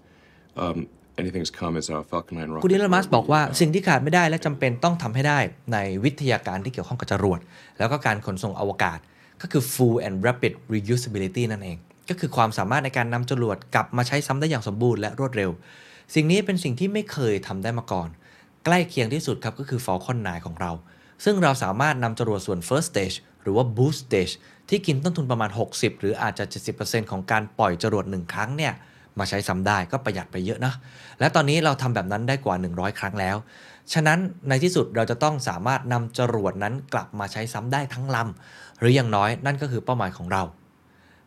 [0.57, 0.79] um,
[1.17, 2.63] anything's come is our Falcon 9 rocket.
[2.65, 5.39] คุณอีลอนมัส where บอก we, ว่า uh, สิ่งที่ขาดไม่ได้และจำเป็นต้องทำให้ได้
[5.73, 7.41] ในวิทยาการที่เกี่ยวข้องกับจรวด
[7.79, 8.99] แล้วก็การขนส่งอวกาศ
[9.43, 11.79] ก็คือ full and rapid reusability นั่นเอง
[12.09, 15.51] ก็คือความสามารถในการนำจรวดกลับมาใช้ซ้ำได้อย่างสมบูรณ์และรวดเร็ว
[16.15, 18.09] สิ่งนี้เป็นสิ่งที่ไม่เคยทำได้มาก่อน
[18.65, 20.73] ใกล้เคียงที่สุดครับก็คือ Falcon 9 ของเรา
[21.25, 24.35] ซึ่งเราสามารถนำจรวดส่วน first stage หรือว่า boost stage
[24.69, 26.45] ที่กินต้นทุนประมาณ 60 หรืออาจจะ
[26.79, 28.73] 70%ของการปล่อยจรวด1ครั้งเนี่ย
[29.19, 30.75] มาใช้ซ้ำได้ก็ประหยัดไปเยอะนะ
[31.21, 33.37] และตอนนี้เราทำแบบนั้นได้กว่า 100 ครั้งแล้ว
[33.93, 40.43] ฉะนั้นในที่สุดเราจะต้องสามารถนำจรวดนั้นกลับมาใช้ซ้ำได้ทั้งลำหรืออย่างน้อยนั่นก็คือเป้าหมายของเรา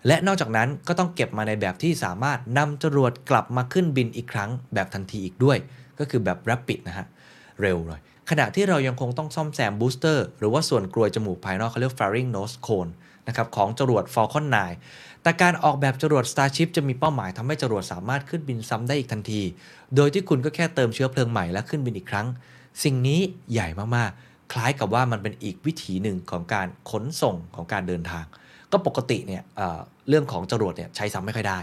[0.08, 5.58] และนอกจากนั้นก็ต้องเก็บมาในแบบที่สามารถนำจรวดกลับมาขึ้นบินอีกครั้ง แบบทันทีอีกด้วย
[6.00, 7.06] ก็คือแบบ rapid นะฮะ
[7.62, 8.00] เร็วเลย
[8.30, 12.92] ขณะที่เรายังคงต้องซ่อมแซมบูสเตอร์หรือว่าส่วนกรวยจมูกภายนอกเขาเรียก fairing nose cone
[13.28, 14.46] นะครับของจรวด Falcon
[14.86, 19.42] 9 แต่การออกแบบจรวด Starship จะมีเป้าหมายทำให้จรวดสามารถขึ้นบินซ้ำได้อีกทันที
[19.96, 22.28] โดยที่คุณก็แค่เติมเชื้อเพลิงใหม่และขึ้นบินอีกครั้ง
[22.84, 23.20] สิ่งนี้
[23.52, 28.26] ใหญ่มากๆ คล้ายกับว่ามันเป็นอีกวิถีหนึ่งของการขนส่งของการเดินทาง
[28.74, 29.44] ก็ปกติเนี่ย
[30.10, 31.60] เรื่องของจรวดเนี่ยใช้ซ้ำไม่ค่อยได้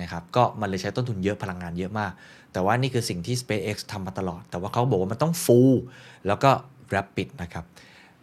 [0.00, 2.12] นะครับก็มันเลยใช้ต้นทุนเยอะพลังงานเยอะมาก
[2.52, 5.74] แต่ว่านี่คือสิ่งที่ SpaceX ทำมาตลอด แต่ว่าเขาบอกว่ามันต้อง full
[6.26, 6.50] แล้วก็
[6.94, 7.64] rapid นะครับ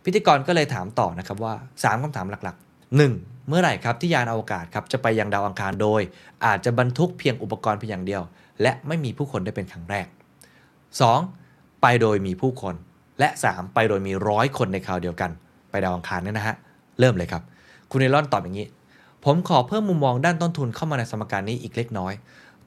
[0.04, 3.48] พิธีกรก็เลยถามต่อนะครับว่า 3คำถามหลักๆ 1.
[3.48, 6.02] เมื่อไหร่ครับที่ยานอวกาศครับจะไปยังดาวอังคารโดย
[6.46, 8.22] อาจจะบรรทุกเพียงอุปกรณ์เพียงอย่างเดียว
[8.62, 10.08] และไม่มีผู้คนได้เป็นครั้งแรก
[11.14, 11.82] 2.
[11.82, 12.76] ไปโดยมีผู้คน
[13.20, 13.74] และ 3.
[13.74, 15.32] ไปโดยมีร้อยคนในคราวเดียวกัน
[15.70, 16.56] ไปดาวอังคารเนี่ยนะฮะ
[17.00, 17.44] เริ่มเลยครับ
[17.92, 18.68] คุณเอลอนตอบอย่างนี้
[19.26, 22.14] ผมขอเพิ่มมุมมองด้านต้นทุนเข้ามาในสมการนี้อีกเล็กน้อย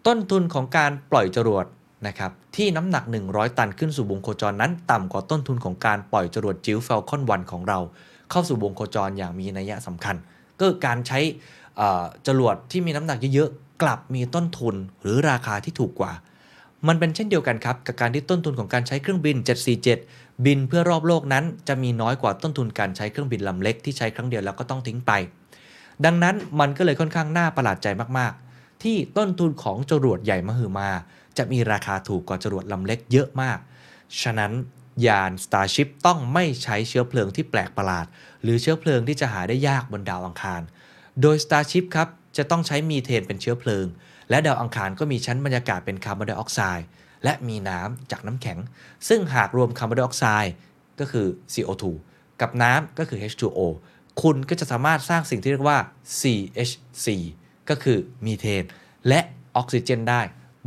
[0.07, 1.66] ต้นทุนของการปล่อยจรวด
[2.07, 7.79] นะครับที่น้ำหนัก 100 ตันขึ้นสู่วงโคจรนั้น ต่ำกว่าต้นทุนของการปล่อยจรวดจิ๋ว Falcon 1ของเรา
[8.31, 10.16] เข้าสู่วงโคจรอย่างมีนัยสำคัญ
[10.59, 11.18] ก็คือการใช้
[12.27, 16.12] จรวดที่มีน้ำหนักเยอะๆกลับมีต้นทุนหรือราคาที่ถูกกว่า
[16.89, 19.37] มันเป็นเช่นเดียวกันครับ กับการที่ต้นทุนของการใช้เครื่องบิน
[19.91, 25.12] 747 บินเพื่อรอบโลกนั้น จะมีน้อยกว่าต้นทุนการใช้เครื่องบินลำเล็กที่ใช้ครั้งเดียวแล้วก็ต้องทิ้งไป
[26.05, 30.91] ดังนั้นมันก็เลยค่อนข้างน่าประหลาดใจมากๆ ที่ต้นทุนของจรวดใหญ่มหึมา
[31.39, 33.59] จะมีราคาถูกกว่าจรวดลำเล็กเยอะมาก
[34.22, 34.53] ฉะนั้น
[35.07, 38.07] ยาน Starship ต้องไม่ใช้เชื้อเพลิงที่แปลกประหลาด
[38.43, 40.62] หรือเชื้อเพลิงที่จะหาได้ยากบนดาวอังคาร
[41.20, 43.87] โดย Starship ครับจะต้องใช้มีเทนเป็นเชื้อเพลิง
[44.31, 46.87] และดาวอังคารก็มีชั้นบรรยากาศเป็นคาร์บอนไดออกไซด์
[47.25, 48.59] และมีน้ำจากน้ำแข็ง
[49.09, 50.53] ซึ่งหากรวมคาร์บอนไดออกไซด์
[51.01, 51.85] ก็คือ CO2
[52.41, 53.61] กับน้ำก็คือ H2O
[54.23, 55.79] คุณก็จะสามารถสร้างสิ่งที่เรียกว่า
[56.20, 57.07] CH4
[57.68, 58.64] ก็คือมีเทน
[59.09, 59.20] และ
[59.57, 60.20] ออกซิเจนได้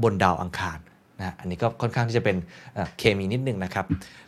[0.04, 0.78] บนดาวอังคาร
[1.20, 2.38] นะอันนี้ก็ค่อนข้างที่จะเป็น
[3.00, 3.86] เคมีนิดนึงนะครับ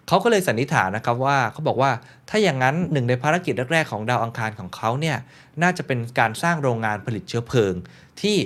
[0.08, 1.92] เขาก็เลยสันนิษฐานนะครับว่าเขาบอกว่า
[2.30, 5.18] ถ้าอย่างนั้นหนึ่งในภารกิจแรกๆของดาวอังคารของเขาเนี่ย
[5.62, 7.74] น่าจะเป็นการสร้างโรงงานผลิตเชื้อเพลิง
[8.22, 8.38] ที่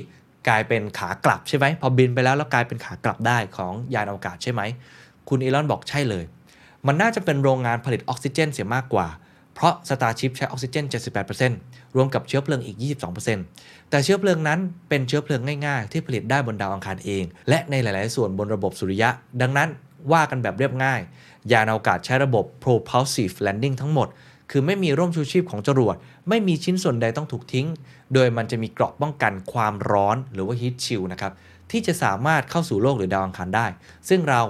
[0.47, 4.61] กลายเป็นขากลับใช่ไหมพอบินไปแล้วแล้วกลายเป็นขากลับได้ของยานอวกาศใช่ไหม
[5.29, 6.23] คุณอีลอนบอกใช่เลย
[6.87, 9.07] มันน่าจะเป็นโรงงานผลิตออกซิเจนเสียมากกว่า
[9.53, 10.85] เพราะ Starship ใช้ออกซิเจน
[11.39, 12.77] 78%รวมกับเชื้อเพลิงอีก
[13.33, 19.09] 22%แต่เชื้อเพลิงนั้นเป็นเชื้อเพลิงง่ายๆ ที่ผลิตได้บนดาวอังคารเอง และในหลาย ๆ ส่วนบนระบบสุริยะ
[19.41, 19.69] ดังนั้น
[20.11, 21.01] ว่ากันแบบเรียบง่าย
[21.51, 24.07] ยานอวกาศใช้ระบบ propulsive landing ทั้งหมด
[24.51, 25.95] คือไม่มีร่มชูชีพของจรวด
[26.29, 27.67] ไม่มีชิ้นส่วนใดต้องถูกทิ้ง
[28.13, 31.33] โดยมันจะมีเกราะป้องกันความร้อนหรือว่า heat shield นะครับ
[31.71, 33.65] ที่จะสามารถเข้าสู่โลกหรือดาวอังคารได้
[34.09, 34.41] ซึ่งเรา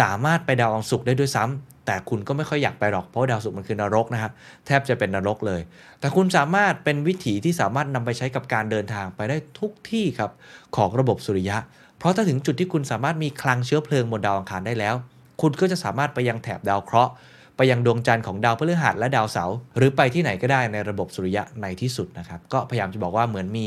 [0.00, 4.32] สามารถไปดาวอังศุกได้ด้วยซ้ำแต่คุณก็ไม่ค่อยอยากไปหรอกเพราะดาวศุกมันคือนรกนะครับ
[4.66, 5.60] แทบจะเป็นนรกเลย
[6.00, 10.30] แต่คุณสามารถเป็นวิถีที่สามารถนำไปใช้กับการเดินทางไปได้ทุกที่ครับ
[10.76, 11.56] ของระบบสุริยะ
[11.98, 14.94] เพราะถ้าถึงจุดที่คุณสามารถมีคลังเชื้อเพลิงบนดาวอังคารได้แล้ว
[15.40, 17.12] คุณก็จะสามารถไปยังแถบดาวเคราะห์
[17.56, 23.66] ไปยังดวงจันทร์ของดาวพฤหัสและดาวเสาร์หรือไปที่ไหนก็ได้ในระบบสุริยะในที่สุดนะครับ ก็พยายามจะบอกว่าเหมือนมี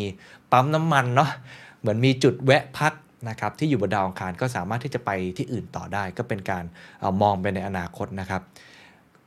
[0.52, 1.30] ปั๊มน้ำมันเนาะ
[1.80, 2.94] เหมือนมีจุดแวะพัก
[3.30, 6.64] นะครับที่อยู่บนดาวอังคารก็สามารถที่จะไปที่อื่นต่อได้ ก็เป็นการ
[7.00, 8.42] เอมองไปในอนาคตนะครับ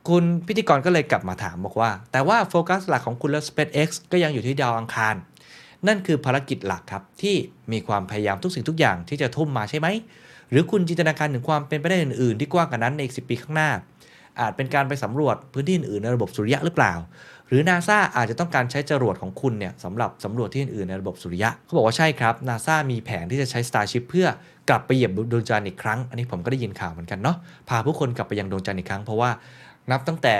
[0.09, 5.15] คุณพิธีกรก็เลยกลับมาถามบอกว่า แต่ว่าโฟกัสหลักของคุณและ SpaceX ก็ยังอยู่ที่ดาวอังคาร
[5.87, 7.35] นั่นคือภารกิจหลักครับที่
[7.71, 9.87] มีความพยายามทุกสิ่งทุกอย่างที่จะทุ่มมาใช่ไหม
[10.49, 13.69] หรือคุณจินตนาการถึงความเป็นไปได้อื่น ๆ ที่กว้างกว่านั้นในอีก10ปีข้างหน้า
[14.39, 16.93] อาจเป็นการไปสำรวจพื้นที่อื่นในระบบสุริยะหรือเปล่า
[17.47, 24.27] หรือนาซาอาจจะต้องการใช้จรวดของคุณเนี่ยสำหรับสำรวจที่อื่นในระบบสุริยะเขาบอกว่าใช่ครับนาซามีแผนที่จะใช้ Starship เพื่อ
[24.69, 27.37] กลับไปเหยียบดวงจันทร์อีกครั้ง อันนี้ผมก็ได้ยินข่าวเหมือนกันเนาะ
[27.69, 29.29] พาผู้คนกลับไปยังดวงจันทร์อีกครั้งเพราะว่า
[29.91, 30.35] นับตั้งแต่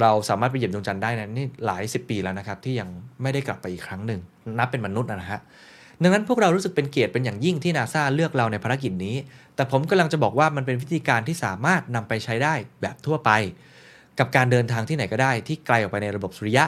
[0.00, 2.88] เราสามารถไปเหยียบดวงจันทร์ได้นะนี่หลายสิบปีแล้วนะครับที่ยัง
[3.22, 4.20] ไม่ได้กลับไปอีกครั้งหนึ่ง
[4.58, 5.40] นับเป็นมนุษย์นะฮะ
[6.02, 9.16] ดังนั้นพวกเรารู้สึกเป็นเกียรติเป็นอย่างยิ่งที่นาซาเลือกเราในภารกิจนี้
[9.56, 13.30] แต่ผมกำลังจะบอกว่ามันเป็นวิธีการที่สามารถนำไปใช้ได้แบบทั่วไป
[14.18, 16.64] กับการเดินทางที่ไหนก็ได้ ที่ไกลออกไปในระบบสุริยะ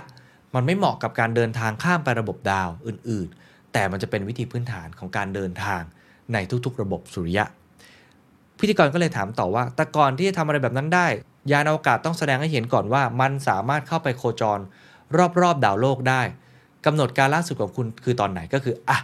[0.54, 5.82] มันไม่เหมาะกับการเดินทางข้ามไประบบดาวอื่น ๆ แต่มันจะเป็นวิธีพื้นฐานของการเดินทาง
[6.32, 7.44] ในทุกๆ ระบบสุริยะ
[8.58, 11.06] พิธีกรก็เลยถามต่อว่า แต่ก่อนที่จะทำอะไรแบบนั้นได้
[11.50, 14.58] ยานอวกาศต้องแสดงให้เห็นก่อนว่า มันสามารถเข้าไปโคจร
[15.40, 16.22] รอบๆดาวโลกได้
[16.86, 18.98] กำหนดการล่าสุดของคุณคือตอนไหนก็คืออะ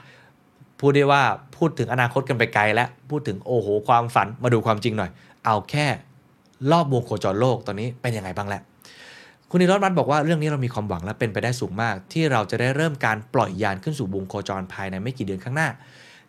[0.80, 1.22] พูดได้ว่า
[1.56, 5.10] พูดถึงอนาคตกันไปไกลแล้ว พูดถึงโอ้โหความฝันมาดูความจริงหน่อย
[5.46, 5.86] เอาแค่
[6.70, 8.62] รอบวงโคจรโลกตอนนี้เป็นยังไงบ้างแล้ว
[9.50, 15.68] คุณนิรอดมัตบอกว่าเรื่องนี้เรามีความหวังและเป็นไปได้สูงมาก ที่เราจะได้เริ่มการปล่อยยานขึ้นสู่วงโคจรภายในไม่กี่เดือนข้างหน้า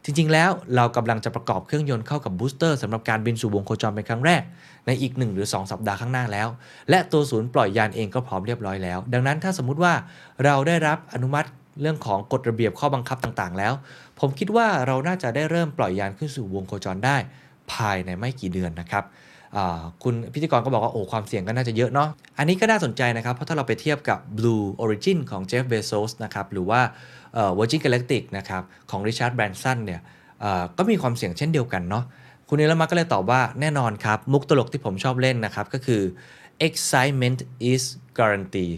[0.04, 4.42] จริง ๆ แล้วเรากำลังจะประกอบเครื่องยนต์เข้ากับบูสเตอร์สำหรับการบินสู่วงโคจรเป็นครั้งแรก
[4.88, 6.48] ในอีก 1 หรือ 2 สัปดาห์ข้างหน้าแล้ว
[6.90, 9.94] และตัวศูนย์ปล่อยยานเองก็พร้อมเรียบร้อยแล้ว ดังนั้นถ้าสมมุติว่า
[10.46, 11.48] เราได้รับอนุมัติ
[11.82, 13.74] เรื่องของกฎระเบียบข้อบังคับต่างๆ แล้ว
[14.20, 17.18] ผมคิดว่าเราน่าจะได้เริ่มปล่อยยานขึ้นสู่วงโคจรได้
[17.72, 19.04] ภายในไม่กี่เดือนนะครับ
[20.04, 26.82] คุณพิธีกรก็บอกว่า โอ้ ความเสี่ยงก็น่าจะเยอะเนาะ อันนี้ก็น่าสนใจนะครับ เพราะถ้าเราไปเทียบกับ Blue Origin ของ Jeff Bezos นะครับ หรือว่า
[27.58, 30.02] Virgin Galactic นะครับ ของ Richard Branson เนี่ย
[30.78, 32.04] ก็มีความเสี่ยงเช่นเดียวกันเนาะ
[32.50, 36.02] คุณเอลมาก็เลยตอบว่าแน่นอนครับ มุกตลกที่ผมชอบเล่นนะครับ ก็คือ
[36.68, 37.40] excitement
[37.72, 37.84] is
[38.18, 38.72] guarantee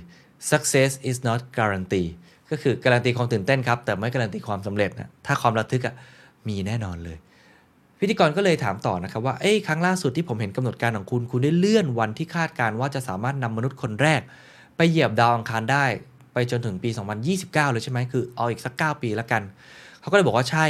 [0.51, 2.07] success is not guarantee
[2.51, 5.95] ก็คือการันตีความตื่นเต้นครับ แต่ไม่การันตีความสำเร็จนะถ้าความระทึกอะ
[6.47, 7.17] มีแน่นอนเลย
[7.99, 14.21] พิธีกรก็เลยถามต่อนะครับว่าเอ้ยครั้งล่าสุดที่ผมเห็นกำหนดการของคุณ คุณได้เลื่อนวันที่คาดการว่าจะสามารถนำมนุษย์คนแรก
[14.77, 15.85] ไปเหยียบดาวอังคารได้
[16.33, 16.89] ไปจนถึงปี
[17.31, 19.41] 2029 เลยใช่ไหมคือเอาอีกสัก 9 ปีแล้วกัน
[20.01, 20.65] เขาก็เลยบอกว่าใช่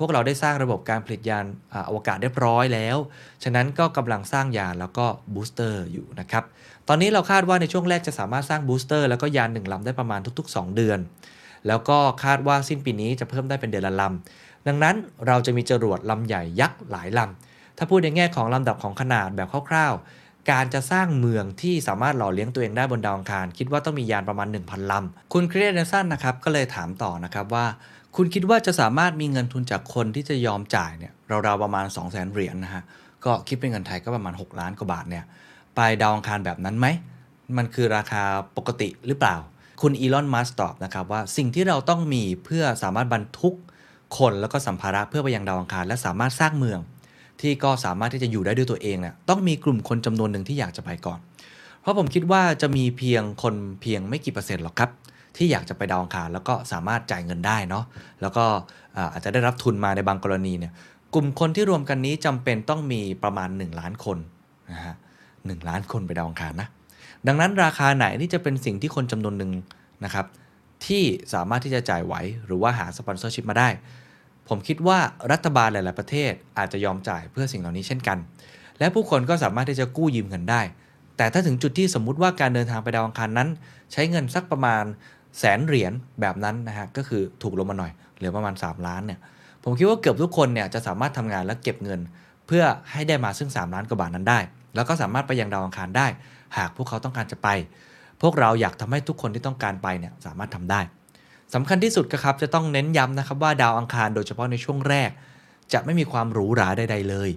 [0.00, 1.44] พวกเราได้สร้างระบบการผลิตยาน
[1.88, 2.96] อวกาศเรียบร้อยแล้ว
[3.44, 6.44] ฉะนั้นก็กำลังสร้างยานแล้วก็ booster อยู่นะครับ
[6.88, 10.98] ตอนนี้เราคาดว่าในช่วงแรกจะสามารถสร้าง booster แล้วก็ยานหนึ่งลำได้ประมาณทุก ๆ 2 เดือน
[11.68, 14.96] แล้วก็คาดว่าสิ้นปีนี้จะเพิ่มได้เป็นเดือนละลำ ดังนั้น
[15.26, 27.66] เราจะมีจรวดลำใหญ่ยักษ์หลายลำ ถ้าพูดในแง่ของลำดับของขนาดแบบคร่าวๆ การจะสร้างเมืองที่สามารถหล่อเลี้ยงตัวเองได้บนดาวอังคาร คิดว่าต้องมียานประมาณ 1,000ลำ คุณครีเอเนสันนะครับก็เลยถามต่อนะครับว่า
[28.16, 31.12] คุณคิดว่าจะสามารถมีเงินทุนจากคนที่จะยอมจ่ายเนี่ย
[31.46, 32.82] ราวๆประมาณ 2 0 0 0 0 0เหรียญนะฮะ
[33.24, 35.24] ก็คิดเป็นเงินไทยก็ประมาณ 6 ล้านกว่าบาทเนี่ย
[35.76, 36.86] ไปดาวอังคารแบบนั้นไหม
[37.56, 38.22] มันคือราคา
[38.56, 39.36] ปกติหรือเปล่า
[39.82, 43.54] คุณอีลอนมัสก์ตอบนะครับว่าสิ่งที่เราต้องมีเพื่อสามารถบรรทุก
[44.18, 46.80] คนแล้วก็สัมภาระเพื่อไปยังดาวอังคาร และสามารถสร้างเมือง
[47.40, 51.18] ที่ก็สามารถที่จะอยู่ได้ด้วยตัวเองเนี่ยต้องมีกลุ่มคนจำนวนหนึ่งที่อยากจะไปก่อน
[51.82, 54.90] เพราะผมคิดว่าจะมีเพียงคนเพียงไม่กี่เปอร์เซ็นต์หรอกครับ
[55.36, 57.84] ที่อยากจะไปดาวอังคารแล้วก็สามารถจ่ายเงินได้เนาะ
[58.20, 58.44] แล้วก็
[59.12, 60.72] อาจจะได้รับทุนมาในบางกรณีเนี่ย
[61.14, 64.18] กลุ่มคนที่รวมกันนี้จำเป็นต้องมีประมาณ 1 ล้านคน
[64.70, 64.94] นะฮะ
[65.46, 66.68] หล้านคนไปดาวอังคารนะ
[67.26, 69.52] ดังนั้นราคาไหนที่จะเป็นสิ่งที่คนจำนวนหนึ่ง
[70.04, 70.26] นะครับ
[70.86, 71.02] ที่
[71.34, 72.14] สามารถที่จะจ่ายไหว
[72.46, 73.68] หรือว่าหา sponsorship มาได้
[74.48, 74.98] ผมคิดว่า
[75.32, 78.18] รัฐบาลหลาย ๆ ประเทศอาจจะยอมจ่ายเพื่อสิ่งเหล่านี้เช่นกัน
[78.78, 80.62] และผู้คนก็สามารถที่จะกู้ยืมเงินได้
[81.16, 83.48] แต่ถ้าถึงจุดที่สมมุติว่าการเดินทางไปดาวอังคารนั้น
[83.92, 84.84] ใช้เงินสักประมาณ
[85.38, 89.20] แสนเหรียญแบบนั้นนะฮะก็คือถูกลงมาหน่อยเหลือประมาณ 3 ล้านเนี่ย
[89.64, 92.00] ผมคิดว่าเกือบทุกคนเนี่ยจะสามารถทำงานและเก็บเงิน
[92.46, 94.40] เพื่อให้ได้มาซึ่ง 3 ล้านกว่าบาทนั้นได้
[94.74, 96.06] แล้วก็สามารถไปยังดาวอังคารได้
[96.56, 97.48] หากพวกเขาต้องการจะไป
[98.22, 100.80] พวกเราอยากทำให้ทุกคนที่ต้องการไปเนี่ยสามารถทำได้
[101.54, 105.10] สำคัญที่สุดก็ครับจะต้องเน้นย้ำนะครับว่าดาวอังคารโดยเฉพาะในช่วงแรก
[105.72, 107.30] จะไม่มีความหรูหราใดๆเลย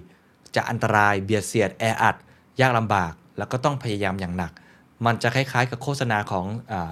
[0.54, 2.16] จะอันตรายเบียดเสียดแออัด
[2.60, 4.52] ยากลำบาก แล้วก็ต้องพยายามอย่างหนัก
[5.06, 6.46] มันจะคล้ายๆ กับโฆษณาของ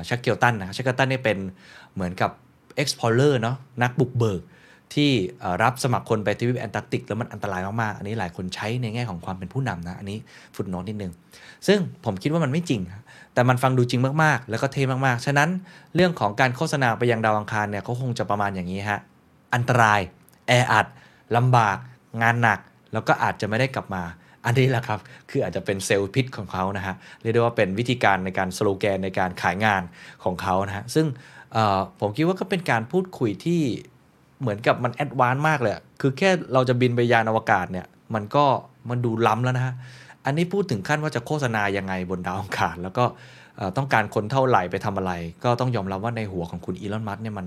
[0.09, 1.39] ชักเกียวตันนะชักเกียวตันนี่เป็น
[1.95, 2.31] เหมือนกับ
[2.83, 4.43] explorer เนาะนักบุกเบิก
[4.95, 5.11] ที่
[5.63, 10.19] รับสมัครคนไปทวีปแอนตาร์กติก แล้วมันอันตรายมากๆ อันนี้หลายคนใช้ในแง่ของความเป็นผู้นำนะ อันนี้
[10.55, 11.13] footnote นิดนึง
[11.67, 13.03] ซึ่งผมคิดว่ามันไม่จริงครับ
[13.35, 15.49] แต่มันฟังดูจริงมากๆ แล้วก็เท่มากๆ ฉะนั้น
[15.95, 19.01] เรื่องของการโฆษณาไปยังดาวอังคารเนี่ยเขาคงจะประมาณอย่างนี้ฮะ
[19.55, 20.01] อันตราย
[20.49, 20.87] แออัด
[21.37, 21.77] ลำบาก
[22.23, 22.59] งานหนัก
[22.93, 24.03] แล้วก็อาจจะไม่ได้กลับมา
[24.45, 29.83] อันนี้แหละครับ คืออาจจะเป็น sales pitch ของเขานะฮะ เรียกได้ว่าเป็นวิธีการในการสโลแกนในการขายงาน
[30.25, 31.07] ของเขานะฮะ ซึ่ง
[32.01, 33.61] ผมคิดว่าก็เป็นการพูดคุยที่
[34.41, 38.45] เหมือนกับมัน advance มากเลย คือแค่เราจะบินไปยานอวกาศเนี่ย มันก็
[38.91, 39.75] มันดูล้ำแล้วนะฮะ
[40.25, 43.05] อันนี้พูดถึงขั้นว่าจะโฆษณายังไงบนดาวอังคาร แล้วก็
[43.77, 45.13] ต้องการคนเท่าไหร่ไปทำอะไร
[45.45, 47.47] ก็ต้องยอมรับว่าในหัวของคุณอีลอน มัสเนี่ยมัน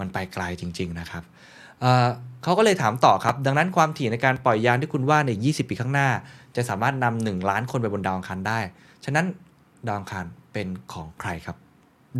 [0.00, 1.24] มันไปไกลจริง ๆ นะครับ
[2.42, 6.08] เขาก็เลยถามต่อครับ ดังนั้นความถี่ในการปล่อยยานที่คุณว่าใน 20 ปีข้างหน้า
[6.56, 8.58] จะสามารถนำหนึ่งล้านคนไปบนดาวอังคารได้
[9.04, 9.26] ฉะนั้น
[9.86, 11.56] ดาวอังคารเป็นของใครครับ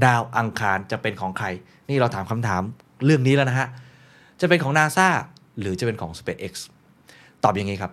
[0.04, 1.46] ดาวอังคารจะเป็นของใคร
[1.88, 2.62] นี่เราถามคำถาม
[3.04, 3.68] เรื่องนี้แล้วนะฮะ
[4.40, 5.08] จะเป็นของ NASA
[5.60, 6.52] หรือจะเป็นของ SpaceX
[7.44, 7.92] ตอบอย่างนี้ครับ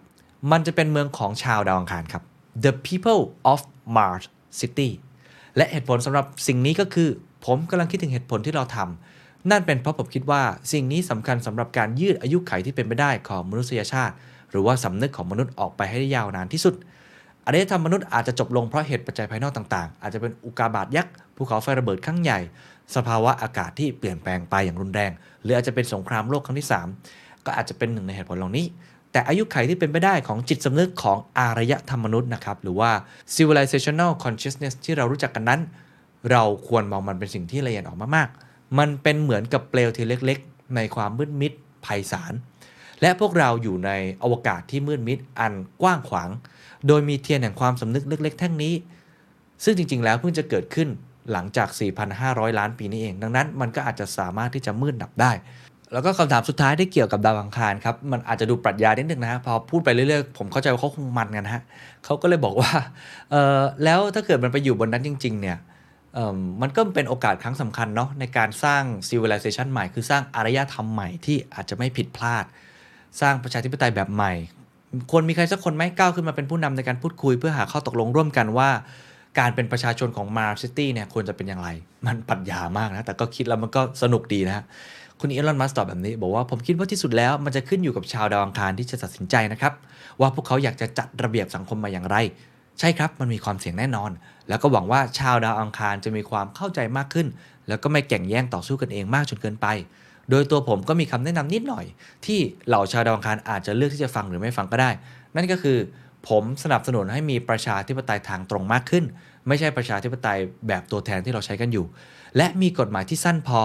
[0.52, 2.24] มันจะเป็นเมืองของชาวดาวอังคารครับ
[2.64, 3.60] The people of
[3.96, 4.26] Mars
[4.60, 4.90] City
[5.58, 7.10] และเหตุผลสำหรับสิ่งนี้ก็คือ
[7.46, 9.13] ผมกำลังคิดถึงเหตุผลที่เราทำ
[9.52, 10.42] นั่นเป็นเพราะผมคิดว่า
[10.72, 14.14] สิ่งนี้สำคัญสำหรับการยืดอายุไขที่เป็นไปได้ของมนุษยชาติ
[14.52, 16.76] หรือว่าสำนึกของมนุษย์ออกไปให้ได้ยาวนานที่สุด
[17.46, 22.40] อารยธรรมมนุษย์อาจจะจบลงเพราะเหตุปัจจัยภายนอกต่างๆ อาจจะเป็นอุกาบาตยักษ์ภูเขาไฟระเบิดครั้งใหญ่
[22.96, 25.12] สภาวะอากาศที่เปลี่ยนแปลงไปอย่างรุนแรง
[25.44, 26.68] หรืออาจจะเป็นสงครามโลกครั้งที่
[27.06, 28.66] 3 ก็อาจจะเป็นหนึ่งในเหตุผลเหล่านี้
[29.12, 32.92] แต่อายุไขที่เป็นไปได้ของจิตสำนึกของอารยธรรมมนุษย์นะครับ หรือว่า
[33.36, 35.62] civilizational consciousness ที่เรารู้จักกันนั้น
[36.32, 41.52] เราควรมองมันเป็นสิ่งที่ละเอียดออกมากๆ มันเป็นเหมือนกับเปลวเทียนเล็กๆ ในความมืดมิด
[41.84, 42.34] ไพศาล
[43.02, 43.92] และพวกเราอยู่ใน
[44.24, 46.30] อวกาศที่มืดมิดอันกว้างขวาง
[46.88, 48.74] โดยมีเทียนแห่งความสำนึกเล็ก ๆ แท่งนี้
[49.64, 50.88] ซึ่งจริง ๆ แล้วเพิ่งจะเกิดขึ้น
[51.32, 51.68] หลังจาก
[52.14, 55.32] 4,500 ล้านปีนี้เอง ดังนั้นมันก็อาจจะสามารถที่จะมืดดับได้
[55.94, 61.64] แล้วก็คำถามสุดท้ายที่เกี่ยวกับดาวอังคารครับ มันอาจจะดูปรัชญานิดนึงนะฮะ พอพูดไปเรื่อยๆ ผมเข้าใจว่าเขาคงมันกันฮะ
[62.06, 62.72] เขาก็เลยบอกว่า
[63.32, 65.58] เออแล้วถ้าเกิดมันไปอยู่บนนั้นจริง ๆ เนี่ย
[66.62, 72.46] มันก็เป็นโอกาสครั้งสำคัญเนาะในการสร้าง civilization ใหม่ คือสร้างอารยธรรมใหม่ที่อาจจะไม่ผิดพลาด
[73.22, 74.34] สร้างประชาธิปไตยแบบใหม่
[75.12, 78.70] ควรมีใครสักคนไหมก้าวขึ้นมาเป็นผู้นำในการพูดคุย เพื่อหาข้อตกลงร่วมกันว่า
[79.40, 81.70] การเป็นประชาชนของ Mars City เนี่ยควรจะเป็นอย่างไร
[82.06, 84.66] มันปรัชญามากนะ แต่ก็คิดแล้วมันก็สนุกดีนะ
[85.20, 89.74] คุณอีลอนมัสตอบแบบนี้บอกว่าผมคิดว่าที่สุดแล้วมันจะขึ้นอยู่กับชาวดาวอังคารที่จะตัดสินใจนะครับ
[90.22, 92.18] ว่าพวกเขาอยากจะจัดระเบียบสังคมมาอย่างไร
[92.80, 94.12] ใช่ครับมันมีความเสี่ยงแน่นอน
[94.50, 97.28] แล้วก็หวังว่าชาวดาวอังคารจะมีความเข้าใจมากขึ้น
[97.68, 99.68] แล้วก็ไม่แข่งแย่งต่อสู้กันเองมากจนเกินไป
[100.30, 101.86] โดยตัวผมก็มีคำแนะนำนิดหน่อย
[102.26, 104.92] ที่เหล่าชาวดาวอังคารอาจจะเลือกที่จะฟังหรือไม่ฟังก็ได้
[105.36, 105.78] นั่นก็คือ
[106.30, 109.04] ผมสนับสนุนให้มีประชาธิปไตยทางตรงมากขึ้น
[109.48, 111.86] ไม่ใช่ประชาธิปไตยแบบตัวแทนที่เราใช้กันอยู่
[112.38, 113.62] และมีกฎหมายที่สั้นพอ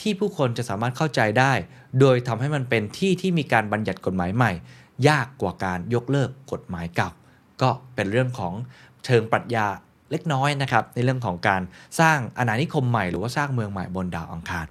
[0.00, 1.52] ที่ผู้คนจะสามารถเข้าใจได้
[2.00, 4.52] โดยทำให้มันเป็นที่ที่มีการบัญญัติกฎหมายใหม่
[5.08, 7.10] ยากกว่าการยกเลิกกฎหมายเก่า
[7.62, 8.54] ก็เป็นเรื่องของ
[9.04, 9.66] เชิงปรัชญา
[10.10, 11.62] เล็กน้อยนะครับในเรื่องของการ
[12.00, 14.66] สร้างอาณานิคมใหม่หรือว่าสร้างเมืองใหม่บนดาวอังคาร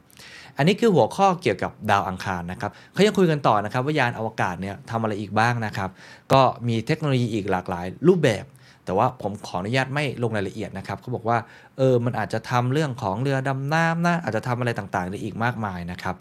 [0.58, 5.90] อันนี้คือหัวข้อเกี่ยวกับดาวอังคารนะครับเขายังคุยกันต่อนะครับว่ายานอวกาศเนี่ยทำอะไรอีกบ้างนะครับ
[6.34, 8.46] ก็มีเทคโนโลยีอีกหลากหลายรูปแบบ
[8.86, 11.38] แต่ว่าผมขออนุญาตไม่ลงรายละเอียดนะครับเขาบอกว่า
[11.78, 16.16] เออมันอาจจะทำเรื่องของเรือดำน้ำนะอาจจะทำอะไรต่างๆได้อีกมากมายนะครับ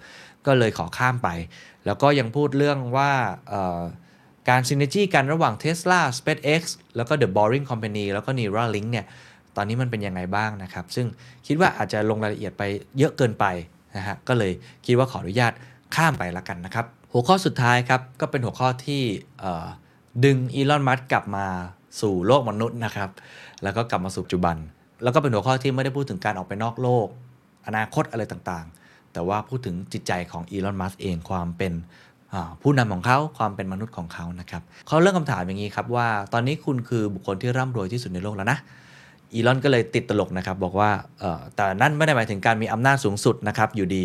[0.46, 1.28] ก็เลยขอข้ามไป
[1.86, 3.10] แล้วก็ยังพูดเรื่องว่า
[3.48, 3.80] เออ
[4.48, 6.62] การซินเนจีกันระหว่าง Tesla SpaceX
[6.96, 9.06] แล้วก็ The Boring Company แล้วก็ Neuralink เนี่ย
[9.56, 11.06] ตอนนี้มันเป็นยังไงบ้างนะครับ ซึ่ง
[11.46, 12.62] คิดว่าอาจจะลงรายละเอียดไป
[12.98, 13.44] เยอะเกินไป
[13.96, 14.52] นะฮะ ก็เลย
[14.86, 15.52] คิดว่าขออนุญาต
[15.94, 19.02] ข้ามไปละกันนะครับ หัวข้อสุดท้ายครับ ก็เป็นหัวข้อที่
[20.24, 21.46] ดึงอีลอน มัสกลับมา
[22.00, 23.10] สู่โลกมนุษย์นะครับ
[23.62, 24.56] แล้วก็กลับมาสู่ปัจจุบัน
[25.02, 27.06] แล้วก็เป็นหัวข้อที่ไม่ได้พูดถึงการออกไปนอกโลก
[27.66, 31.72] อนาคตอะไรต่างๆ แต่ว่าพูดถึงจิตใจของอีลอน มัสเองความเป็น
[32.62, 38.58] ผู้นำของเขาความเป็นมนุษย์ของเขานะครับเขาเริ่มคำถามอย่างนี้ครับว่า ตอนนี้คุณคือบุคคลที่ร่ำรวยที่สุดในโลกแล้วนะ
[39.32, 40.90] อีลอนก็เลยติดตลกนะครับบอกว่า
[41.56, 44.04] แต่นั่นไม่ได้หมายถึงการมีอำนาจสูงสุดนะครับอยู่ดี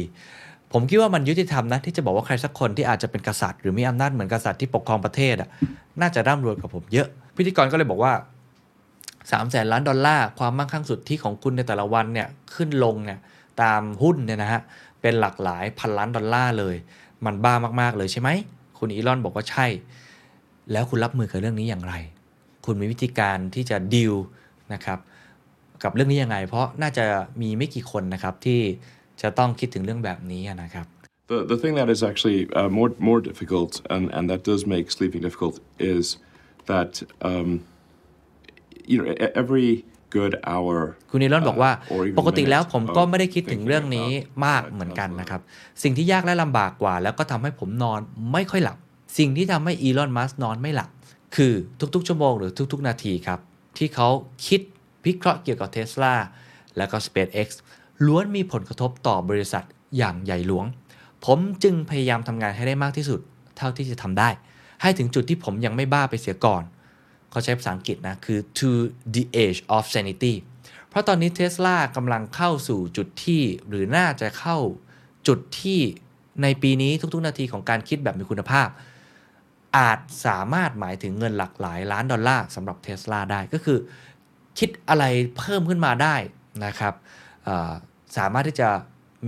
[0.73, 5.49] ผมคิดว่ามันยุติธรรมนะที่จะบอกว่าใครสักคนที่อาจจะเป็นกษัตริย์ หรือมีอำนาจเหมือนกษัตริย์ที่ปกครองประเทศอะ
[6.01, 8.13] น่าจะร่ำรวยกว่าผมเยอะ พิธีกรก็เลยบอกว่า
[8.81, 13.19] 3ามแสนล้านดอลลาร์ความมั่งคั่งสุดที่ของคุณในแต่ละวันเนี่ยขึ้นลงเนี่ย
[13.61, 14.61] ตามหุ้นเนี่ยนะฮะ
[15.01, 16.75] เป็นหลักหลายพันล้านดอลลาร์เลย
[17.25, 18.29] มันบ้ามากๆเลยใช่ไหม
[18.79, 19.65] คุณอีลอนบอกว่าใช่
[20.71, 21.93] แล้วคุณรับมือกับเรื่องนี้อย่างไร
[22.65, 24.13] คุณมีวิธีการที่จะดีล
[24.73, 24.99] นะครับ
[25.83, 27.05] กับเรื่องนี้ยังไง เพราะน่าจะ
[27.41, 28.61] มีไม่กี่คนนะครับที่
[29.21, 30.87] จะต้องคิดถึงเรื่องแบบนี้นะครับ
[31.27, 34.85] The, the thing that is actually uh, more more difficult, and, and that does make
[34.97, 36.05] sleeping difficult, is
[36.71, 36.91] that
[37.29, 37.49] um,
[38.91, 39.05] you know
[39.41, 39.69] every
[40.17, 40.79] good hour.
[41.11, 45.09] คุณนิรอนบอกว่า uh, or even ปกติแล้ว minute ผมก็ of ไม่ได้คิดถึง thinking เรื่องนี้ about มาก that เหมือนกัน
[45.09, 45.41] Tesla นะครับ
[45.83, 47.99] สิ่งที่ยากและลำบากกว่า แล้วก็ทำให้ผมนอน
[48.31, 48.77] ไม่ค่อยหลับ
[49.17, 50.89] สิ่งที่ทำให้อีลอนมัสนอนไม่หลับ
[51.35, 51.53] คือ
[51.95, 53.39] ทุกๆ ชั่วโมงหรือทุกๆ นาทีครับ
[53.77, 54.09] ที่เขา
[54.47, 54.61] คิด
[55.05, 56.13] วิเคราะห์เกี่ยวกับเท sla
[56.77, 57.47] แล้วก็ SpaceX
[58.05, 59.63] ล้วนมีผลกระทบต่อบริษัท
[59.97, 60.65] อย่างใหญ่หลวง
[61.25, 63.19] ผมจึงพยายามทำงานให้ได้มากที่สุด
[63.57, 64.29] เท่าที่จะทำได้
[64.81, 66.63] ให้ถึงจุดที่ผมยังไม่บ้าไปเสียก่อน
[67.35, 68.69] เขาใช้ภาษาอังกฤษนะ คือ to
[69.15, 70.33] the age of sanity
[70.89, 74.57] เพราะตอนนี้เท sla กำลังเข้าสู่จุดที่หรือน่าจะเข้า
[75.27, 75.79] จุดที่
[76.41, 78.67] ในปีนี้ทุกๆ นาทีของการคิดแบบมีคุณภาพ
[79.77, 83.77] อาจสามารถหมายถึงเงินหลักหลายล้านดอลลาร์สำหรับเท sla ได้ก็คือ
[84.59, 85.03] คิดอะไร
[85.37, 86.15] เพิ่มขึ้นมาได้
[86.65, 86.93] นะครับ
[88.17, 88.69] สามารถที่จะ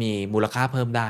[0.01, 1.09] มีมูลค่าเพิ่มได้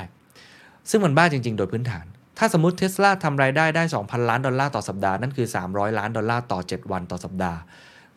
[0.89, 2.05] ซึ่งมันบ้าจริง ๆ โดยพื้นฐาน
[2.37, 7.59] ถ้าสมมติ Tesla ทำรายได้ได้ 2,000 ล้านดอลลาร์ต่อสัปดาห์นั่นคือ 300 ล้านดอลลาร์ต่อ 7 วันต่อสัปดาห์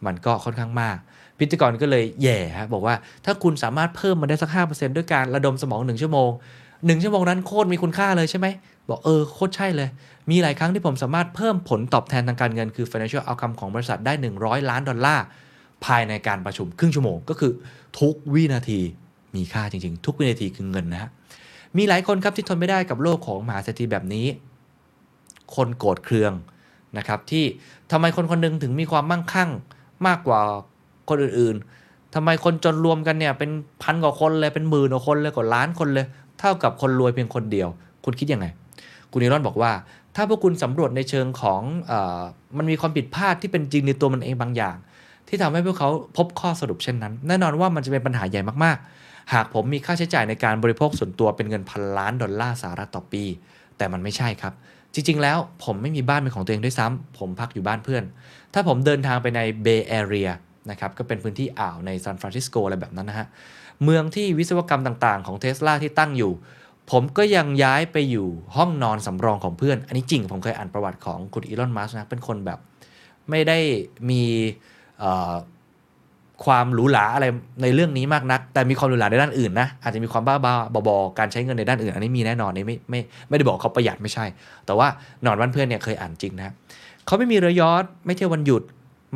[0.07, 0.97] มันก็ค่อนข้างมาก
[1.39, 2.95] พิธีกรก็เลยแหย่ฮะบอกว่า
[3.25, 6.31] ถ้าคุณสามารถเพิ่มมันได้สัก 5%ด้วยการระดมสมอง 1 ชั่วโมง
[6.67, 8.47] 1 ชั่วโมงนั้นโคตรมีคุณค่าเลยใช่ไหม
[8.89, 9.89] บอกเออโคตรใช่เลย
[10.31, 15.25] มีหลายครั้งที่ผมสามารถเพิ่มผลตอบแทนทางการเงินคือ financial outcome ของบริษัทได้ 100 ล้านดอลลาร์
[15.85, 17.53] ภายในการประชุมครึ่งชั่วโมงก็คือ
[18.01, 18.81] ทุกวินาที
[19.37, 21.11] มีค่าจริง ๆ ทุกวินาทีคือเงินนะฮะ
[21.77, 24.27] มีหลายคนครับที่ทนไม่ได้กับโลกของมหาเศรษฐีแบบนี้
[25.55, 26.33] คนโกรธเคือง
[26.99, 27.45] นะครับที่
[27.93, 29.51] ทำไมคนคนหนึงถึงมีความมั่งคั่ง
[30.07, 30.41] มากกว่า
[31.09, 33.51] คนอื่นๆทำไมคนจนรวมกันเนี่ยเป็น
[33.83, 36.07] พันกว่าคนเลยเป็นหมื่นกว่าคนเลยกว่าล้านคนเลย
[36.39, 37.69] เท่ากับคนรวยเพียงคนเดียว
[38.05, 38.47] คุณคิดยังไง
[39.11, 39.73] คุณนิรอนบอกว่า
[40.17, 41.93] ถ้าพวกคุณสำรวจในเชิงของอ
[42.59, 44.77] มันมีความผิดพลาดที่เป็นจริงในตัวมันเองบางอย่าง
[45.29, 49.00] ที่ทำให้พวกเขาพบข้อสรุปเช่นนั้น แน่นอนว่ามันจะเป็นปัญหาใหญ่มากๆ
[49.35, 53.25] หากผมมีค่าใช้จ่ายในการบริโภคส่วนตัวเป็นเงินพันล้านดอลลาร์สหรัฐต่อปี
[53.77, 54.53] แต่มันไม่ใช่ครับ
[54.95, 58.05] จริง ๆ แล้วผมไม่มีบ้านเป็นของตัวเองด้วยซ้ำผมพักอยู่บ้านเพื่อน
[58.55, 60.31] ถ้าผมเดินทางไปใน Bay Area
[60.71, 63.27] นะครับก็เป็นพื้นที่อ่าวในซานฟรานซิสโกอะไรแบบนั้นนะฮะ
[63.85, 66.33] เมืองที่วิศวกรรมต่างๆ ของเทสลาที่ตั้งอยู่
[66.91, 72.59] ผมก็ยังย้ายไปอยู่ห้องนอนสำรองของเพื่อน อันนี้จริงผมเคยอ่านประวัติของคุณอีลอน มัสก์นะเป็นคนแบบ
[73.31, 73.59] ไม่ได้
[74.11, 74.23] มี
[76.45, 77.27] ความหรูหราอะไร
[77.63, 84.25] ในเรื่องนี้มากนัก แต่มีความหรูหราในด้านอื่นนะอาจจะมีความบ้าบ้าๆบอๆการใช้เงินในด้านอื่น อันนี้มีแน่นอนนี่ไม่ไม่ไม่ได้บอกเขาประหยัดไม่ใช่
[84.67, 84.89] แต่ว่า
[85.25, 86.55] นอนบ้านเพื่อนเนี่ยเคยอ่านจริงนะ
[87.07, 88.63] เขาไม่มีเรือยอทไม่เที่ยววันหยุด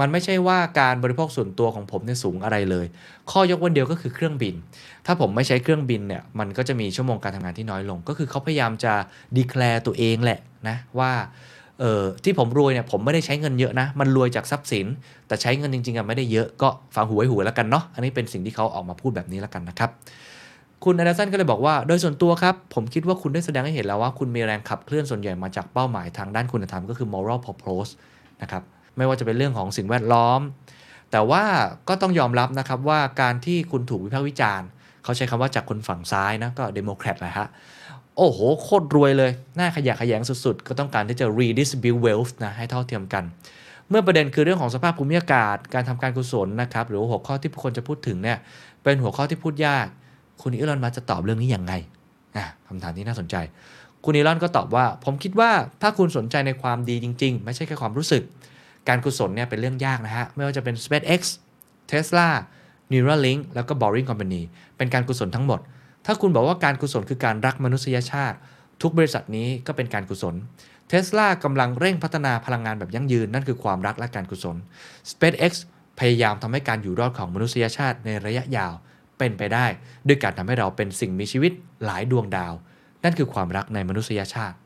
[0.01, 2.86] มันไม่ใช่ว่าการบริโภคส่วนตัวของผมเนี่ยสูงอะไรเลย
[3.30, 4.55] ข้อยกเว้นเดียวก็คือเครื่องบิน
[5.06, 8.94] ถ้าผมไม่ใช้เครื่องบินเนี่ยมันก็จะมีชั่วโมงการทำงานที่น้อยลง ก็คือเขาพยายามจะ
[9.36, 11.12] ดีแคลร์ตัวเองแหละนะว่า
[11.80, 14.86] เออที่ผมรวยเนี่ยผมไม่ได้ใช้เงินเยอะนะ มันรวยจากทรัพย์สิน
[15.26, 19.90] แต่ใช้เงินจริงๆอะไม่ได้เยอะก็ฟังหูไว้หูแล้วกันเนาะอันนี้เป็นสิ่งที่เขาออกมาพูดแบบนี้แล้วกันนะครับ
[20.84, 27.90] คุณอเดสันก็เลยบอกว่า โดยส่วนตัวครับ ผมคิดว่าคุณได้แสดงให้เห็นแล้วว่าคุณมีแรงขับเคลื่อนส่วนใหญ่มาจากเป้าหมายทางด้านคุณธรรมก็คือ moral purpose
[28.42, 28.62] นะครับ
[28.96, 30.40] ไม่ว่าจะเป็นเรื่องของสิ่งแวดล้อม
[31.10, 31.44] แต่ว่า
[31.88, 34.68] ก็ต้องยอมรับนะครับว่าการที่คุณถูกวิพากษ์วิจารณ์
[35.05, 37.48] เขาใช้คำว่าจากคนฝั่งซ้ายนะก็เดโมแครตแหละฮะ
[38.16, 43.24] โอ้โห โคตรรวยเลยน่าขยะขยงสุดๆ ก็ต้องการที่จะ redistribute wealth นะ ให้เท่าเทียมกัน
[43.89, 48.39] เมื่อประเด็นคือเรื่องของสภาพภูมิอากาศ การทำการกุศลนะครับ หรือหัวข้อที่ผู้คนจะพูดถึงเนี่ย
[48.82, 49.86] เป็นหัวข้อที่พูดยาก
[50.43, 51.73] คุณอีลอนมัสก์จะตอบเรื่องนี้ยังไง
[52.36, 53.36] อะคำถามที่น่าสนใจ
[54.05, 55.51] คุณอีลอนก็ตอบว่า ผมคิดว่า
[55.82, 58.23] ถ้าคุณสนใจในความดีจริง ๆ ไม่ใช่แค่ความรู้สึก
[58.89, 61.20] การกุศลเนี่ยเป็นเรื่องยากนะฮะ ไม่ว่าจะเป็น SpaceX
[61.91, 62.28] Tesla
[62.93, 64.43] Neuralink แล้วก็ Boring Company
[64.77, 65.61] เป็นการกุศลทั้งหมด
[66.06, 68.36] ถ้าคุณบอกว่าการกุศลคือการรักมนุษยชาติ
[68.82, 70.35] ทุกบริษัทนี้ก็เป็นการกุศล
[70.90, 74.56] Tesla กำลังเร่งพัฒนาพลังงานแบบยั่งยืน นั่นคือความรักและการกุศล
[75.10, 75.52] SpaceX
[75.98, 78.72] พยายามทำให้การอยู่รอดของมนุษยชาติในระยะยาว
[79.18, 79.66] เป็นไปได้
[80.06, 81.52] ด้วยการทำให้เราเป็นสิ่งมีชีวิต
[81.85, 82.52] หลายดวงดาว
[83.05, 84.56] นั่นคือความรักในมนุษยชาติ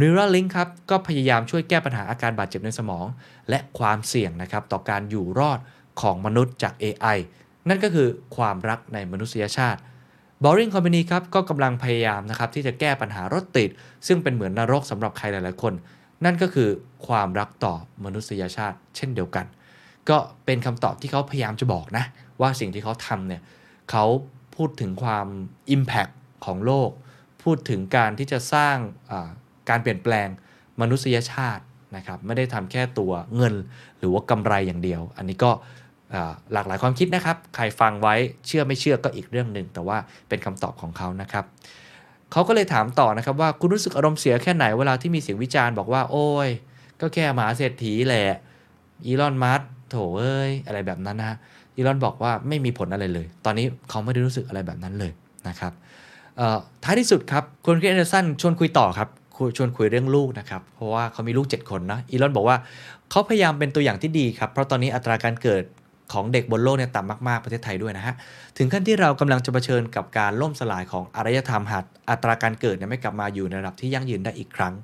[0.00, 3.06] Neuralink ครับก็พยายามช่วยแก้ปัญหาอาการบาดเจ็บในสมอง
[3.48, 5.58] และความเสี่ยงนะครับต่อการอยู่รอด
[6.00, 7.18] ของมนุษย์จาก AI
[7.68, 9.80] นั่นก็คือความรักในมนุษยชาติ
[10.46, 13.70] Boring Company ครับก็กำลังพยายามนะครับที่จะแก้ปัญหารถติด
[14.06, 15.72] ซึ่งเป็นเหมือนนรกสำหรับใครหลาย ๆ คน
[16.24, 16.68] นั่นก็คือ
[17.06, 19.46] ความรักต่อมนุษยชาติเช่นเดียวกัน
[20.08, 22.04] ก็เป็นคำตอบที่เขาพยายามจะบอกนะ
[22.40, 23.42] ว่าสิ่งที่เขาทำเนี่ย
[23.90, 24.04] เขา
[24.56, 25.26] พูดถึงความ
[25.74, 26.12] Impact
[26.44, 26.90] ของโลก
[27.42, 28.76] พูดถึงการที่จะสร้าง
[29.68, 30.28] การเปลี่ยนแปลง
[30.80, 31.62] มนุษยชาติ
[31.96, 33.54] นะครับไม่ได้ทำแค่ตัวเงิน
[33.98, 35.50] หรือว่ากำไรอย่างเดียว อันนี้ก็
[36.52, 38.14] หลากหลายความคิดนะครับ ใครฟังไว้
[38.46, 39.96] เชื่อไม่เชื่อก็อีกเรื่องหนึ่งแต่ว่า
[40.28, 41.44] เป็นคำตอบของเขานะครับ
[42.32, 46.48] เขาก็เลยถามต่อนะครับว่าคุณรู้สึกอารมณ์เสียแค่ไหนเวลาที่มีเสียงวิจารณ์บอกว่าโอ้ย
[47.00, 48.26] ก็แค่มหาเศรษฐีแหละ
[49.06, 49.60] อีลอนมัส
[49.90, 51.36] โถเอ้ยอะไรแบบนั้นนะ
[51.76, 55.12] อีลอนบอกว่าไม่มีผลอะไรเลย ตอนนี้เขาไม่ได้รู้สึกอะไรแบบนั้นเลย
[55.48, 55.72] นะครับ
[56.84, 59.08] ท้ายที่สุดครับคุณคริส แอนเดอร์สันชวนคุยต่อครับ
[59.56, 62.56] ชวนคุยเรื่องลูกนะครับ เพราะว่าเขามีลูก 7 คนนะอีลอนบอกว่า
[63.10, 65.64] เขาพยายามเป็นตัวอย่างที่ดีครับ เพราะตอนนี้อัตราการเกิด
[66.12, 68.14] ของเด็กบนโลกเนี่ยต่ำมากๆประเทศไทยด้วยนะฮะ
[68.58, 74.74] ถึงขั้นที่เรากำลังจะเผชิญกับการล่มสลายของอารยธรรมหากอัตราการเกิดเนี่ยไม่กลับมาอยู่ในระดับที่ยั่งยืนได้อีกครั้ง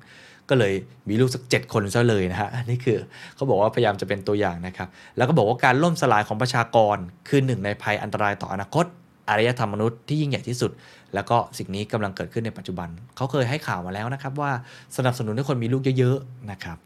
[0.49, 0.73] ก็เลย
[1.09, 2.97] มีลูกสัก 7 คนซะเลยนะฮะนี่คือ
[3.35, 4.87] เขาบอกว่าพยายามจะเป็นตัวอย่างนะครับ
[5.17, 8.85] แล้วก็บอกว่าการล่มสลายของประชากร คือหนึ่งในภัยอันตรายต่ออนาคต
[9.29, 10.71] อารยธรรมมนุษย์ที่ยิ่งใหญ่ที่สุด
[11.13, 14.51] แล้วก็สิ่งนี้กำลังเกิดขึ้นในปัจจุบัน เขาเคยให้ข่าวมาแล้วนะครับว่า
[14.97, 16.77] สนับสนุนให้คนมีลูกเยอะๆนะครับ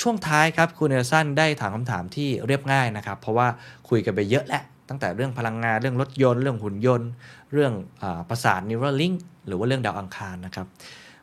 [0.00, 3.48] ช่วงท้ายครับคุณเนลสันได้ถามคำถามที่เรียบง่ายนะครับ เพราะว่า
[3.88, 7.10] คุยกันไปเยอะแหละตั้งแต่เรื่องพลังงานเรื่องรถยนต์ เรื่องหุ่นยนต์
[7.52, 9.12] เรื่องอประสาทนิวรลิง
[9.46, 10.66] หรือว่าเรื่องดาวอังคารนะครับ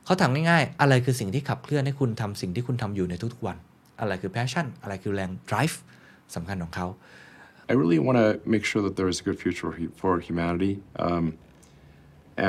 [0.05, 3.57] เขาถามง่ายๆ อะไรคือสิ่งที่ขับเคลื่อนให้คุณทำสิ่งที่คุณทำอยู่ในทุกๆวัน
[3.99, 5.75] อะไรคือ passion อะไรคือแรง drive
[6.35, 6.87] สำคัญของเขา
[7.71, 10.73] I really want to make sure that there is a good future for humanity
[11.05, 11.25] um,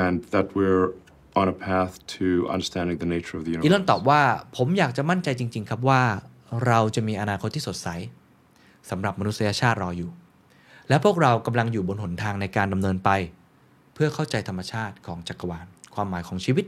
[0.01, 0.87] and that we're
[1.39, 3.65] on a path to understanding the nature of the universe.
[3.65, 4.21] อีลอนตอบว่า
[4.57, 6.01] ผมอยากจะมั่นใจจริง ๆ ครับว่า
[6.67, 7.87] เราจะมีอนาคตที่สดใส
[8.89, 10.11] สำหรับมนุษยชาติรออยู่
[10.89, 13.09] และพวกเรากำลังอยู่บนหนทางในการดำเนินไป
[13.93, 16.65] เพื่อเข้าใจธรรมชาติของจักรวาล ความหมายของชีวิต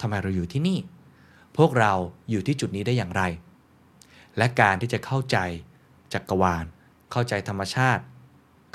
[0.00, 0.78] ทำไมเราอยู่ที่นี่
[1.56, 1.92] พวกเรา
[2.30, 3.22] อยู่ที่จุดนี้ได้อย่างไร
[4.36, 5.38] และการที่จะเข้าใจ
[6.14, 6.64] จักรวาล
[7.12, 8.02] เข้าใจธรรมชาติ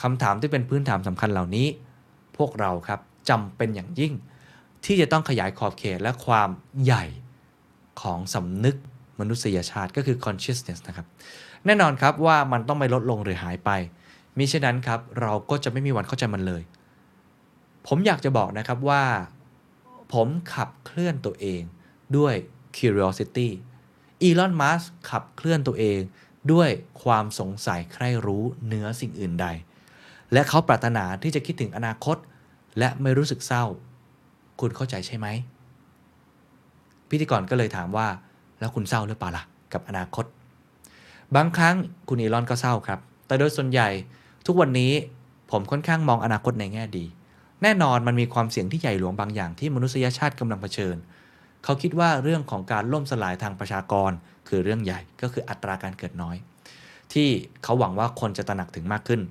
[0.01, 1.67] คำถามที่เป็นพื้นฐานสำคัญเหล่านี้
[2.38, 4.13] พวกเราครับจำเป็นอย่างยิ่ง
[4.85, 6.49] ที่จะต้องขยายขอบเขตและความ
[6.83, 7.05] ใหญ่
[8.01, 8.75] ของสำนึก
[9.19, 11.07] มนุษยชาติก็คือ consciousness นะครับ
[11.65, 13.69] แน่นอนครับว่ามันต้องไม่ลดลงหรือหายไป
[14.37, 16.63] มิฉะนั้นครับเราก็จะไม่มีวันเข้าใจมันเลย
[17.87, 19.03] ผมอยากจะบอกนะครับว่า
[20.13, 21.61] ผมขับเคลื่อนตัวเอง
[22.17, 22.33] ด้วย
[22.77, 23.49] curiosity
[24.21, 25.99] อีลอนมัสขับเคลื่อนตัวเอง
[26.51, 26.69] ด้วย
[27.03, 29.47] ความสงสัยใคร่รู้เนื้อสิ่งอื่นใด
[30.33, 32.17] และเขาปรารถนาที่จะคิดถึงอนาคต
[32.79, 33.65] และไม่รู้สึกเศร้า
[34.61, 35.27] คุณเข้าใจใช่ไหม
[37.09, 38.07] พิธีกรก็เลยถามว่า
[38.59, 39.43] แล้วคุณเศร้าหรือเปล่าล่ะ
[39.73, 40.25] กับอนาคต
[41.35, 41.75] บางครั้ง
[42.09, 43.89] คุณอีลอนก็เศร้าครับ แต่โดยส่วนใหญ่
[44.45, 44.91] ทุกวันนี้
[45.51, 47.05] ผมค่อนข้างมองอนาคตในแง่ดี
[47.63, 50.95] แน่นอนมันมีความเสี่ยงที่ใหญ่หลวงบางอย่างที่มนุษยชาติกำลังเผชิญ
[51.63, 54.11] เขาคิดว่าเรื่องของการล่มสลายทางประชากร
[54.47, 56.35] คือเรื่องใหญ่ก็คืออัตราการเกิดน้อย
[57.13, 57.27] ที่
[57.63, 59.21] เขาหวังว่าคนจะตระหนักถึงมากขึ้น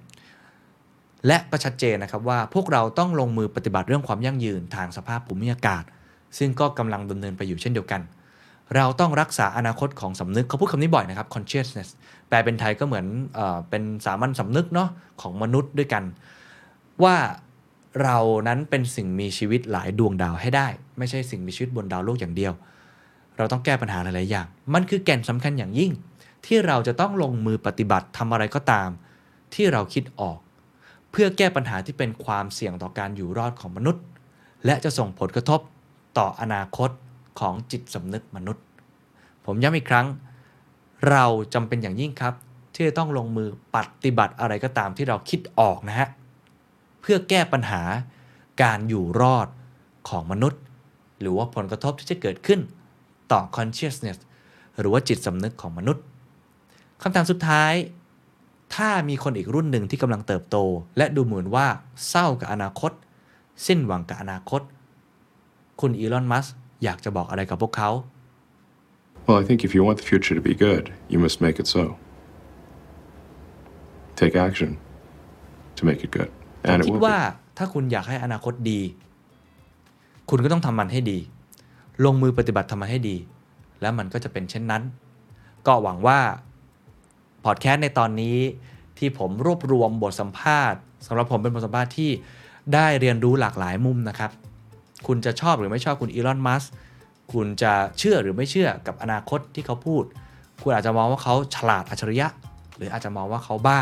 [1.27, 5.85] และก็ชัดเจนนะครับว่าพวกเราต้องลงมือปฏิบัติเรื่องความยั่งยืนทางสภาพภูมิอากาศ
[6.39, 8.01] ซึ่งก็กำลังดำเนินไปอยู่เช่นเดียวกัน
[8.77, 11.89] เราต้องรักษาอนาคตของสำนึกเขาพูดคำนี้บ่อยนะครับ consciousness
[12.29, 13.41] แปลเป็นไทยก็เหมือนเอ
[13.71, 14.89] เป็นสามัญสำนึกเนาะ
[15.21, 16.05] ของมนุษย์ด้วยกัน
[17.05, 17.17] ว่า
[18.03, 18.19] เรา
[18.49, 20.67] นั้นเป็นสิ่งมีชีวิตหลายดวงดาวให้ได้
[20.99, 22.53] ไม่ใช่สิ่งมีชีวิตบนดาวโลกอย่างเดียว
[23.37, 25.93] เราต้องแก้ปัญหาหลายๆอย่าง มันคือแก่นสำคัญอย่างยิ่ง
[26.47, 28.89] ที่เราจะต้องลงมือปฏิบัติทำอะไรก็ตาม
[29.55, 30.39] ที่เราคิดออก
[31.11, 34.05] เพื่อแก้ปัญหาที่เป็นความเสี่ยงต่อการอยู่รอดของมนุษย์
[34.67, 35.61] และจะส่งผลกระทบ
[36.19, 36.91] ต่ออนาคต
[37.41, 38.65] ของจิตสำนึกมนุษย์
[39.45, 40.07] ผมย้ำอีกครั้ง
[41.11, 41.25] เรา
[41.55, 42.35] จำเป็นอย่างยิ่งครับ
[42.75, 46.09] ที่จะต้องลงมือปฏิบัติอะไรก็ตามที่เราคิดออกนะฮะ
[47.01, 47.83] เพื่อแก้ปัญหา
[48.63, 49.49] การอยู่รอด
[50.09, 50.61] ของมนุษย์
[51.21, 52.61] หรือว่าผลกระทบที่จะเกิดขึ้น
[53.33, 54.19] ต่อ consciousness
[54.79, 56.05] หรือว่าจิตสำนึกของมนุษย์
[57.03, 57.73] คำถามสุดท้าย
[58.75, 60.57] ถ้ามีคนอีกรุ่นหนึ่งที่กำลังเติบโต
[60.97, 61.67] และดูเหมือนว่า
[62.09, 62.93] เศร้ากับอนาคต
[63.67, 64.63] สิ้นหวังกับอนาคต
[65.81, 66.47] คุณอีลอน มัส
[66.85, 67.91] อยากจะบอกอะไรกับพวกเขา
[69.27, 71.69] Well, I think if you want the future to be good, you must make it
[71.75, 71.85] so.
[74.21, 74.71] take action
[75.77, 76.31] to make it good.
[76.69, 77.57] ผม And it คิด will ว่า be.
[77.59, 78.81] ถ้าคุณอยากให้อนาคตดี
[80.31, 81.19] คุณก็ต้องทำมันให้ดี
[82.05, 83.17] ลงมือปฏิบัติทำมันให้ดี
[83.81, 84.83] แล้วมันก็จะเป็นเช่นนั้น
[85.67, 86.19] ก็หวังว่า
[87.45, 88.39] พอดแคสต์ในตอนนี้
[88.99, 92.11] ที่ผมรวบรวมบทสัมภาษณ์สำหรับผมเป็นบทสัมภาษณ์ที่
[92.75, 94.31] ได้เรียนรู้หลากหลายมุมนะครับ
[95.07, 96.65] คุณจะชอบหรือไม่ชอบคุณอีลอนมัส
[97.33, 100.05] คุณจะเชื่อหรือไม่เชื่อกับอนาคตที่เขาพูด
[100.63, 102.27] คุณอาจจะมองว่าเขาฉลาดอัจฉริยะ
[102.77, 103.81] หรืออาจจะมองว่าเขาบ้า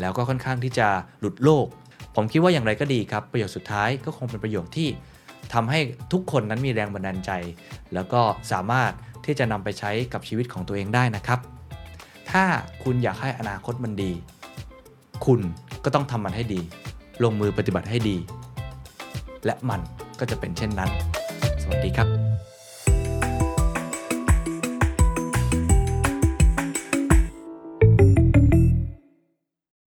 [0.00, 0.88] แล้วก็ค่อนข้างที่จะ
[1.20, 1.66] หลุดโลก
[2.14, 4.88] ผมคิดว่าอย่างไรก็ดีครับ ประโยชน์สุดท้ายก็คงเป็นประโยชน์ที่
[5.52, 5.80] ทำให้
[6.12, 7.30] ทุกคนนั้นมีแรงบันดาลใจ
[7.94, 8.20] แล้วก็
[8.52, 8.92] สามารถ
[9.24, 11.40] ที่จะนำไปใช้กับชีวิตของตัวเองได้นะครับ
[12.30, 12.44] ถ้า
[12.82, 14.12] คุณอยากให้อนาคตมันดี
[15.26, 15.40] คุณ
[15.84, 16.60] ก็ต้องทำมันให้ดี
[17.24, 18.16] ลงมือปฏิบัติให้ดี
[19.46, 19.80] และมัน
[20.20, 20.90] ก็จะเป็นเช่นนั้น
[21.62, 22.08] สวัสดีครับ